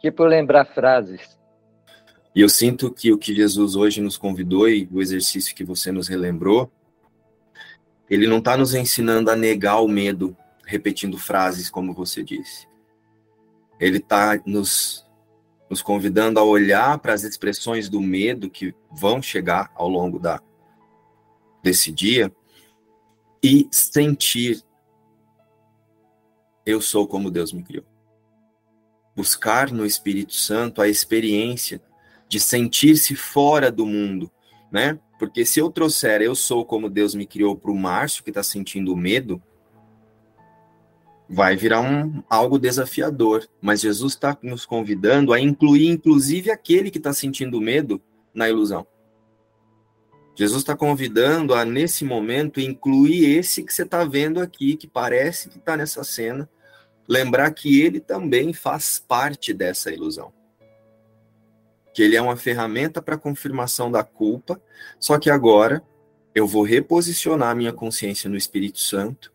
Tipo 0.00 0.24
lembrar 0.24 0.64
frases. 0.64 1.38
E 2.34 2.40
eu 2.40 2.48
sinto 2.48 2.90
que 2.92 3.12
o 3.12 3.18
que 3.18 3.34
Jesus 3.34 3.76
hoje 3.76 4.00
nos 4.00 4.16
convidou 4.16 4.68
e 4.68 4.88
o 4.90 5.02
exercício 5.02 5.54
que 5.54 5.64
você 5.64 5.90
nos 5.90 6.08
relembrou, 6.08 6.70
ele 8.08 8.26
não 8.26 8.38
está 8.38 8.56
nos 8.56 8.74
ensinando 8.74 9.30
a 9.30 9.36
negar 9.36 9.80
o 9.80 9.88
medo 9.88 10.36
repetindo 10.64 11.18
frases 11.18 11.68
como 11.68 11.92
você 11.92 12.22
disse. 12.22 12.68
Ele 13.78 13.98
está 13.98 14.40
nos 14.46 15.04
nos 15.68 15.82
convidando 15.82 16.40
a 16.40 16.42
olhar 16.42 16.98
para 16.98 17.14
as 17.14 17.22
expressões 17.22 17.88
do 17.88 18.00
medo 18.00 18.50
que 18.50 18.74
vão 18.90 19.22
chegar 19.22 19.70
ao 19.76 19.88
longo 19.88 20.18
da, 20.18 20.42
desse 21.62 21.92
dia 21.92 22.32
e 23.40 23.68
sentir 23.70 24.64
eu 26.66 26.80
sou 26.80 27.06
como 27.06 27.30
Deus 27.30 27.52
me 27.52 27.62
criou. 27.62 27.84
Buscar 29.14 29.70
no 29.70 29.84
Espírito 29.84 30.34
Santo 30.34 30.80
a 30.80 30.88
experiência 30.88 31.82
de 32.28 32.38
sentir-se 32.38 33.16
fora 33.16 33.70
do 33.70 33.84
mundo, 33.84 34.30
né? 34.70 34.98
Porque 35.18 35.44
se 35.44 35.58
eu 35.60 35.70
trouxer 35.70 36.22
eu 36.22 36.34
sou 36.34 36.64
como 36.64 36.88
Deus 36.88 37.14
me 37.14 37.26
criou 37.26 37.56
para 37.56 37.70
o 37.70 37.76
Márcio 37.76 38.24
que 38.24 38.30
está 38.30 38.42
sentindo 38.42 38.96
medo, 38.96 39.42
vai 41.28 41.54
virar 41.54 41.80
um, 41.80 42.22
algo 42.28 42.58
desafiador. 42.58 43.48
Mas 43.60 43.80
Jesus 43.80 44.14
está 44.14 44.36
nos 44.42 44.66
convidando 44.66 45.32
a 45.32 45.40
incluir, 45.40 45.88
inclusive, 45.88 46.50
aquele 46.50 46.90
que 46.90 46.98
está 46.98 47.12
sentindo 47.12 47.60
medo 47.60 48.02
na 48.34 48.48
ilusão. 48.48 48.86
Jesus 50.34 50.62
está 50.62 50.76
convidando 50.76 51.54
a, 51.54 51.64
nesse 51.64 52.04
momento, 52.04 52.60
incluir 52.60 53.36
esse 53.38 53.62
que 53.62 53.72
você 53.72 53.82
está 53.82 54.04
vendo 54.04 54.40
aqui, 54.40 54.76
que 54.76 54.86
parece 54.86 55.48
que 55.48 55.58
está 55.58 55.76
nessa 55.76 56.02
cena, 56.02 56.48
lembrar 57.10 57.50
que 57.50 57.82
ele 57.82 57.98
também 57.98 58.52
faz 58.52 59.00
parte 59.00 59.52
dessa 59.52 59.90
ilusão. 59.90 60.32
Que 61.92 62.04
ele 62.04 62.14
é 62.14 62.22
uma 62.22 62.36
ferramenta 62.36 63.02
para 63.02 63.18
confirmação 63.18 63.90
da 63.90 64.04
culpa, 64.04 64.62
só 65.00 65.18
que 65.18 65.28
agora 65.28 65.82
eu 66.32 66.46
vou 66.46 66.62
reposicionar 66.62 67.56
minha 67.56 67.72
consciência 67.72 68.30
no 68.30 68.36
Espírito 68.36 68.78
Santo 68.78 69.32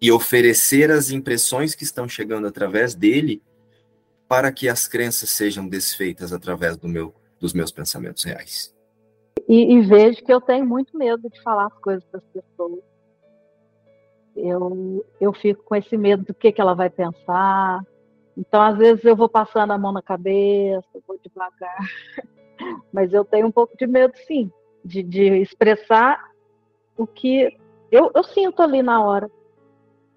e 0.00 0.12
oferecer 0.12 0.92
as 0.92 1.10
impressões 1.10 1.74
que 1.74 1.82
estão 1.82 2.08
chegando 2.08 2.46
através 2.46 2.94
dele 2.94 3.42
para 4.28 4.52
que 4.52 4.68
as 4.68 4.86
crenças 4.86 5.30
sejam 5.30 5.68
desfeitas 5.68 6.32
através 6.32 6.76
do 6.76 6.86
meu, 6.86 7.12
dos 7.40 7.52
meus 7.52 7.72
pensamentos 7.72 8.22
reais. 8.22 8.72
E, 9.48 9.74
e 9.74 9.80
vejo 9.80 10.22
que 10.24 10.32
eu 10.32 10.40
tenho 10.40 10.64
muito 10.64 10.96
medo 10.96 11.28
de 11.28 11.42
falar 11.42 11.66
as 11.66 11.78
coisas 11.80 12.04
para 12.04 12.20
as 12.20 12.26
pessoas. 12.26 12.91
Eu, 14.36 15.04
eu 15.20 15.32
fico 15.32 15.62
com 15.64 15.76
esse 15.76 15.96
medo 15.96 16.24
do 16.24 16.34
que, 16.34 16.52
que 16.52 16.60
ela 16.60 16.74
vai 16.74 16.88
pensar. 16.88 17.82
Então, 18.36 18.60
às 18.62 18.76
vezes, 18.78 19.04
eu 19.04 19.14
vou 19.14 19.28
passando 19.28 19.72
a 19.72 19.78
mão 19.78 19.92
na 19.92 20.02
cabeça, 20.02 20.88
vou 21.06 21.18
devagar. 21.22 21.78
Mas 22.92 23.12
eu 23.12 23.24
tenho 23.24 23.46
um 23.46 23.52
pouco 23.52 23.76
de 23.76 23.86
medo, 23.86 24.14
sim, 24.26 24.50
de, 24.84 25.02
de 25.02 25.24
expressar 25.40 26.30
o 26.96 27.06
que 27.06 27.56
eu, 27.90 28.10
eu 28.14 28.22
sinto 28.24 28.62
ali 28.62 28.82
na 28.82 29.04
hora. 29.04 29.30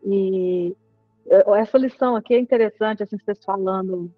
E 0.03 0.76
essa 1.57 1.78
lição 1.78 2.16
aqui 2.16 2.34
é 2.34 2.39
interessante, 2.39 3.03
assim, 3.03 3.18
vocês 3.18 3.43
falando 3.43 4.11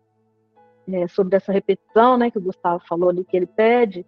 é, 0.88 1.08
sobre 1.08 1.36
essa 1.36 1.52
repetição, 1.52 2.18
né, 2.18 2.30
que 2.30 2.38
o 2.38 2.41
Gustavo 2.41 2.84
falou 2.88 3.10
ali, 3.10 3.24
que 3.24 3.36
ele 3.36 3.48
pede. 3.48 4.06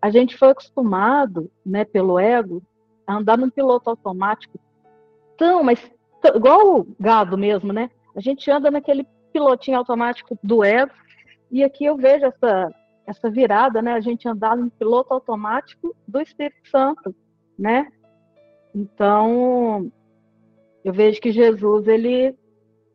a 0.00 0.10
gente 0.10 0.36
foi 0.36 0.50
acostumado, 0.50 1.50
né, 1.64 1.84
pelo 1.84 2.18
ego, 2.18 2.62
a 3.06 3.16
andar 3.16 3.38
num 3.38 3.50
piloto 3.50 3.88
automático 3.88 4.58
tão, 5.36 5.62
mas 5.62 5.78
igual 6.34 6.80
o 6.80 6.96
gado 6.98 7.36
mesmo, 7.36 7.72
né? 7.72 7.90
A 8.14 8.20
gente 8.20 8.50
anda 8.50 8.70
naquele 8.70 9.06
pilotinho 9.32 9.78
automático 9.78 10.38
do 10.42 10.64
ego, 10.64 10.92
e 11.50 11.62
aqui 11.62 11.84
eu 11.84 11.96
vejo 11.96 12.24
essa, 12.26 12.74
essa 13.06 13.30
virada, 13.30 13.80
né? 13.82 13.92
A 13.92 14.00
gente 14.00 14.28
andar 14.28 14.56
no 14.56 14.70
piloto 14.70 15.12
automático 15.12 15.94
do 16.06 16.20
Espírito 16.20 16.68
Santo, 16.68 17.14
né? 17.58 17.88
Então, 18.74 19.90
eu 20.84 20.92
vejo 20.92 21.20
que 21.20 21.30
Jesus, 21.30 21.86
ele 21.86 22.34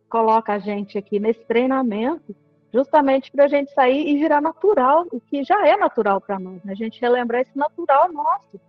coloca 0.09 0.53
a 0.53 0.59
gente 0.59 0.97
aqui 0.97 1.19
nesse 1.19 1.43
treinamento 1.45 2.35
justamente 2.73 3.31
para 3.31 3.45
a 3.45 3.47
gente 3.47 3.73
sair 3.73 4.07
e 4.07 4.17
virar 4.17 4.41
natural, 4.41 5.05
o 5.11 5.19
que 5.19 5.43
já 5.43 5.67
é 5.67 5.75
natural 5.75 6.21
para 6.21 6.39
nós, 6.39 6.63
né? 6.63 6.71
A 6.71 6.75
gente 6.75 7.01
relembrar 7.01 7.41
esse 7.41 7.57
natural 7.57 8.11
nosso, 8.11 8.59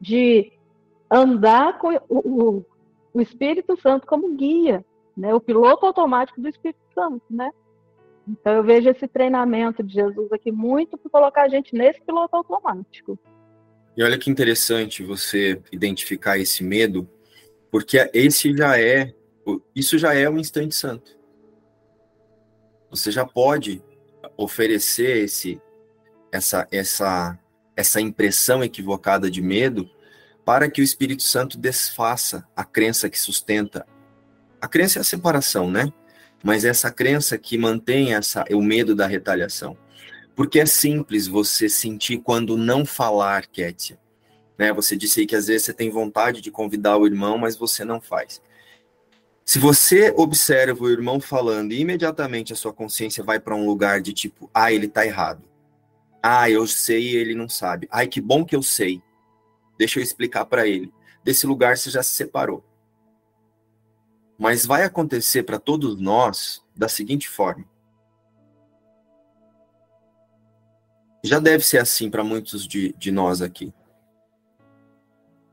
de 0.00 0.52
andar 1.10 1.78
com 1.78 1.94
o, 2.08 2.18
o, 2.18 2.66
o 3.12 3.20
Espírito 3.20 3.80
Santo 3.80 4.06
como 4.06 4.34
guia, 4.36 4.84
né? 5.16 5.34
O 5.34 5.40
piloto 5.40 5.86
automático 5.86 6.40
do 6.40 6.48
Espírito 6.48 6.80
Santo, 6.94 7.22
né? 7.28 7.50
Então 8.26 8.52
eu 8.52 8.62
vejo 8.62 8.90
esse 8.90 9.08
treinamento 9.08 9.82
de 9.82 9.94
Jesus 9.94 10.30
aqui 10.32 10.52
muito 10.52 10.98
para 10.98 11.10
colocar 11.10 11.42
a 11.42 11.48
gente 11.48 11.74
nesse 11.74 12.00
piloto 12.02 12.36
automático. 12.36 13.18
E 13.96 14.02
olha 14.02 14.18
que 14.18 14.30
interessante 14.30 15.02
você 15.02 15.60
identificar 15.72 16.38
esse 16.38 16.62
medo, 16.62 17.08
porque 17.70 18.10
esse 18.12 18.56
já 18.56 18.78
é, 18.78 19.12
isso 19.74 19.98
já 19.98 20.14
é 20.14 20.28
o 20.28 20.38
instante 20.38 20.74
santo. 20.74 21.18
Você 22.90 23.10
já 23.10 23.24
pode 23.24 23.82
oferecer 24.36 25.24
esse, 25.24 25.60
essa, 26.30 26.68
essa, 26.70 27.38
essa 27.76 28.00
impressão 28.00 28.62
equivocada 28.62 29.30
de 29.30 29.42
medo 29.42 29.90
para 30.48 30.70
que 30.70 30.80
o 30.80 30.82
Espírito 30.82 31.22
Santo 31.22 31.58
desfaça 31.58 32.42
a 32.56 32.64
crença 32.64 33.10
que 33.10 33.20
sustenta. 33.20 33.86
A 34.58 34.66
crença 34.66 34.98
é 34.98 35.02
a 35.02 35.04
separação, 35.04 35.70
né? 35.70 35.92
Mas 36.42 36.64
essa 36.64 36.90
crença 36.90 37.36
que 37.36 37.58
mantém 37.58 38.14
essa, 38.14 38.46
o 38.52 38.62
medo 38.62 38.96
da 38.96 39.06
retaliação. 39.06 39.76
Porque 40.34 40.58
é 40.58 40.64
simples 40.64 41.26
você 41.26 41.68
sentir 41.68 42.22
quando 42.22 42.56
não 42.56 42.86
falar, 42.86 43.46
Kétia. 43.46 43.98
Né? 44.56 44.72
Você 44.72 44.96
disse 44.96 45.20
aí 45.20 45.26
que 45.26 45.36
às 45.36 45.48
vezes 45.48 45.66
você 45.66 45.74
tem 45.74 45.90
vontade 45.90 46.40
de 46.40 46.50
convidar 46.50 46.96
o 46.96 47.04
irmão, 47.04 47.36
mas 47.36 47.54
você 47.54 47.84
não 47.84 48.00
faz. 48.00 48.40
Se 49.44 49.58
você 49.58 50.14
observa 50.16 50.82
o 50.82 50.90
irmão 50.90 51.20
falando 51.20 51.72
e 51.72 51.80
imediatamente 51.80 52.54
a 52.54 52.56
sua 52.56 52.72
consciência 52.72 53.22
vai 53.22 53.38
para 53.38 53.54
um 53.54 53.66
lugar 53.66 54.00
de 54.00 54.14
tipo, 54.14 54.50
ah, 54.54 54.72
ele 54.72 54.86
está 54.86 55.04
errado. 55.04 55.42
Ah, 56.22 56.48
eu 56.48 56.66
sei 56.66 57.02
e 57.02 57.16
ele 57.16 57.34
não 57.34 57.50
sabe. 57.50 57.86
Ai, 57.90 58.06
que 58.06 58.18
bom 58.18 58.46
que 58.46 58.56
eu 58.56 58.62
sei. 58.62 59.02
Deixa 59.78 59.98
eu 59.98 60.02
explicar 60.02 60.44
para 60.44 60.66
ele. 60.66 60.92
Desse 61.22 61.46
lugar 61.46 61.76
você 61.76 61.90
já 61.90 62.02
se 62.02 62.10
separou. 62.10 62.64
Mas 64.38 64.66
vai 64.66 64.84
acontecer 64.84 65.42
para 65.42 65.58
todos 65.58 65.98
nós 65.98 66.64
da 66.76 66.88
seguinte 66.88 67.28
forma: 67.28 67.64
já 71.24 71.38
deve 71.38 71.64
ser 71.64 71.78
assim 71.78 72.10
para 72.10 72.24
muitos 72.24 72.66
de, 72.66 72.92
de 72.94 73.10
nós 73.10 73.42
aqui. 73.42 73.72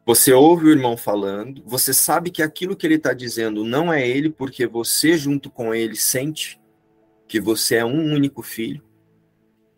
Você 0.05 0.31
ouve 0.31 0.67
o 0.67 0.71
irmão 0.71 0.95
falando, 0.95 1.63
você 1.65 1.91
sabe 1.91 2.29
que 2.29 2.43
aquilo 2.43 2.75
que 2.75 2.85
ele 2.85 2.93
está 2.93 3.11
dizendo 3.11 3.63
não 3.63 3.91
é 3.91 4.07
ele, 4.07 4.29
porque 4.29 4.67
você, 4.67 5.17
junto 5.17 5.49
com 5.49 5.73
ele, 5.73 5.95
sente 5.95 6.61
que 7.27 7.41
você 7.41 7.77
é 7.77 7.85
um 7.85 8.13
único 8.13 8.43
filho. 8.43 8.83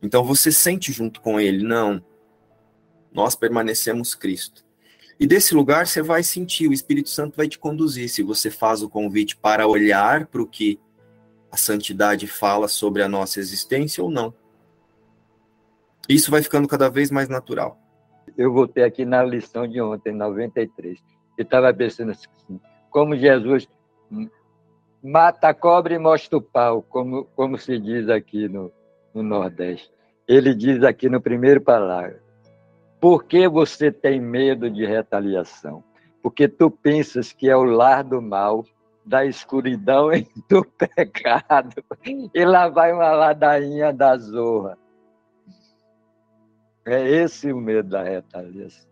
Então 0.01 0.25
você 0.25 0.51
sente 0.51 0.91
junto 0.91 1.21
com 1.21 1.39
ele, 1.39 1.63
não. 1.63 2.03
Nós 3.11 3.35
permanecemos 3.35 4.15
Cristo. 4.15 4.65
E 5.19 5.25
desse 5.25 5.55
lugar 5.55 5.87
você 5.87 6.01
vai 6.01 6.21
sentir, 6.21 6.67
o 6.67 6.73
Espírito 6.73 7.09
Santo 7.09 7.35
vai 7.35 7.47
te 7.47 7.57
conduzir. 7.57 8.07
Se 8.09 8.21
você 8.21 8.51
faz 8.51 8.83
o 8.83 8.89
convite 8.89 9.35
para 9.35 9.67
olhar 9.67 10.27
para 10.27 10.41
o 10.41 10.47
que 10.47 10.79
a 11.51 11.57
santidade 11.57 12.27
fala 12.27 12.67
sobre 12.67 13.01
a 13.01 13.07
nossa 13.07 13.39
existência 13.39 14.03
ou 14.03 14.11
não. 14.11 14.33
Isso 16.07 16.31
vai 16.31 16.41
ficando 16.41 16.67
cada 16.67 16.89
vez 16.89 17.09
mais 17.09 17.27
natural. 17.27 17.79
Eu 18.37 18.53
voltei 18.53 18.83
aqui 18.83 19.05
na 19.05 19.23
lição 19.23 19.67
de 19.67 19.81
ontem, 19.81 20.13
93, 20.13 20.99
e 21.37 21.41
estava 21.41 21.73
pensando 21.73 22.11
assim, 22.11 22.59
como 22.89 23.15
Jesus 23.15 23.67
mata 25.03 25.49
a 25.49 25.53
cobra 25.53 25.93
e 25.93 25.99
mostra 25.99 26.37
o 26.37 26.41
pau, 26.41 26.81
como, 26.81 27.25
como 27.35 27.57
se 27.57 27.79
diz 27.79 28.09
aqui 28.09 28.47
no, 28.47 28.71
no 29.13 29.23
Nordeste. 29.23 29.91
Ele 30.27 30.53
diz 30.53 30.83
aqui 30.83 31.09
no 31.09 31.21
primeiro 31.21 31.61
parágrafo, 31.61 32.21
por 32.99 33.23
que 33.25 33.47
você 33.47 33.91
tem 33.91 34.19
medo 34.19 34.69
de 34.69 34.85
retaliação? 34.85 35.83
Porque 36.21 36.47
tu 36.47 36.69
pensas 36.69 37.31
que 37.31 37.49
é 37.49 37.55
o 37.55 37.63
lar 37.63 38.03
do 38.03 38.21
mal, 38.21 38.65
da 39.05 39.25
escuridão 39.25 40.11
e 40.13 40.27
do 40.49 40.65
pecado. 40.65 41.83
E 42.33 42.45
lá 42.45 42.67
vai 42.67 42.91
uma 42.91 43.11
ladainha 43.11 43.93
da 43.93 44.17
zorra. 44.17 44.77
É 46.85 47.07
esse 47.07 47.51
o 47.51 47.57
medo 47.57 47.89
da 47.89 48.03
retaliação. 48.03 48.87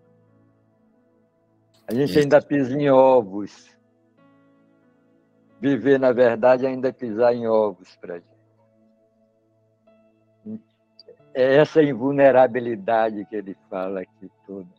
A 1.87 1.93
gente 1.93 2.17
ainda 2.17 2.41
pisa 2.41 2.73
em 2.73 2.89
ovos. 2.89 3.75
Viver, 5.61 5.99
na 5.99 6.11
verdade, 6.11 6.65
é 6.65 6.69
ainda 6.69 6.91
pisar 6.91 7.33
em 7.33 7.47
ovos 7.47 7.95
para 7.97 8.15
gente. 8.15 8.34
É 11.37 11.57
essa 11.57 11.83
invulnerabilidade 11.83 13.25
que 13.25 13.35
ele 13.35 13.57
fala 13.69 13.99
aqui 13.99 14.31
toda. 14.47 14.69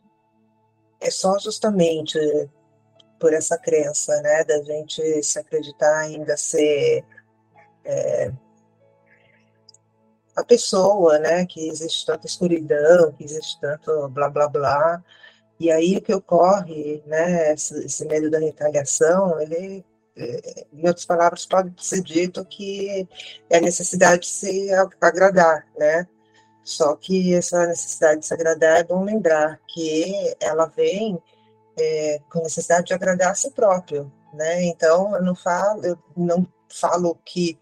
É 0.99 1.11
só 1.11 1.37
justamente 1.37 2.17
por 3.19 3.31
essa 3.31 3.55
crença, 3.59 4.19
né, 4.23 4.43
da 4.43 4.63
gente 4.63 5.21
se 5.21 5.37
acreditar 5.37 5.99
ainda 5.99 6.35
ser 6.35 7.05
é, 7.85 8.31
a 10.35 10.43
pessoa, 10.43 11.19
né, 11.19 11.45
que 11.45 11.69
existe 11.69 12.03
tanta 12.07 12.25
escuridão, 12.25 13.11
que 13.11 13.23
existe 13.23 13.59
tanto 13.61 14.09
blá 14.09 14.27
blá 14.27 14.47
blá. 14.47 15.03
E 15.59 15.71
aí 15.71 15.97
o 15.97 16.01
que 16.01 16.13
ocorre, 16.13 17.03
né, 17.05 17.53
esse, 17.53 17.85
esse 17.85 18.03
medo 18.07 18.31
da 18.31 18.39
retaliação, 18.39 19.39
ele, 19.39 19.85
é, 20.15 20.65
em 20.73 20.87
outras 20.87 21.05
palavras, 21.05 21.45
pode 21.45 21.71
ser 21.85 22.01
dito 22.01 22.43
que 22.45 23.07
é 23.47 23.57
a 23.57 23.61
necessidade 23.61 24.21
de 24.21 24.27
se 24.27 24.69
agradar, 24.99 25.67
né? 25.77 26.07
Só 26.67 26.97
que 26.97 27.33
essa 27.33 27.65
necessidade 27.65 28.19
de 28.19 28.25
se 28.27 28.33
agradar 28.33 28.81
é 28.81 28.83
bom 28.83 29.01
lembrar 29.01 29.57
que 29.69 30.35
ela 30.37 30.65
vem 30.65 31.17
é, 31.79 32.19
com 32.29 32.41
necessidade 32.41 32.87
de 32.87 32.93
agradar 32.93 33.31
a 33.31 33.35
si 33.35 33.49
próprio, 33.51 34.11
né? 34.33 34.65
Então 34.65 35.15
eu 35.15 35.23
não 35.23 35.33
falo, 35.33 35.85
eu 35.85 35.97
não 36.17 36.45
falo 36.69 37.17
que 37.23 37.57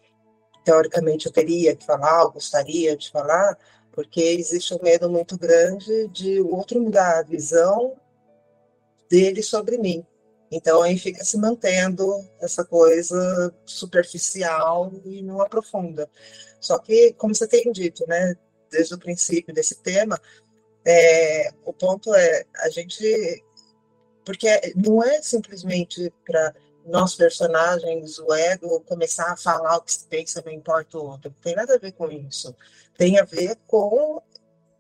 teoricamente 0.64 1.28
eu 1.28 1.32
teria 1.32 1.76
que 1.76 1.86
falar, 1.86 2.24
ou 2.24 2.32
gostaria 2.32 2.98
de 2.98 3.12
falar, 3.12 3.56
porque 3.92 4.20
existe 4.20 4.74
um 4.74 4.82
medo 4.82 5.08
muito 5.08 5.38
grande 5.38 6.08
de 6.08 6.42
o 6.42 6.56
outro 6.56 6.82
mudar 6.82 7.20
a 7.20 7.24
visão 7.24 7.94
dele 9.08 9.44
sobre 9.44 9.78
mim. 9.78 10.04
Então 10.50 10.82
aí 10.82 10.98
fica 10.98 11.24
se 11.24 11.38
mantendo 11.38 12.28
essa 12.42 12.66
coisa 12.66 13.54
superficial 13.66 14.92
e 15.06 15.22
não 15.22 15.42
aprofunda. 15.42 16.10
Só 16.60 16.80
que, 16.80 17.14
como 17.14 17.36
você 17.36 17.48
tem 17.48 17.72
dito, 17.72 18.04
né, 18.08 18.36
desde 18.72 18.94
o 18.94 19.00
princípio 19.00 19.54
desse 19.54 19.76
tema, 19.76 20.20
é, 20.86 21.50
o 21.64 21.74
ponto 21.74 22.14
é 22.14 22.46
a 22.58 22.70
gente, 22.70 23.44
porque 24.24 24.74
não 24.76 25.04
é 25.04 25.22
simplesmente 25.22 26.14
para 26.26 26.54
nossos 26.86 27.16
personagens, 27.18 28.20
o 28.20 28.32
ego, 28.34 28.80
começar 28.82 29.32
a 29.32 29.38
falar 29.38 29.78
o 29.78 29.82
que 29.82 29.92
se 29.92 30.06
pensa, 30.06 30.44
não 30.46 30.54
importa 30.54 30.98
o 30.98 31.06
outro. 31.06 31.32
Não 31.32 31.42
tem 31.42 31.56
nada 31.56 31.76
a 31.76 31.80
ver 31.80 31.94
com 31.94 32.12
isso. 32.12 32.56
Tem 32.96 33.20
a 33.20 33.24
ver 33.24 33.58
com 33.66 34.22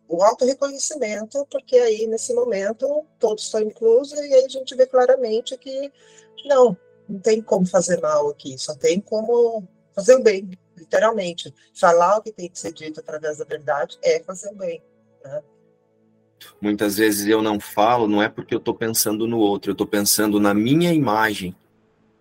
o 0.07 0.23
auto-reconhecimento, 0.23 1.47
porque 1.49 1.77
aí, 1.77 2.05
nesse 2.05 2.33
momento, 2.33 3.03
todos 3.19 3.45
estão 3.45 3.61
inclusos, 3.61 4.19
e 4.19 4.33
aí 4.33 4.45
a 4.45 4.47
gente 4.47 4.75
vê 4.75 4.85
claramente 4.85 5.57
que 5.57 5.91
não, 6.45 6.77
não 7.09 7.19
tem 7.19 7.41
como 7.41 7.65
fazer 7.65 7.99
mal 7.99 8.29
aqui, 8.29 8.55
só 8.57 8.75
tem 8.75 8.99
como 8.99 9.67
fazer 9.95 10.15
o 10.15 10.21
bem, 10.21 10.47
literalmente. 10.77 11.53
Falar 11.73 12.17
o 12.17 12.21
que 12.21 12.31
tem 12.31 12.49
que 12.49 12.59
ser 12.59 12.73
dito 12.73 12.99
através 12.99 13.37
da 13.37 13.45
verdade 13.45 13.97
é 14.03 14.21
fazer 14.23 14.53
bem. 14.53 14.81
Né? 15.23 15.41
Muitas 16.61 16.97
vezes 16.97 17.27
eu 17.27 17.41
não 17.41 17.59
falo, 17.59 18.07
não 18.07 18.21
é 18.21 18.29
porque 18.29 18.53
eu 18.53 18.59
estou 18.59 18.73
pensando 18.73 19.27
no 19.27 19.39
outro, 19.39 19.71
eu 19.71 19.73
estou 19.73 19.87
pensando 19.87 20.39
na 20.39 20.53
minha 20.53 20.93
imagem 20.93 21.55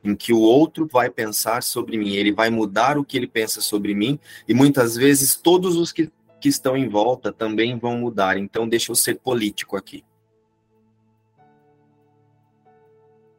em 0.02 0.14
que 0.14 0.32
o 0.32 0.40
outro 0.40 0.86
vai 0.86 1.08
pensar 1.08 1.62
sobre 1.62 1.96
mim, 1.96 2.14
ele 2.14 2.30
vai 2.30 2.50
mudar 2.50 2.98
o 2.98 3.04
que 3.04 3.16
ele 3.16 3.26
pensa 3.26 3.62
sobre 3.62 3.94
mim, 3.94 4.20
e 4.46 4.52
muitas 4.52 4.94
vezes 4.96 5.34
todos 5.34 5.76
os 5.76 5.92
que, 5.92 6.12
que 6.40 6.48
estão 6.48 6.76
em 6.76 6.88
volta 6.88 7.32
também 7.32 7.78
vão 7.78 7.96
mudar. 7.96 8.36
Então, 8.36 8.68
deixa 8.68 8.92
eu 8.92 8.96
ser 8.96 9.18
político 9.18 9.78
aqui. 9.78 10.04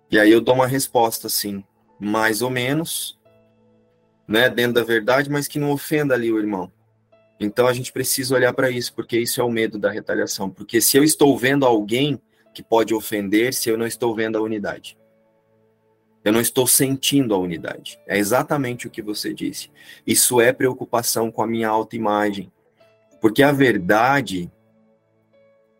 E 0.10 0.20
aí 0.20 0.32
eu 0.32 0.42
dou 0.42 0.56
uma 0.56 0.66
resposta 0.66 1.28
assim, 1.28 1.64
mais 2.00 2.42
ou 2.42 2.50
menos, 2.50 3.20
né, 4.28 4.50
dentro 4.50 4.74
da 4.74 4.84
verdade, 4.84 5.30
mas 5.30 5.48
que 5.48 5.60
não 5.60 5.72
ofenda 5.72 6.14
ali 6.14 6.32
o 6.32 6.40
irmão. 6.40 6.72
Então 7.40 7.68
a 7.68 7.74
gente 7.74 7.92
precisa 7.92 8.34
olhar 8.34 8.54
para 8.54 8.70
isso, 8.70 8.94
porque 8.94 9.20
isso 9.20 9.42
é 9.42 9.44
o 9.44 9.52
medo 9.52 9.78
da 9.78 9.92
retaliação. 9.92 10.50
Porque 10.50 10.80
se 10.80 10.98
eu 10.98 11.04
estou 11.04 11.38
vendo 11.38 11.66
alguém 11.66 12.20
que 12.54 12.64
pode 12.64 12.94
ofender, 12.94 13.54
se 13.54 13.70
eu 13.70 13.78
não 13.78 13.86
estou 13.86 14.16
vendo 14.16 14.38
a 14.38 14.42
unidade. 14.42 14.98
Eu 16.24 16.32
não 16.32 16.42
estou 16.42 16.66
sentindo 16.66 17.36
a 17.36 17.38
unidade. 17.38 18.00
É 18.08 18.18
exatamente 18.18 18.88
o 18.88 18.90
que 18.90 19.02
você 19.02 19.34
disse. 19.34 19.70
Isso 20.08 20.42
é 20.42 20.52
preocupação 20.52 21.30
com 21.30 21.44
a 21.44 21.48
minha 21.48 21.70
autoimagem. 21.70 22.52
Porque 23.22 23.44
a 23.44 23.52
verdade, 23.52 24.52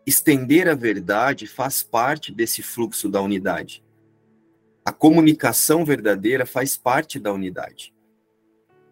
estender 0.06 0.68
a 0.68 0.74
verdade 0.74 1.46
faz 1.46 1.82
parte 1.82 2.32
desse 2.32 2.62
fluxo 2.62 3.08
da 3.08 3.20
unidade. 3.20 3.82
A 4.84 4.92
comunicação 4.92 5.84
verdadeira 5.84 6.46
faz 6.46 6.76
parte 6.76 7.18
da 7.18 7.32
unidade. 7.32 7.92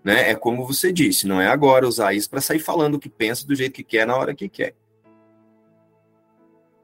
Né? 0.04 0.30
É 0.30 0.34
como 0.34 0.66
você 0.66 0.92
disse, 0.92 1.26
não 1.26 1.40
é 1.40 1.48
agora 1.48 1.88
usar 1.88 2.12
isso 2.12 2.28
para 2.28 2.40
sair 2.40 2.60
falando 2.60 2.96
o 2.96 3.00
que 3.00 3.08
pensa 3.08 3.46
do 3.46 3.54
jeito 3.54 3.72
que 3.72 3.82
quer 3.82 4.06
na 4.06 4.14
hora 4.14 4.34
que 4.34 4.48
quer. 4.48 4.74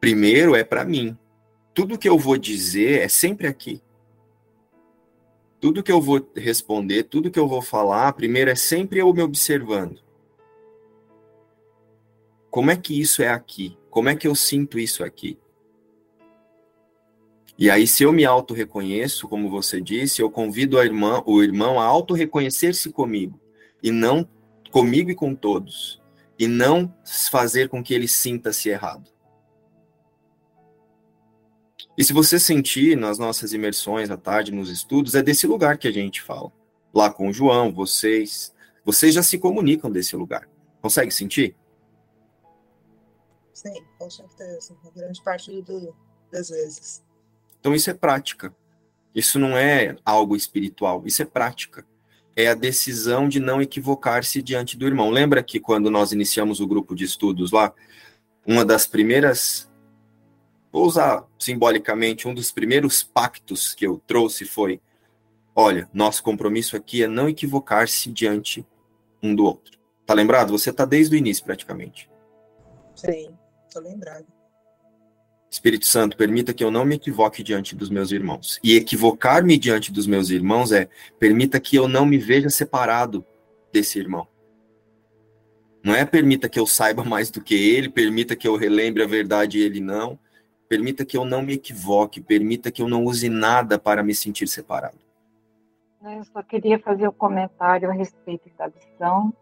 Primeiro 0.01 0.57
é 0.57 0.65
para 0.65 0.85
mim. 0.85 1.17
Tudo 1.75 1.99
que 1.99 2.09
eu 2.09 2.19
vou 2.19 2.39
dizer 2.39 3.03
é 3.03 3.09
sempre 3.09 3.47
aqui 3.47 3.83
tudo 5.61 5.83
que 5.83 5.93
eu 5.93 6.01
vou 6.01 6.27
responder, 6.35 7.05
tudo 7.05 7.31
que 7.31 7.39
eu 7.39 7.47
vou 7.47 7.61
falar, 7.61 8.15
primeiro 8.15 8.51
é 8.51 8.55
sempre 8.55 8.99
eu 8.99 9.13
me 9.13 9.23
observando. 9.23 10.01
Como 12.51 12.71
é 12.71 12.77
que 12.77 12.99
isso 12.99 13.23
é 13.23 13.29
aqui? 13.29 13.79
Como 13.91 14.09
é 14.09 14.17
que 14.17 14.27
eu 14.27 14.35
sinto 14.35 14.79
isso 14.79 15.05
aqui? 15.05 15.39
E 17.61 17.69
aí, 17.69 17.87
se 17.87 18.03
eu 18.03 18.11
me 18.11 18.25
auto-reconheço, 18.25 19.29
como 19.29 19.51
você 19.51 19.83
disse, 19.83 20.23
eu 20.23 20.31
convido 20.31 20.79
a 20.79 20.85
irmã, 20.87 21.23
o 21.27 21.43
irmão 21.43 21.79
a 21.79 21.85
auto-reconhecer-se 21.85 22.89
comigo, 22.89 23.39
e 23.83 23.91
não 23.91 24.27
comigo 24.71 25.11
e 25.11 25.15
com 25.15 25.35
todos, 25.35 26.01
e 26.39 26.49
não 26.49 26.91
fazer 27.31 27.69
com 27.69 27.85
que 27.85 27.93
ele 27.93 28.09
sinta-se 28.09 28.71
errado. 28.71 29.11
E 31.99 32.03
se 32.03 32.15
você 32.15 32.41
sentir 32.41 32.97
nas 32.97 33.19
nossas 33.19 33.53
imersões 33.53 34.09
à 34.09 34.17
tarde, 34.17 34.53
nos 34.53 34.71
estudos, 34.71 35.15
é 35.15 35.23
desse 35.23 35.47
lugar 35.47 35.77
que 35.77 35.87
a 35.87 35.93
gente 35.93 36.23
fala. 36.23 36.51
Lá 36.95 37.13
com 37.13 37.29
o 37.29 37.33
João, 37.33 37.71
vocês, 37.71 38.55
vocês 38.83 39.15
já 39.15 39.23
se 39.23 39.39
comunicam 39.39 39.91
desse 39.91 40.17
lugar. 40.17 40.49
Consegue 40.81 41.11
sentir? 41.11 41.55
Sim, 43.53 43.85
com 43.99 44.09
certeza. 44.09 44.75
Uma 44.83 44.93
grande 44.93 45.23
parte 45.23 45.61
do, 45.61 45.95
das 46.33 46.49
vezes. 46.49 47.03
Então 47.61 47.75
isso 47.75 47.91
é 47.91 47.95
prática. 47.95 48.55
Isso 49.15 49.39
não 49.39 49.57
é 49.57 49.97
algo 50.05 50.35
espiritual, 50.35 51.03
isso 51.07 51.23
é 51.23 51.25
prática. 51.25 51.87
É 52.35 52.49
a 52.49 52.55
decisão 52.55 53.29
de 53.29 53.39
não 53.39 53.61
equivocar-se 53.61 54.41
diante 54.41 54.77
do 54.77 54.87
irmão. 54.87 55.11
Lembra 55.11 55.43
que 55.43 55.61
quando 55.61 55.91
nós 55.91 56.13
iniciamos 56.13 56.61
o 56.61 56.67
grupo 56.67 56.95
de 56.95 57.05
estudos 57.05 57.51
lá, 57.51 57.73
uma 58.47 58.65
das 58.65 58.87
primeiras 58.87 59.71
vou 60.73 60.87
usar 60.87 61.27
simbolicamente, 61.39 62.29
um 62.29 62.35
dos 62.35 62.53
primeiros 62.53 63.03
pactos 63.03 63.75
que 63.75 63.87
eu 63.87 64.01
trouxe 64.07 64.45
foi: 64.45 64.81
olha, 65.55 65.89
nosso 65.93 66.23
compromisso 66.23 66.77
aqui 66.77 67.03
é 67.03 67.09
não 67.09 67.29
equivocar-se 67.29 68.11
diante 68.11 68.67
um 69.23 69.35
do 69.35 69.45
outro. 69.45 69.79
Tá 70.07 70.15
lembrado? 70.15 70.51
Você 70.51 70.73
tá 70.73 70.85
desde 70.85 71.15
o 71.15 71.19
início 71.19 71.45
praticamente. 71.45 72.11
Sim, 72.95 73.37
tô 73.73 73.81
lembrado. 73.81 74.27
Espírito 75.51 75.87
Santo, 75.87 76.17
permita 76.17 76.55
que 76.55 76.63
eu 76.63 76.71
não 76.71 76.85
me 76.85 76.95
equivoque 76.95 77.43
diante 77.43 77.75
dos 77.75 77.91
meus 77.91 78.13
irmãos. 78.13 78.61
E 78.63 78.77
equivocar-me 78.77 79.59
diante 79.59 79.93
dos 79.93 80.07
meus 80.07 80.31
irmãos 80.31 80.71
é 80.71 80.89
permita 81.19 81.59
que 81.59 81.77
eu 81.77 81.89
não 81.89 82.07
me 82.07 82.19
veja 82.19 82.49
separado 82.49 83.25
desse 83.73 83.99
irmão. 83.99 84.29
Não 85.83 85.95
é 85.95 86.05
permita 86.05 86.49
que 86.49 86.61
eu 86.61 86.67
saiba 86.67 87.03
mais 87.03 87.31
do 87.31 87.41
que 87.41 87.55
ele, 87.55 87.89
permita 87.89 88.37
que 88.37 88.47
eu 88.47 88.57
relembre 88.57 89.03
a 89.03 89.07
verdade 89.07 89.59
e 89.59 89.63
ele 89.63 89.81
não 89.81 90.19
Permita 90.71 91.05
que 91.05 91.17
eu 91.17 91.25
não 91.25 91.43
me 91.43 91.55
equivoque, 91.55 92.21
permita 92.21 92.71
que 92.71 92.81
eu 92.81 92.89
não 92.89 93.03
use 93.03 93.29
nada 93.29 93.77
para 93.77 94.05
me 94.05 94.15
sentir 94.15 94.47
separado. 94.47 94.97
Eu 96.01 96.23
só 96.27 96.45
queria 96.45 96.79
fazer 96.79 97.09
um 97.09 97.13
comentário 97.13 97.91
a 97.91 97.93
respeito 97.93 98.49
da 98.57 98.69
lição, 98.69 99.35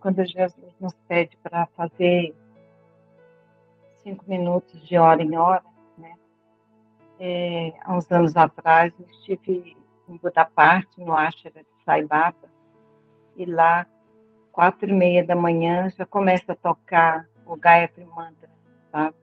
quando 0.00 0.24
Jesus 0.24 0.72
nos 0.78 0.94
pede 1.08 1.36
para 1.42 1.66
fazer 1.76 2.32
cinco 4.04 4.24
minutos 4.28 4.86
de 4.86 4.96
hora 4.96 5.22
em 5.22 5.36
hora, 5.36 5.64
né? 5.98 6.14
É, 7.18 7.72
há 7.82 7.96
uns 7.96 8.10
anos 8.12 8.36
atrás, 8.36 8.92
eu 9.00 9.06
estive 9.10 9.76
em 10.08 10.16
Budapeste, 10.18 11.00
no 11.00 11.16
Ashram 11.16 11.50
de 11.52 11.84
Sai 11.84 12.04
Baba, 12.04 12.36
e 13.36 13.44
lá, 13.44 13.86
quatro 14.52 14.88
e 14.88 14.92
meia 14.92 15.24
da 15.24 15.34
manhã, 15.34 15.90
já 15.90 16.06
começa 16.06 16.52
a 16.52 16.56
tocar 16.56 17.26
o 17.44 17.56
Gayatri 17.56 18.04
Mantra, 18.04 18.48
sabe? 18.92 19.16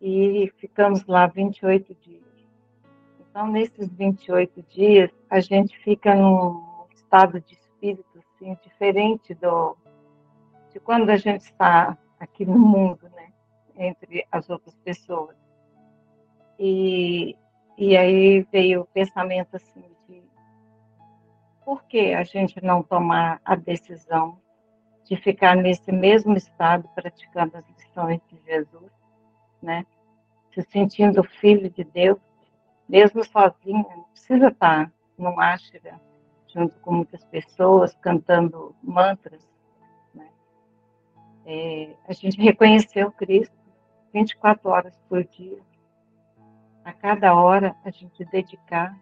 e 0.00 0.52
ficamos 0.58 1.04
lá 1.06 1.26
28 1.26 1.94
dias. 2.02 2.22
Então, 3.20 3.48
nesses 3.48 3.88
28 3.92 4.62
dias, 4.70 5.10
a 5.28 5.40
gente 5.40 5.76
fica 5.78 6.14
num 6.14 6.84
estado 6.94 7.40
de 7.40 7.54
espírito 7.54 8.06
assim, 8.18 8.56
diferente 8.62 9.34
do, 9.34 9.76
de 10.72 10.80
quando 10.80 11.10
a 11.10 11.16
gente 11.16 11.42
está 11.42 11.96
aqui 12.18 12.44
no 12.44 12.58
mundo, 12.58 13.08
né, 13.14 13.27
entre 13.78 14.26
as 14.30 14.48
outras 14.50 14.74
pessoas. 14.78 15.36
E, 16.58 17.36
e 17.76 17.96
aí 17.96 18.42
veio 18.52 18.82
o 18.82 18.86
pensamento 18.86 19.56
assim 19.56 19.84
de 20.08 20.22
por 21.64 21.84
que 21.84 22.14
a 22.14 22.24
gente 22.24 22.62
não 22.62 22.82
tomar 22.82 23.40
a 23.44 23.54
decisão 23.54 24.40
de 25.04 25.16
ficar 25.16 25.56
nesse 25.56 25.92
mesmo 25.92 26.36
estado 26.36 26.88
praticando 26.94 27.56
as 27.56 27.64
lições 27.68 28.20
de 28.28 28.38
Jesus 28.44 28.98
né? 29.62 29.84
Se 30.52 30.62
sentindo 30.62 31.22
filho 31.22 31.70
de 31.70 31.84
Deus, 31.84 32.18
mesmo 32.88 33.24
sozinho, 33.24 33.86
não 33.88 34.04
precisa 34.04 34.48
estar 34.48 34.92
num 35.16 35.38
ashram 35.38 36.00
junto 36.46 36.78
com 36.80 36.92
muitas 36.92 37.24
pessoas 37.26 37.94
cantando 38.00 38.74
mantras. 38.82 39.46
Né? 40.14 40.28
É, 41.44 41.94
a 42.06 42.12
gente 42.12 42.40
reconheceu 42.40 43.12
Cristo 43.12 43.54
24 44.12 44.68
horas 44.68 44.94
por 45.08 45.24
dia. 45.24 45.58
A 46.84 46.92
cada 46.92 47.34
hora 47.34 47.76
a 47.84 47.90
gente 47.90 48.24
dedicar 48.26 48.98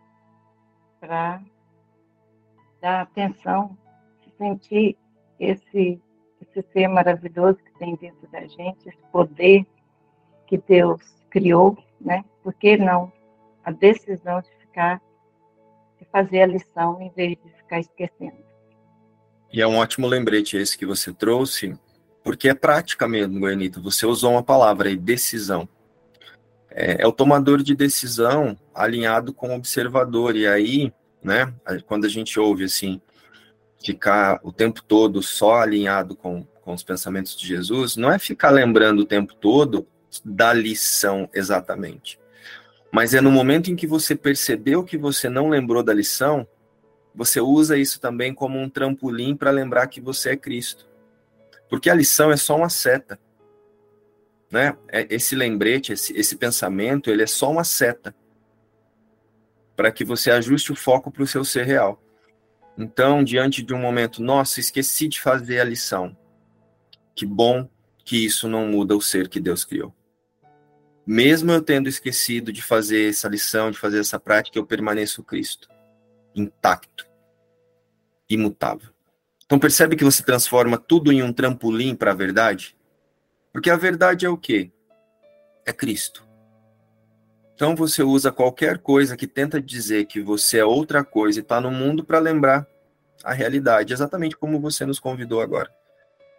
para 1.00 1.40
dar 2.80 3.02
atenção, 3.02 3.76
sentir 4.36 4.96
esse, 5.38 6.00
esse 6.40 6.62
ser 6.72 6.88
maravilhoso 6.88 7.58
que 7.58 7.78
tem 7.78 7.96
dentro 7.96 8.26
da 8.28 8.46
gente, 8.46 8.88
esse 8.88 9.02
poder 9.12 9.66
que 10.46 10.58
Deus 10.58 11.00
criou, 11.30 11.76
né? 12.00 12.24
Por 12.42 12.54
que 12.54 12.76
não 12.76 13.12
a 13.64 13.70
decisão 13.70 14.40
de 14.40 14.50
ficar, 14.60 15.00
de 15.98 16.04
fazer 16.06 16.42
a 16.42 16.46
lição 16.46 17.00
em 17.00 17.10
vez 17.10 17.36
de 17.42 17.50
ficar 17.54 17.80
esquecendo? 17.80 18.44
E 19.52 19.60
é 19.60 19.66
um 19.66 19.76
ótimo 19.76 20.06
lembrete 20.06 20.56
esse 20.56 20.76
que 20.76 20.86
você 20.86 21.12
trouxe, 21.12 21.78
porque 22.26 22.48
é 22.48 22.54
prática 22.54 23.06
mesmo, 23.06 23.38
Guanita. 23.38 23.80
Você 23.80 24.04
usou 24.04 24.32
uma 24.32 24.42
palavra 24.42 24.88
aí, 24.88 24.96
decisão. 24.96 25.68
É, 26.68 27.02
é 27.02 27.06
o 27.06 27.12
tomador 27.12 27.62
de 27.62 27.72
decisão 27.72 28.58
alinhado 28.74 29.32
com 29.32 29.50
o 29.50 29.54
observador. 29.54 30.34
E 30.34 30.44
aí, 30.44 30.92
né, 31.22 31.54
quando 31.86 32.04
a 32.04 32.08
gente 32.08 32.40
ouve 32.40 32.64
assim, 32.64 33.00
ficar 33.80 34.40
o 34.42 34.50
tempo 34.50 34.82
todo 34.82 35.22
só 35.22 35.60
alinhado 35.60 36.16
com, 36.16 36.44
com 36.62 36.74
os 36.74 36.82
pensamentos 36.82 37.36
de 37.36 37.46
Jesus, 37.46 37.96
não 37.96 38.10
é 38.10 38.18
ficar 38.18 38.50
lembrando 38.50 39.02
o 39.02 39.06
tempo 39.06 39.32
todo 39.32 39.86
da 40.24 40.52
lição 40.52 41.30
exatamente. 41.32 42.18
Mas 42.90 43.14
é 43.14 43.20
no 43.20 43.30
momento 43.30 43.70
em 43.70 43.76
que 43.76 43.86
você 43.86 44.16
percebeu 44.16 44.82
que 44.82 44.98
você 44.98 45.28
não 45.28 45.48
lembrou 45.48 45.80
da 45.80 45.94
lição, 45.94 46.44
você 47.14 47.40
usa 47.40 47.78
isso 47.78 48.00
também 48.00 48.34
como 48.34 48.58
um 48.58 48.68
trampolim 48.68 49.36
para 49.36 49.52
lembrar 49.52 49.86
que 49.86 50.00
você 50.00 50.30
é 50.30 50.36
Cristo. 50.36 50.95
Porque 51.68 51.90
a 51.90 51.94
lição 51.94 52.30
é 52.30 52.36
só 52.36 52.56
uma 52.56 52.68
seta. 52.68 53.18
Né? 54.50 54.76
É, 54.88 55.06
esse 55.10 55.34
lembrete, 55.34 55.92
esse, 55.92 56.16
esse 56.16 56.36
pensamento, 56.36 57.10
ele 57.10 57.22
é 57.22 57.26
só 57.26 57.50
uma 57.50 57.64
seta 57.64 58.14
para 59.74 59.92
que 59.92 60.04
você 60.04 60.30
ajuste 60.30 60.72
o 60.72 60.76
foco 60.76 61.10
para 61.10 61.22
o 61.22 61.26
seu 61.26 61.44
ser 61.44 61.64
real. 61.64 62.02
Então, 62.78 63.24
diante 63.24 63.62
de 63.62 63.74
um 63.74 63.78
momento, 63.78 64.22
nossa, 64.22 64.60
esqueci 64.60 65.08
de 65.08 65.20
fazer 65.20 65.60
a 65.60 65.64
lição. 65.64 66.16
Que 67.14 67.26
bom 67.26 67.68
que 68.04 68.24
isso 68.24 68.48
não 68.48 68.68
muda 68.68 68.96
o 68.96 69.00
ser 69.00 69.28
que 69.28 69.40
Deus 69.40 69.64
criou. 69.64 69.94
Mesmo 71.06 71.52
eu 71.52 71.62
tendo 71.62 71.88
esquecido 71.88 72.52
de 72.52 72.62
fazer 72.62 73.10
essa 73.10 73.28
lição, 73.28 73.70
de 73.70 73.78
fazer 73.78 74.00
essa 74.00 74.18
prática, 74.18 74.58
eu 74.58 74.66
permaneço 74.66 75.22
Cristo, 75.22 75.68
intacto, 76.34 77.06
imutável. 78.28 78.90
Então 79.46 79.58
percebe 79.60 79.96
que 79.96 80.04
você 80.04 80.22
transforma 80.22 80.76
tudo 80.76 81.12
em 81.12 81.22
um 81.22 81.32
trampolim 81.32 81.94
para 81.94 82.10
a 82.10 82.14
verdade? 82.14 82.76
Porque 83.52 83.70
a 83.70 83.76
verdade 83.76 84.26
é 84.26 84.28
o 84.28 84.36
quê? 84.36 84.72
É 85.64 85.72
Cristo. 85.72 86.26
Então 87.54 87.74
você 87.74 88.02
usa 88.02 88.32
qualquer 88.32 88.78
coisa 88.78 89.16
que 89.16 89.26
tenta 89.26 89.62
dizer 89.62 90.06
que 90.06 90.20
você 90.20 90.58
é 90.58 90.64
outra 90.64 91.04
coisa 91.04 91.38
e 91.38 91.42
está 91.42 91.60
no 91.60 91.70
mundo 91.70 92.04
para 92.04 92.18
lembrar 92.18 92.66
a 93.24 93.32
realidade, 93.32 93.92
exatamente 93.92 94.36
como 94.36 94.60
você 94.60 94.84
nos 94.84 94.98
convidou 94.98 95.40
agora. 95.40 95.70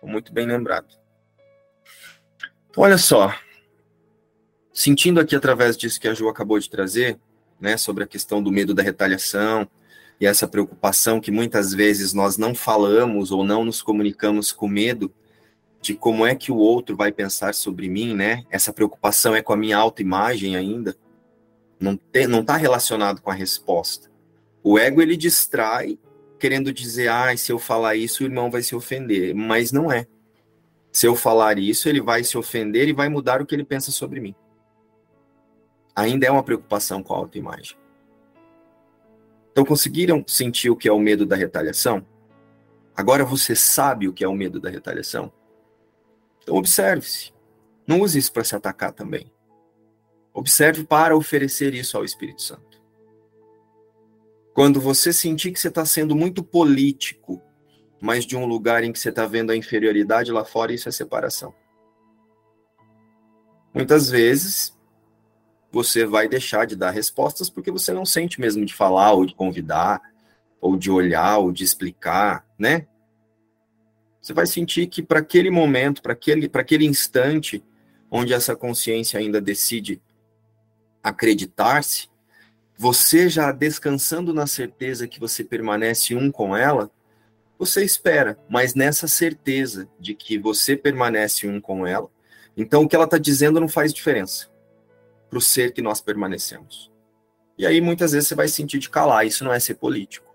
Muito 0.04 0.32
bem 0.32 0.46
lembrado. 0.46 0.88
Então, 2.70 2.84
olha 2.84 2.98
só, 2.98 3.34
sentindo 4.72 5.20
aqui 5.20 5.36
através 5.36 5.76
disso 5.76 6.00
que 6.00 6.08
a 6.08 6.14
Ju 6.14 6.30
acabou 6.30 6.60
de 6.60 6.70
trazer, 6.70 7.20
né, 7.60 7.76
sobre 7.78 8.04
a 8.04 8.08
questão 8.08 8.44
do 8.44 8.52
medo 8.52 8.74
da 8.74 8.84
retaliação 8.84 9.68
e 10.20 10.26
essa 10.26 10.48
preocupação 10.48 11.20
que 11.20 11.32
muitas 11.32 11.74
vezes 11.74 12.14
nós 12.14 12.38
não 12.38 12.56
falamos 12.56 13.32
ou 13.32 13.44
não 13.44 13.64
nos 13.64 13.82
comunicamos 13.82 14.52
com 14.52 14.68
medo 14.68 15.14
de 15.80 15.94
como 15.94 16.26
é 16.26 16.34
que 16.34 16.52
o 16.52 16.58
outro 16.58 16.96
vai 16.96 17.12
pensar 17.12 17.54
sobre 17.54 17.88
mim, 17.88 18.16
né? 18.16 18.44
Essa 18.50 18.74
preocupação 18.74 19.36
é 19.36 19.42
com 19.42 19.54
a 19.54 19.58
minha 19.58 19.78
autoimagem 19.78 20.56
ainda. 20.56 20.98
Não 21.80 22.00
não 22.28 22.42
está 22.42 22.58
relacionado 22.58 23.22
com 23.22 23.30
a 23.30 23.34
resposta. 23.34 24.10
O 24.64 24.80
ego 24.80 25.02
ele 25.02 25.16
distrai 25.16 26.00
querendo 26.40 26.74
dizer, 26.74 27.10
ah, 27.10 27.36
se 27.36 27.52
eu 27.52 27.60
falar 27.60 27.96
isso, 27.96 28.24
o 28.24 28.26
irmão 28.26 28.50
vai 28.50 28.62
se 28.62 28.76
ofender, 28.76 29.34
mas 29.34 29.72
não 29.72 29.92
é. 29.92 30.08
Se 30.92 31.06
eu 31.06 31.16
falar 31.16 31.58
isso, 31.58 31.88
ele 31.90 32.02
vai 32.02 32.24
se 32.24 32.38
ofender 32.38 32.88
e 32.88 32.94
vai 32.94 33.10
mudar 33.10 33.42
o 33.42 33.46
que 33.46 33.54
ele 33.54 33.64
pensa 33.64 33.92
sobre 33.92 34.20
mim. 34.20 34.36
Ainda 35.96 36.28
é 36.28 36.32
uma 36.32 36.44
preocupação 36.44 37.02
com 37.02 37.14
a 37.14 37.18
autoimagem. 37.18 37.78
Então, 39.58 39.66
conseguiram 39.66 40.24
sentir 40.28 40.70
o 40.70 40.76
que 40.76 40.88
é 40.88 40.92
o 40.92 41.00
medo 41.00 41.26
da 41.26 41.36
retaliação? 41.36 42.06
Agora 42.96 43.26
você 43.26 43.56
sabe 43.56 44.08
o 44.08 44.14
que 44.14 44.24
é 44.24 44.28
o 44.28 44.36
medo 44.36 44.60
da 44.60 44.70
retaliação? 44.70 45.34
Então, 46.44 46.56
observe-se. 46.58 47.34
Não 47.88 48.02
use 48.02 48.20
isso 48.20 48.32
para 48.32 48.44
se 48.44 48.56
atacar 48.56 48.92
também. 48.92 49.34
Observe 50.32 50.84
para 50.84 51.18
oferecer 51.18 51.74
isso 51.74 51.98
ao 51.98 52.06
Espírito 52.06 52.44
Santo. 52.44 52.80
Quando 54.54 54.80
você 54.80 55.12
sentir 55.12 55.52
que 55.52 55.60
você 55.60 55.70
está 55.70 55.84
sendo 55.84 56.16
muito 56.16 56.44
político, 56.44 57.42
mas 58.00 58.28
de 58.28 58.38
um 58.38 58.46
lugar 58.46 58.84
em 58.84 58.94
que 58.94 59.00
você 59.00 59.10
está 59.10 59.26
vendo 59.26 59.50
a 59.50 59.58
inferioridade 59.58 60.32
lá 60.32 60.46
fora, 60.46 60.72
isso 60.72 60.88
é 60.88 60.92
separação. 60.92 61.52
Muitas 63.74 64.08
vezes, 64.08 64.77
você 65.72 66.06
vai 66.06 66.28
deixar 66.28 66.66
de 66.66 66.76
dar 66.76 66.92
respostas 66.92 67.50
porque 67.50 67.72
você 67.72 67.92
não 67.92 68.06
sente 68.06 68.40
mesmo 68.40 68.66
de 68.66 68.74
falar, 68.74 69.14
ou 69.14 69.26
de 69.26 69.36
convidar, 69.36 70.02
ou 70.62 70.78
de 70.78 70.90
olhar, 70.90 71.38
ou 71.38 71.52
de 71.52 71.64
explicar, 71.64 72.46
né? 72.58 72.88
Você 74.22 74.34
vai 74.34 74.46
sentir 74.46 74.88
que 74.88 75.02
para 75.02 75.20
aquele 75.20 75.50
momento, 75.50 76.02
para 76.02 76.14
aquele, 76.14 76.50
aquele 76.54 76.86
instante, 76.86 77.64
onde 78.10 78.34
essa 78.34 78.56
consciência 78.56 79.20
ainda 79.20 79.40
decide 79.40 80.02
acreditar-se, 81.04 82.10
você 82.78 83.30
já 83.30 83.52
descansando 83.52 84.34
na 84.34 84.46
certeza 84.46 85.08
que 85.08 85.20
você 85.20 85.44
permanece 85.44 86.16
um 86.16 86.32
com 86.32 86.56
ela, 86.56 86.92
você 87.58 87.84
espera, 87.84 88.38
mas 88.50 88.76
nessa 88.76 89.08
certeza 89.08 89.90
de 90.00 90.14
que 90.14 90.38
você 90.38 90.76
permanece 90.76 91.48
um 91.48 91.60
com 91.60 91.88
ela, 91.88 92.10
então 92.56 92.84
o 92.84 92.88
que 92.88 92.96
ela 92.96 93.06
está 93.06 93.18
dizendo 93.18 93.60
não 93.60 93.68
faz 93.68 93.94
diferença 93.94 94.48
para 95.30 95.38
o 95.38 95.42
ser 95.42 95.74
que 95.74 95.82
nós 95.82 96.02
permanecemos. 96.02 96.92
E 97.58 97.66
aí 97.66 97.82
muitas 97.82 98.12
vezes 98.12 98.28
você 98.28 98.36
vai 98.36 98.48
sentir 98.48 98.80
de 98.80 98.90
calar, 98.90 99.26
isso 99.26 99.44
não 99.44 99.54
é 99.54 99.60
ser 99.60 99.76
político. 99.76 100.28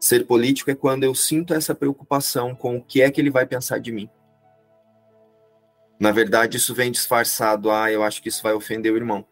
Ser 0.00 0.26
político 0.26 0.70
é 0.70 0.74
quando 0.74 1.04
eu 1.04 1.14
sinto 1.14 1.54
essa 1.54 1.74
preocupação 1.74 2.54
com 2.54 2.76
o 2.76 2.82
que 2.82 3.00
é 3.02 3.10
que 3.10 3.20
ele 3.20 3.30
vai 3.30 3.46
pensar 3.46 3.78
de 3.78 3.92
mim. 3.92 4.10
Na 5.98 6.10
verdade, 6.10 6.56
isso 6.56 6.74
vem 6.74 6.90
disfarçado, 6.90 7.70
ah, 7.70 7.90
eu 7.92 8.02
acho 8.02 8.20
que 8.20 8.28
isso 8.28 8.42
vai 8.42 8.52
ofender 8.52 8.92
o 8.92 8.96
irmão. 8.96 9.24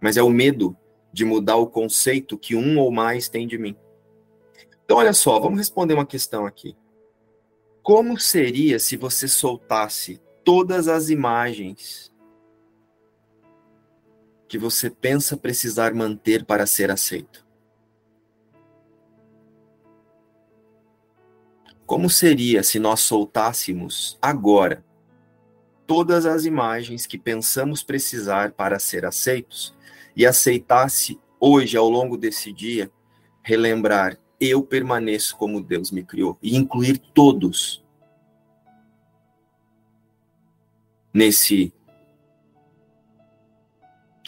Mas 0.00 0.16
é 0.16 0.22
o 0.22 0.30
medo 0.30 0.74
de 1.12 1.26
mudar 1.26 1.56
o 1.56 1.66
conceito 1.66 2.38
que 2.38 2.56
um 2.56 2.78
ou 2.78 2.90
mais 2.90 3.28
tem 3.28 3.46
de 3.46 3.58
mim. 3.58 3.76
Então, 4.82 4.96
olha 4.96 5.12
só, 5.12 5.38
vamos 5.38 5.58
responder 5.58 5.92
uma 5.92 6.06
questão 6.06 6.46
aqui. 6.46 6.74
Como 7.82 8.18
seria 8.18 8.78
se 8.78 8.96
você 8.96 9.28
soltasse 9.28 10.18
todas 10.42 10.88
as 10.88 11.10
imagens 11.10 12.10
que 14.48 14.58
você 14.58 14.90
pensa 14.90 15.36
precisar 15.36 15.94
manter 15.94 16.44
para 16.44 16.66
ser 16.66 16.90
aceito? 16.90 17.44
Como 21.86 22.08
seria 22.08 22.62
se 22.62 22.78
nós 22.78 23.00
soltássemos 23.00 24.18
agora 24.20 24.84
todas 25.86 26.24
as 26.24 26.44
imagens 26.44 27.06
que 27.06 27.18
pensamos 27.18 27.82
precisar 27.82 28.52
para 28.52 28.78
ser 28.78 29.04
aceitos 29.04 29.74
e 30.16 30.24
aceitasse 30.24 31.20
hoje, 31.38 31.76
ao 31.76 31.88
longo 31.88 32.16
desse 32.16 32.52
dia, 32.52 32.90
relembrar: 33.42 34.18
eu 34.40 34.62
permaneço 34.62 35.36
como 35.36 35.62
Deus 35.62 35.90
me 35.90 36.02
criou 36.02 36.38
e 36.42 36.56
incluir 36.56 36.98
todos 36.98 37.84
nesse 41.12 41.72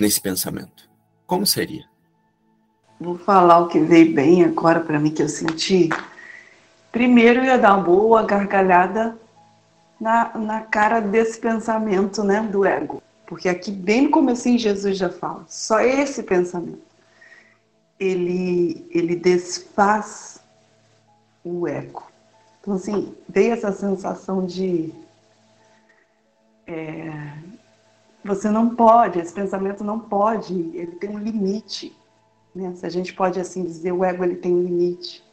nesse 0.01 0.21
pensamento? 0.21 0.89
Como 1.27 1.47
seria? 1.47 1.85
Vou 3.01 3.19
falar 3.19 3.59
o 3.59 3.69
que 3.69 3.79
veio 3.79 4.15
bem 4.15 4.45
agora 4.45 4.81
para 4.81 4.99
mim 4.99 5.11
que 5.11 5.23
eu 5.23 5.29
senti. 5.29 5.91
Primeiro, 6.91 7.41
eu 7.41 7.45
ia 7.45 7.59
dar 7.59 7.75
uma 7.75 7.85
boa 7.85 8.23
gargalhada 8.23 9.19
na, 10.01 10.37
na 10.37 10.61
cara 10.63 11.01
desse 11.01 11.39
pensamento, 11.39 12.25
né, 12.25 12.41
do 12.41 12.65
ego. 12.65 13.03
Porque 13.27 13.49
aqui, 13.49 13.71
bem 13.71 14.03
no 14.03 14.11
começo, 14.11 14.57
Jesus 14.57 14.97
já 14.97 15.11
fala, 15.11 15.45
só 15.49 15.81
esse 15.81 16.23
pensamento. 16.23 16.87
Ele, 17.99 18.87
ele 18.91 19.17
desfaz 19.17 20.41
o 21.45 21.67
ego. 21.67 22.05
Então, 22.61 22.75
assim, 22.75 23.15
veio 23.29 23.53
essa 23.53 23.73
sensação 23.73 24.47
de 24.47 24.93
é, 26.67 27.33
você 28.27 28.51
não 28.51 28.75
pode, 28.75 29.19
esse 29.19 29.33
pensamento 29.33 29.85
não 29.85 29.99
pode, 29.99 30.55
ele 30.75 30.93
tem 30.97 31.11
um 31.11 31.19
limite. 31.19 31.97
Né? 32.55 32.75
Se 32.75 32.85
a 32.85 32.89
gente 32.89 33.15
pode 33.15 33.39
assim 33.39 33.65
dizer, 33.65 33.93
o 33.93 34.05
ego 34.05 34.25
ele 34.25 34.37
tem 34.37 34.55
um 34.55 34.63
limite. 34.63 35.25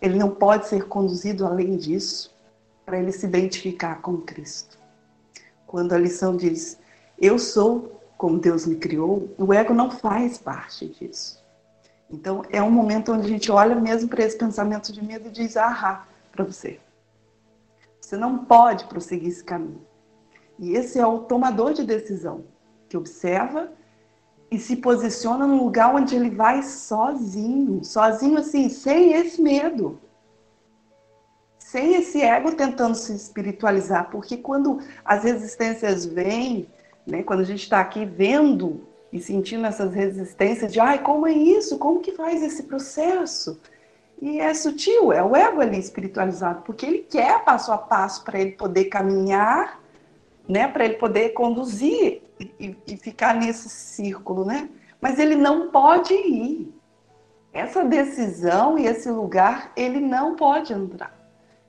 Ele 0.00 0.18
não 0.18 0.30
pode 0.30 0.66
ser 0.66 0.86
conduzido 0.86 1.46
além 1.46 1.76
disso 1.76 2.34
para 2.84 2.98
ele 2.98 3.12
se 3.12 3.26
identificar 3.26 4.00
com 4.02 4.16
Cristo. 4.18 4.78
Quando 5.66 5.92
a 5.92 5.98
lição 5.98 6.36
diz, 6.36 6.78
eu 7.18 7.38
sou 7.38 8.00
como 8.16 8.38
Deus 8.38 8.66
me 8.66 8.76
criou, 8.76 9.30
o 9.38 9.54
ego 9.54 9.72
não 9.72 9.90
faz 9.90 10.36
parte 10.36 10.88
disso. 10.88 11.42
Então 12.10 12.42
é 12.50 12.62
um 12.62 12.70
momento 12.70 13.12
onde 13.12 13.24
a 13.24 13.28
gente 13.28 13.50
olha 13.50 13.74
mesmo 13.74 14.08
para 14.08 14.24
esse 14.24 14.36
pensamento 14.36 14.92
de 14.92 15.02
medo 15.02 15.28
e 15.28 15.30
diz, 15.30 15.56
ah, 15.56 16.04
para 16.32 16.44
você. 16.44 16.80
Você 18.00 18.16
não 18.16 18.44
pode 18.44 18.84
prosseguir 18.86 19.28
esse 19.28 19.44
caminho. 19.44 19.80
E 20.60 20.76
esse 20.76 20.98
é 20.98 21.06
o 21.06 21.20
tomador 21.20 21.72
de 21.72 21.82
decisão, 21.82 22.44
que 22.86 22.94
observa 22.94 23.72
e 24.50 24.58
se 24.58 24.76
posiciona 24.76 25.46
no 25.46 25.64
lugar 25.64 25.94
onde 25.94 26.14
ele 26.14 26.28
vai 26.28 26.62
sozinho, 26.62 27.82
sozinho 27.82 28.38
assim, 28.38 28.68
sem 28.68 29.14
esse 29.14 29.40
medo. 29.40 29.98
Sem 31.58 31.94
esse 31.94 32.20
ego 32.20 32.52
tentando 32.52 32.94
se 32.94 33.14
espiritualizar, 33.14 34.10
porque 34.10 34.36
quando 34.36 34.80
as 35.02 35.24
resistências 35.24 36.04
vêm, 36.04 36.68
né, 37.06 37.22
quando 37.22 37.40
a 37.40 37.44
gente 37.44 37.62
está 37.62 37.80
aqui 37.80 38.04
vendo 38.04 38.86
e 39.10 39.18
sentindo 39.18 39.66
essas 39.66 39.94
resistências 39.94 40.70
de, 40.70 40.78
ai, 40.78 40.98
como 40.98 41.26
é 41.26 41.32
isso? 41.32 41.78
Como 41.78 42.00
que 42.00 42.12
faz 42.12 42.42
esse 42.42 42.64
processo? 42.64 43.58
E 44.20 44.38
é 44.38 44.52
sutil, 44.52 45.10
é 45.10 45.22
o 45.22 45.34
ego 45.34 45.62
ali 45.62 45.78
espiritualizado, 45.78 46.62
porque 46.66 46.84
ele 46.84 46.98
quer 46.98 47.42
passo 47.44 47.72
a 47.72 47.78
passo 47.78 48.22
para 48.24 48.38
ele 48.38 48.52
poder 48.52 48.86
caminhar 48.86 49.80
né, 50.50 50.66
para 50.66 50.84
ele 50.84 50.94
poder 50.94 51.30
conduzir 51.30 52.22
e, 52.58 52.76
e, 52.84 52.96
ficar 52.96 53.34
nesse 53.36 53.68
círculo, 53.68 54.44
né? 54.44 54.68
Mas 55.00 55.18
ele 55.20 55.36
não 55.36 55.70
pode 55.70 56.12
ir. 56.12 56.74
Essa 57.52 57.84
decisão 57.84 58.76
e 58.76 58.86
esse 58.86 59.08
lugar 59.10 59.72
ele 59.76 60.00
não 60.00 60.34
pode 60.34 60.72
entrar. 60.72 61.16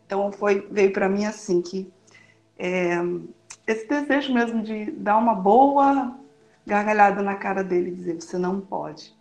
Então 0.06 0.32
foi 0.32 0.68
veio 0.72 0.92
para 0.92 1.08
mim 1.08 1.26
assim 1.26 1.62
que 1.62 1.92
é, 2.58 2.96
esse 3.68 3.88
desejo 3.88 4.34
mesmo 4.34 4.64
de 4.64 4.92
dar 4.92 5.18
uma 5.18 5.36
boa 5.36 6.16
gargalhada 6.66 7.22
na 7.22 7.36
cara 7.36 7.64
dele 7.64 7.90
e 7.90 7.96
dizer 7.96 8.16
você 8.16 8.38
não 8.38 8.60
pode. 8.60 9.16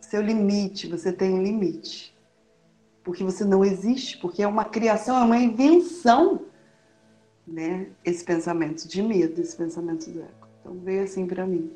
Seu 0.00 0.22
limite, 0.22 0.88
você 0.88 1.12
tem 1.12 1.34
um 1.34 1.42
limite. 1.42 2.16
Porque 3.02 3.24
você 3.24 3.44
não 3.44 3.64
existe, 3.64 4.18
porque 4.18 4.42
é 4.42 4.46
uma 4.46 4.64
criação, 4.64 5.18
é 5.18 5.24
uma 5.24 5.38
invenção 5.38 6.45
né, 7.46 7.88
esse 8.04 8.24
pensamento 8.24 8.88
de 8.88 9.02
medo, 9.02 9.40
esse 9.40 9.56
pensamento 9.56 10.10
do 10.10 10.20
ego. 10.20 10.48
Então 10.60 10.78
veio 10.80 11.04
assim 11.04 11.26
para 11.26 11.46
mim. 11.46 11.70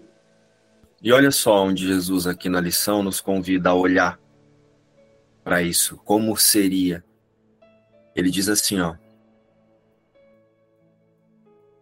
E 1.02 1.12
olha 1.12 1.30
só 1.30 1.64
onde 1.64 1.86
Jesus 1.86 2.26
aqui 2.26 2.48
na 2.48 2.60
lição 2.60 3.02
nos 3.02 3.20
convida 3.20 3.70
a 3.70 3.74
olhar 3.74 4.20
para 5.42 5.62
isso, 5.62 5.96
como 5.98 6.36
seria. 6.36 7.04
Ele 8.14 8.30
diz 8.30 8.48
assim, 8.48 8.80
ó: 8.80 8.96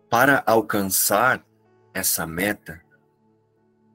Para 0.08 0.42
alcançar 0.46 1.44
essa 1.92 2.26
meta 2.26 2.80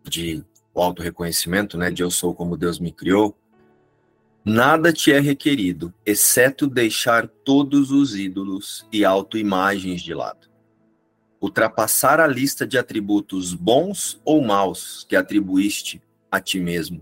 de 0.04 0.44
auto-reconhecimento, 0.76 1.78
né, 1.78 1.90
de 1.90 2.02
eu 2.02 2.12
sou 2.12 2.36
como 2.36 2.58
Deus 2.58 2.80
me 2.80 2.92
criou, 2.92 3.38
Nada 4.46 4.92
te 4.92 5.10
é 5.14 5.22
requerido, 5.22 5.94
exceto 6.06 6.68
deixar 6.68 7.30
todos 7.30 7.92
os 7.92 8.14
ídolos 8.18 8.86
e 8.92 9.06
autoimagens 9.06 10.02
de 10.02 10.14
lado. 10.14 10.50
Ultrapassar 11.40 12.20
a 12.20 12.28
lista 12.28 12.68
de 12.68 12.78
atributos 12.78 13.54
bons 13.54 14.20
ou 14.26 14.44
maus 14.44 15.06
que 15.08 15.16
atribuíste 15.16 16.02
a 16.30 16.42
ti 16.42 16.60
mesmo. 16.60 17.02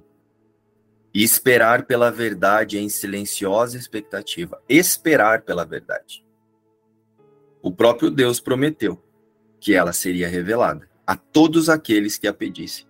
E 1.11 1.23
esperar 1.23 1.85
pela 1.87 2.11
verdade 2.11 2.77
em 2.77 2.87
silenciosa 2.89 3.75
expectativa. 3.75 4.61
Esperar 4.69 5.41
pela 5.41 5.65
verdade. 5.65 6.23
O 7.59 7.71
próprio 7.71 8.11
Deus 8.11 8.39
prometeu 8.39 9.03
que 9.59 9.73
ela 9.73 9.93
seria 9.93 10.27
revelada 10.27 10.87
a 11.07 11.15
todos 11.15 11.69
aqueles 11.69 12.19
que 12.19 12.27
a 12.27 12.33
pedissem. 12.33 12.85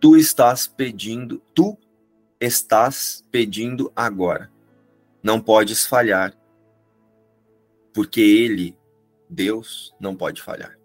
Tu 0.00 0.16
estás 0.16 0.68
pedindo, 0.68 1.42
tu 1.52 1.76
estás 2.40 3.24
pedindo 3.30 3.92
agora. 3.94 4.50
Não 5.22 5.40
podes 5.40 5.86
falhar, 5.86 6.36
porque 7.92 8.20
Ele, 8.20 8.76
Deus, 9.28 9.94
não 9.98 10.14
pode 10.16 10.40
falhar. 10.40 10.78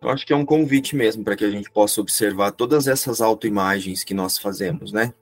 Eu 0.00 0.08
acho 0.08 0.26
que 0.26 0.32
é 0.32 0.36
um 0.36 0.44
convite 0.44 0.96
mesmo 0.96 1.22
para 1.22 1.36
que 1.36 1.44
a 1.44 1.50
gente 1.50 1.70
possa 1.70 2.00
observar 2.00 2.50
todas 2.50 2.88
essas 2.88 3.20
autoimagens 3.20 4.02
que 4.02 4.12
nós 4.12 4.36
fazemos, 4.36 4.90
né? 4.92 5.14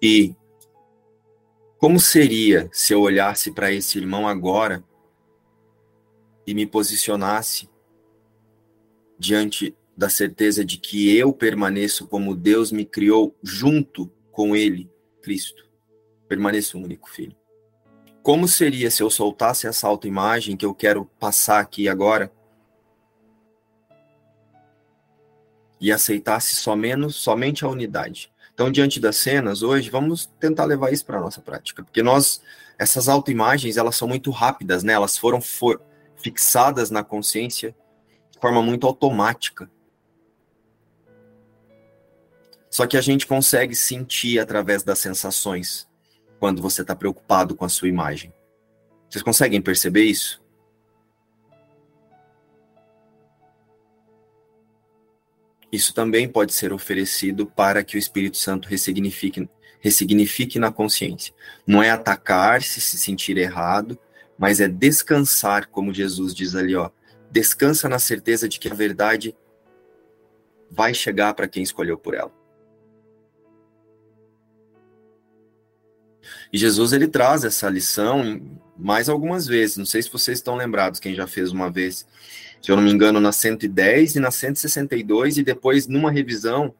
E 0.00 0.36
como 1.76 1.98
seria 1.98 2.70
se 2.72 2.92
eu 2.92 3.00
olhasse 3.00 3.50
para 3.50 3.72
esse 3.72 3.98
irmão 3.98 4.28
agora 4.28 4.84
e 6.46 6.54
me 6.54 6.66
posicionasse 6.66 7.68
diante 9.18 9.76
da 9.96 10.08
certeza 10.08 10.64
de 10.64 10.76
que 10.76 11.16
eu 11.16 11.32
permaneço 11.32 12.06
como 12.06 12.34
Deus 12.34 12.72
me 12.72 12.84
criou 12.84 13.36
junto 13.42 14.10
com 14.32 14.56
Ele, 14.56 14.90
Cristo. 15.22 15.64
Permaneço 16.28 16.78
único 16.78 17.08
filho. 17.08 17.36
Como 18.22 18.48
seria 18.48 18.90
se 18.90 19.02
eu 19.02 19.10
soltasse 19.10 19.66
essa 19.66 19.86
autoimagem 19.86 20.56
que 20.56 20.64
eu 20.64 20.74
quero 20.74 21.04
passar 21.18 21.60
aqui 21.60 21.88
agora 21.88 22.32
e 25.80 25.92
aceitasse 25.92 26.56
somente, 26.56 27.12
somente 27.12 27.64
a 27.64 27.68
unidade? 27.68 28.32
Então, 28.54 28.70
diante 28.70 28.98
das 28.98 29.16
cenas, 29.16 29.62
hoje, 29.62 29.90
vamos 29.90 30.26
tentar 30.38 30.64
levar 30.64 30.92
isso 30.92 31.04
para 31.04 31.18
a 31.18 31.20
nossa 31.20 31.40
prática, 31.40 31.82
porque 31.82 32.02
nós, 32.02 32.40
essas 32.78 33.08
autoimagens, 33.08 33.76
elas 33.76 33.96
são 33.96 34.06
muito 34.08 34.30
rápidas, 34.30 34.82
né? 34.82 34.92
Elas 34.92 35.18
foram 35.18 35.40
for, 35.40 35.82
fixadas 36.16 36.90
na 36.90 37.04
consciência 37.04 37.74
de 38.30 38.38
forma 38.38 38.62
muito 38.62 38.86
automática. 38.86 39.70
Só 42.74 42.88
que 42.88 42.96
a 42.96 43.00
gente 43.00 43.24
consegue 43.24 43.72
sentir 43.72 44.40
através 44.40 44.82
das 44.82 44.98
sensações 44.98 45.88
quando 46.40 46.60
você 46.60 46.82
está 46.82 46.92
preocupado 46.92 47.54
com 47.54 47.64
a 47.64 47.68
sua 47.68 47.86
imagem. 47.86 48.34
Vocês 49.08 49.22
conseguem 49.22 49.62
perceber 49.62 50.02
isso? 50.02 50.42
Isso 55.70 55.94
também 55.94 56.28
pode 56.28 56.52
ser 56.52 56.72
oferecido 56.72 57.46
para 57.46 57.84
que 57.84 57.96
o 57.96 57.98
Espírito 57.98 58.38
Santo 58.38 58.68
ressignifique, 58.68 59.48
ressignifique 59.78 60.58
na 60.58 60.72
consciência. 60.72 61.32
Não 61.64 61.80
é 61.80 61.90
atacar-se, 61.90 62.80
se 62.80 62.98
sentir 62.98 63.38
errado, 63.38 63.96
mas 64.36 64.58
é 64.60 64.66
descansar, 64.66 65.68
como 65.68 65.94
Jesus 65.94 66.34
diz 66.34 66.56
ali, 66.56 66.74
ó. 66.74 66.90
Descansa 67.30 67.88
na 67.88 68.00
certeza 68.00 68.48
de 68.48 68.58
que 68.58 68.68
a 68.68 68.74
verdade 68.74 69.32
vai 70.68 70.92
chegar 70.92 71.34
para 71.34 71.46
quem 71.46 71.62
escolheu 71.62 71.96
por 71.96 72.14
ela. 72.14 72.42
E 76.54 76.56
Jesus 76.56 76.92
ele 76.92 77.08
traz 77.08 77.42
essa 77.42 77.68
lição 77.68 78.40
mais 78.76 79.08
algumas 79.08 79.44
vezes. 79.44 79.76
Não 79.76 79.84
sei 79.84 80.00
se 80.00 80.08
vocês 80.08 80.38
estão 80.38 80.54
lembrados, 80.54 81.00
quem 81.00 81.12
já 81.12 81.26
fez 81.26 81.50
uma 81.50 81.68
vez, 81.68 82.06
se 82.62 82.70
eu 82.70 82.76
não 82.76 82.82
me 82.84 82.92
engano, 82.92 83.18
na 83.18 83.32
110 83.32 84.14
e 84.14 84.20
na 84.20 84.30
162, 84.30 85.38
e 85.38 85.42
depois, 85.42 85.88
numa 85.88 86.12
revisão, 86.12 86.72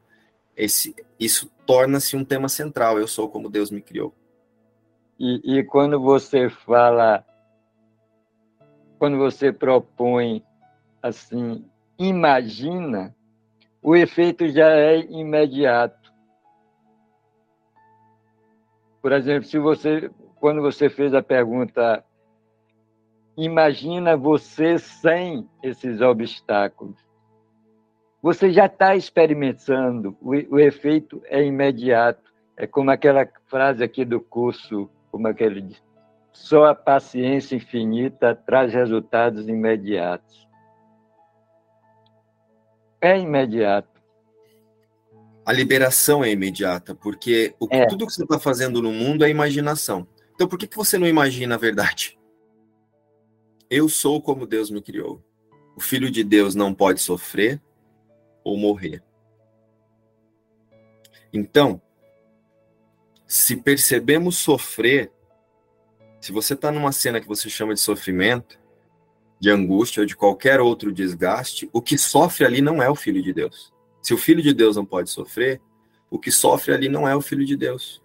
esse, 0.57 0.95
isso 1.19 1.51
torna-se 1.67 2.15
um 2.15 2.25
tema 2.25 2.49
central. 2.49 3.01
Eu 3.01 3.09
sou 3.09 3.29
como 3.29 3.51
Deus 3.51 3.69
me 3.73 3.83
criou. 3.83 4.15
E, 5.19 5.59
e 5.59 5.65
quando 5.65 6.01
você 6.01 6.49
fala, 6.49 7.27
quando 8.97 9.19
você 9.19 9.53
propõe 9.53 10.41
assim, 11.03 11.65
imagina, 11.99 13.13
o 13.83 13.97
efeito 13.97 14.49
já 14.51 14.69
é 14.71 15.01
imediato. 15.01 16.04
Por 19.05 19.13
exemplo, 19.13 19.47
se 19.47 19.59
você, 19.59 20.11
quando 20.37 20.63
você 20.63 20.89
fez 20.89 21.13
a 21.13 21.23
pergunta, 21.23 22.03
imagina 23.37 24.17
você 24.17 24.79
sem 24.79 25.47
esses 25.63 26.01
obstáculos, 26.01 26.97
você 28.23 28.51
já 28.51 28.65
está 28.65 28.97
experimentando, 28.97 30.17
o, 30.23 30.31
o, 30.55 30.59
efeito 30.59 31.21
é 31.27 31.45
imediato. 31.45 32.33
É 32.57 32.67
como 32.67 32.91
aquela 32.91 33.29
frase 33.47 33.85
aqui 33.85 34.07
do 34.07 34.23
curso, 34.23 34.89
como 35.11 35.29
aquele 35.29 35.61
diz, 35.61 35.83
só 36.33 36.65
a 36.65 36.75
paciência 36.75 37.57
infinita 37.57 38.35
traz 38.35 38.73
resultados 38.73 39.47
imediatos. 39.47 40.49
É 43.03 43.19
imediato 43.19 43.94
a 45.45 45.53
liberação 45.53 46.25
é 46.25 46.31
imediata, 46.31 46.95
porque 46.95 47.55
o, 47.61 47.67
é. 47.71 47.87
tudo 47.87 48.07
que 48.07 48.13
você 48.13 48.23
está 48.23 48.39
fazendo 48.39 48.81
no 48.81 48.93
mundo 48.93 49.25
é 49.25 49.31
imaginação. 49.31 50.07
Então, 50.35 50.49
por 50.49 50.59
que, 50.59 50.67
que 50.67 50.77
você 50.77 50.97
não 50.97 51.07
imagina 51.07 51.55
a 51.55 51.59
verdade? 51.59 52.19
Eu 53.69 53.89
sou 53.89 54.23
como 54.23 54.47
Deus 54.47 54.71
me 54.71 54.81
criou. 54.81 55.23
O 55.77 55.81
filho 55.81 56.11
de 56.11 56.25
Deus 56.25 56.55
não 56.55 56.73
pode 56.73 57.01
sofrer 57.01 57.61
ou 58.43 58.57
morrer. 58.57 59.03
Então, 61.33 61.81
se 63.27 63.57
percebemos 63.57 64.39
sofrer, 64.39 65.13
se 66.21 66.31
você 66.31 66.55
está 66.55 66.71
numa 66.71 66.93
cena 66.93 67.21
que 67.21 67.27
você 67.27 67.51
chama 67.51 67.75
de 67.75 67.81
sofrimento, 67.81 68.59
de 69.41 69.51
angústia 69.51 70.01
ou 70.01 70.07
de 70.07 70.17
qualquer 70.17 70.61
outro 70.61 70.93
desgaste, 70.93 71.69
o 71.73 71.83
que 71.83 71.99
sofre 71.99 72.47
ali 72.47 72.63
não 72.63 72.83
é 72.83 72.89
o 72.89 72.95
filho 72.95 73.23
de 73.23 73.33
Deus. 73.33 73.74
Se 74.05 74.13
o 74.13 74.19
filho 74.19 74.43
de 74.43 74.53
Deus 74.53 74.77
não 74.77 74.85
pode 74.85 75.09
sofrer, 75.09 75.63
o 76.11 76.19
que 76.19 76.31
sofre 76.31 76.75
ali 76.75 76.91
não 76.91 77.09
é 77.09 77.17
o 77.17 77.23
filho 77.23 77.43
de 77.43 77.57
Deus. 77.57 78.03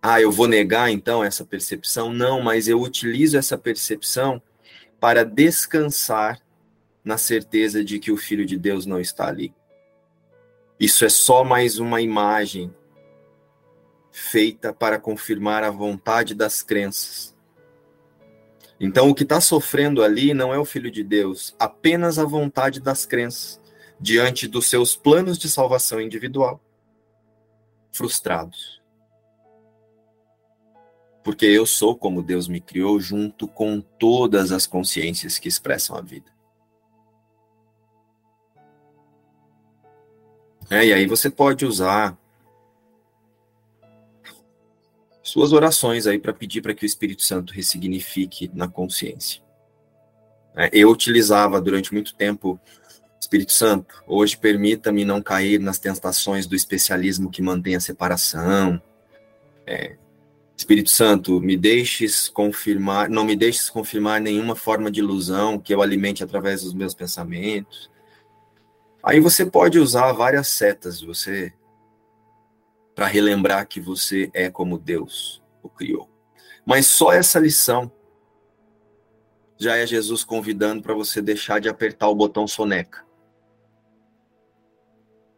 Ah, 0.00 0.18
eu 0.18 0.32
vou 0.32 0.48
negar 0.48 0.90
então 0.90 1.22
essa 1.22 1.44
percepção? 1.44 2.10
Não, 2.10 2.40
mas 2.40 2.66
eu 2.66 2.80
utilizo 2.80 3.36
essa 3.36 3.58
percepção 3.58 4.40
para 4.98 5.26
descansar 5.26 6.40
na 7.04 7.18
certeza 7.18 7.84
de 7.84 7.98
que 7.98 8.10
o 8.10 8.16
filho 8.16 8.46
de 8.46 8.56
Deus 8.56 8.86
não 8.86 8.98
está 8.98 9.28
ali. 9.28 9.54
Isso 10.78 11.04
é 11.04 11.10
só 11.10 11.44
mais 11.44 11.78
uma 11.78 12.00
imagem 12.00 12.74
feita 14.10 14.72
para 14.72 14.98
confirmar 14.98 15.62
a 15.62 15.70
vontade 15.70 16.34
das 16.34 16.62
crenças. 16.62 17.36
Então, 18.80 19.10
o 19.10 19.14
que 19.14 19.24
está 19.24 19.38
sofrendo 19.38 20.02
ali 20.02 20.32
não 20.32 20.54
é 20.54 20.58
o 20.58 20.64
filho 20.64 20.90
de 20.90 21.04
Deus, 21.04 21.54
apenas 21.58 22.18
a 22.18 22.24
vontade 22.24 22.80
das 22.80 23.04
crenças 23.04 23.59
diante 24.00 24.48
dos 24.48 24.66
seus 24.66 24.96
planos 24.96 25.38
de 25.38 25.48
salvação 25.48 26.00
individual 26.00 26.60
frustrados. 27.92 28.80
Porque 31.22 31.44
eu 31.44 31.66
sou 31.66 31.94
como 31.94 32.22
Deus 32.22 32.48
me 32.48 32.60
criou, 32.60 32.98
junto 32.98 33.46
com 33.46 33.80
todas 33.80 34.52
as 34.52 34.66
consciências 34.66 35.38
que 35.38 35.48
expressam 35.48 35.96
a 35.96 36.00
vida. 36.00 36.32
É, 40.70 40.86
e 40.86 40.92
aí 40.94 41.06
você 41.06 41.28
pode 41.28 41.66
usar 41.66 42.16
suas 45.20 45.52
orações 45.52 46.06
aí 46.06 46.18
para 46.18 46.32
pedir 46.32 46.62
para 46.62 46.72
que 46.72 46.84
o 46.84 46.86
Espírito 46.86 47.22
Santo 47.22 47.52
ressignifique 47.52 48.50
na 48.54 48.66
consciência. 48.66 49.42
É, 50.56 50.70
eu 50.72 50.90
utilizava 50.90 51.60
durante 51.60 51.92
muito 51.92 52.14
tempo 52.14 52.58
Espírito 53.30 53.52
Santo, 53.52 54.02
hoje 54.08 54.36
permita-me 54.36 55.04
não 55.04 55.22
cair 55.22 55.60
nas 55.60 55.78
tentações 55.78 56.48
do 56.48 56.56
especialismo 56.56 57.30
que 57.30 57.40
mantém 57.40 57.76
a 57.76 57.80
separação. 57.80 58.82
É, 59.64 59.96
Espírito 60.56 60.90
Santo, 60.90 61.40
me 61.40 61.56
deixes 61.56 62.28
confirmar, 62.28 63.08
não 63.08 63.24
me 63.24 63.36
deixes 63.36 63.70
confirmar 63.70 64.20
nenhuma 64.20 64.56
forma 64.56 64.90
de 64.90 64.98
ilusão 64.98 65.60
que 65.60 65.72
eu 65.72 65.80
alimente 65.80 66.24
através 66.24 66.64
dos 66.64 66.74
meus 66.74 66.92
pensamentos. 66.92 67.88
Aí 69.00 69.20
você 69.20 69.46
pode 69.46 69.78
usar 69.78 70.12
várias 70.12 70.48
setas, 70.48 71.00
você 71.00 71.52
para 72.96 73.06
relembrar 73.06 73.68
que 73.68 73.80
você 73.80 74.28
é 74.34 74.50
como 74.50 74.76
Deus 74.76 75.40
o 75.62 75.68
criou. 75.68 76.10
Mas 76.66 76.86
só 76.86 77.12
essa 77.12 77.38
lição 77.38 77.92
já 79.56 79.76
é 79.76 79.86
Jesus 79.86 80.24
convidando 80.24 80.82
para 80.82 80.94
você 80.94 81.22
deixar 81.22 81.60
de 81.60 81.68
apertar 81.68 82.08
o 82.08 82.14
botão 82.16 82.44
soneca 82.48 83.08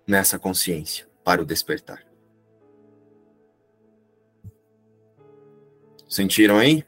nessa 0.07 0.39
consciência 0.39 1.07
para 1.25 1.43
o 1.43 1.45
despertar. 1.45 2.05
Sentiram 6.09 6.59
aí? 6.59 6.85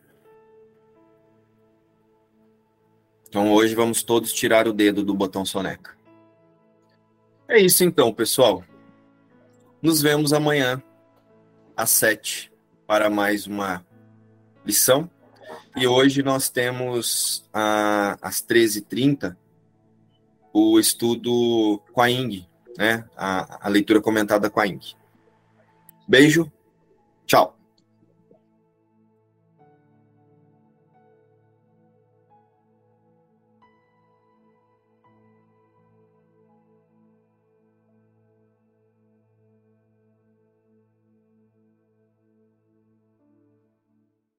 Então 3.29 3.53
hoje 3.53 3.75
vamos 3.75 4.03
todos 4.03 4.33
tirar 4.33 4.69
o 4.69 4.73
dedo 4.73 5.03
do 5.03 5.15
botão 5.15 5.45
soneca. 5.45 5.97
É 7.49 7.59
isso 7.59 7.83
então, 7.85 8.13
pessoal. 8.13 8.63
Nos 9.81 10.01
vemos 10.01 10.33
amanhã 10.33 10.83
às 11.77 11.91
sete 11.91 12.53
para 12.87 13.11
mais 13.11 13.47
uma 13.47 13.85
lição. 14.65 15.11
E 15.77 15.87
hoje 15.87 16.23
nós 16.23 16.49
temos 16.49 17.49
às 17.53 18.41
13h30 18.43 19.37
o 20.53 20.79
estudo 20.79 21.83
com 21.93 22.01
a 22.01 22.09
Ing, 22.09 22.47
né? 22.77 23.05
A, 23.17 23.67
a 23.67 23.69
leitura 23.69 24.01
comentada 24.01 24.51
com 24.51 24.61
a 24.61 24.67
Ing. 24.67 24.81
Beijo, 26.07 26.51
tchau. 27.27 27.57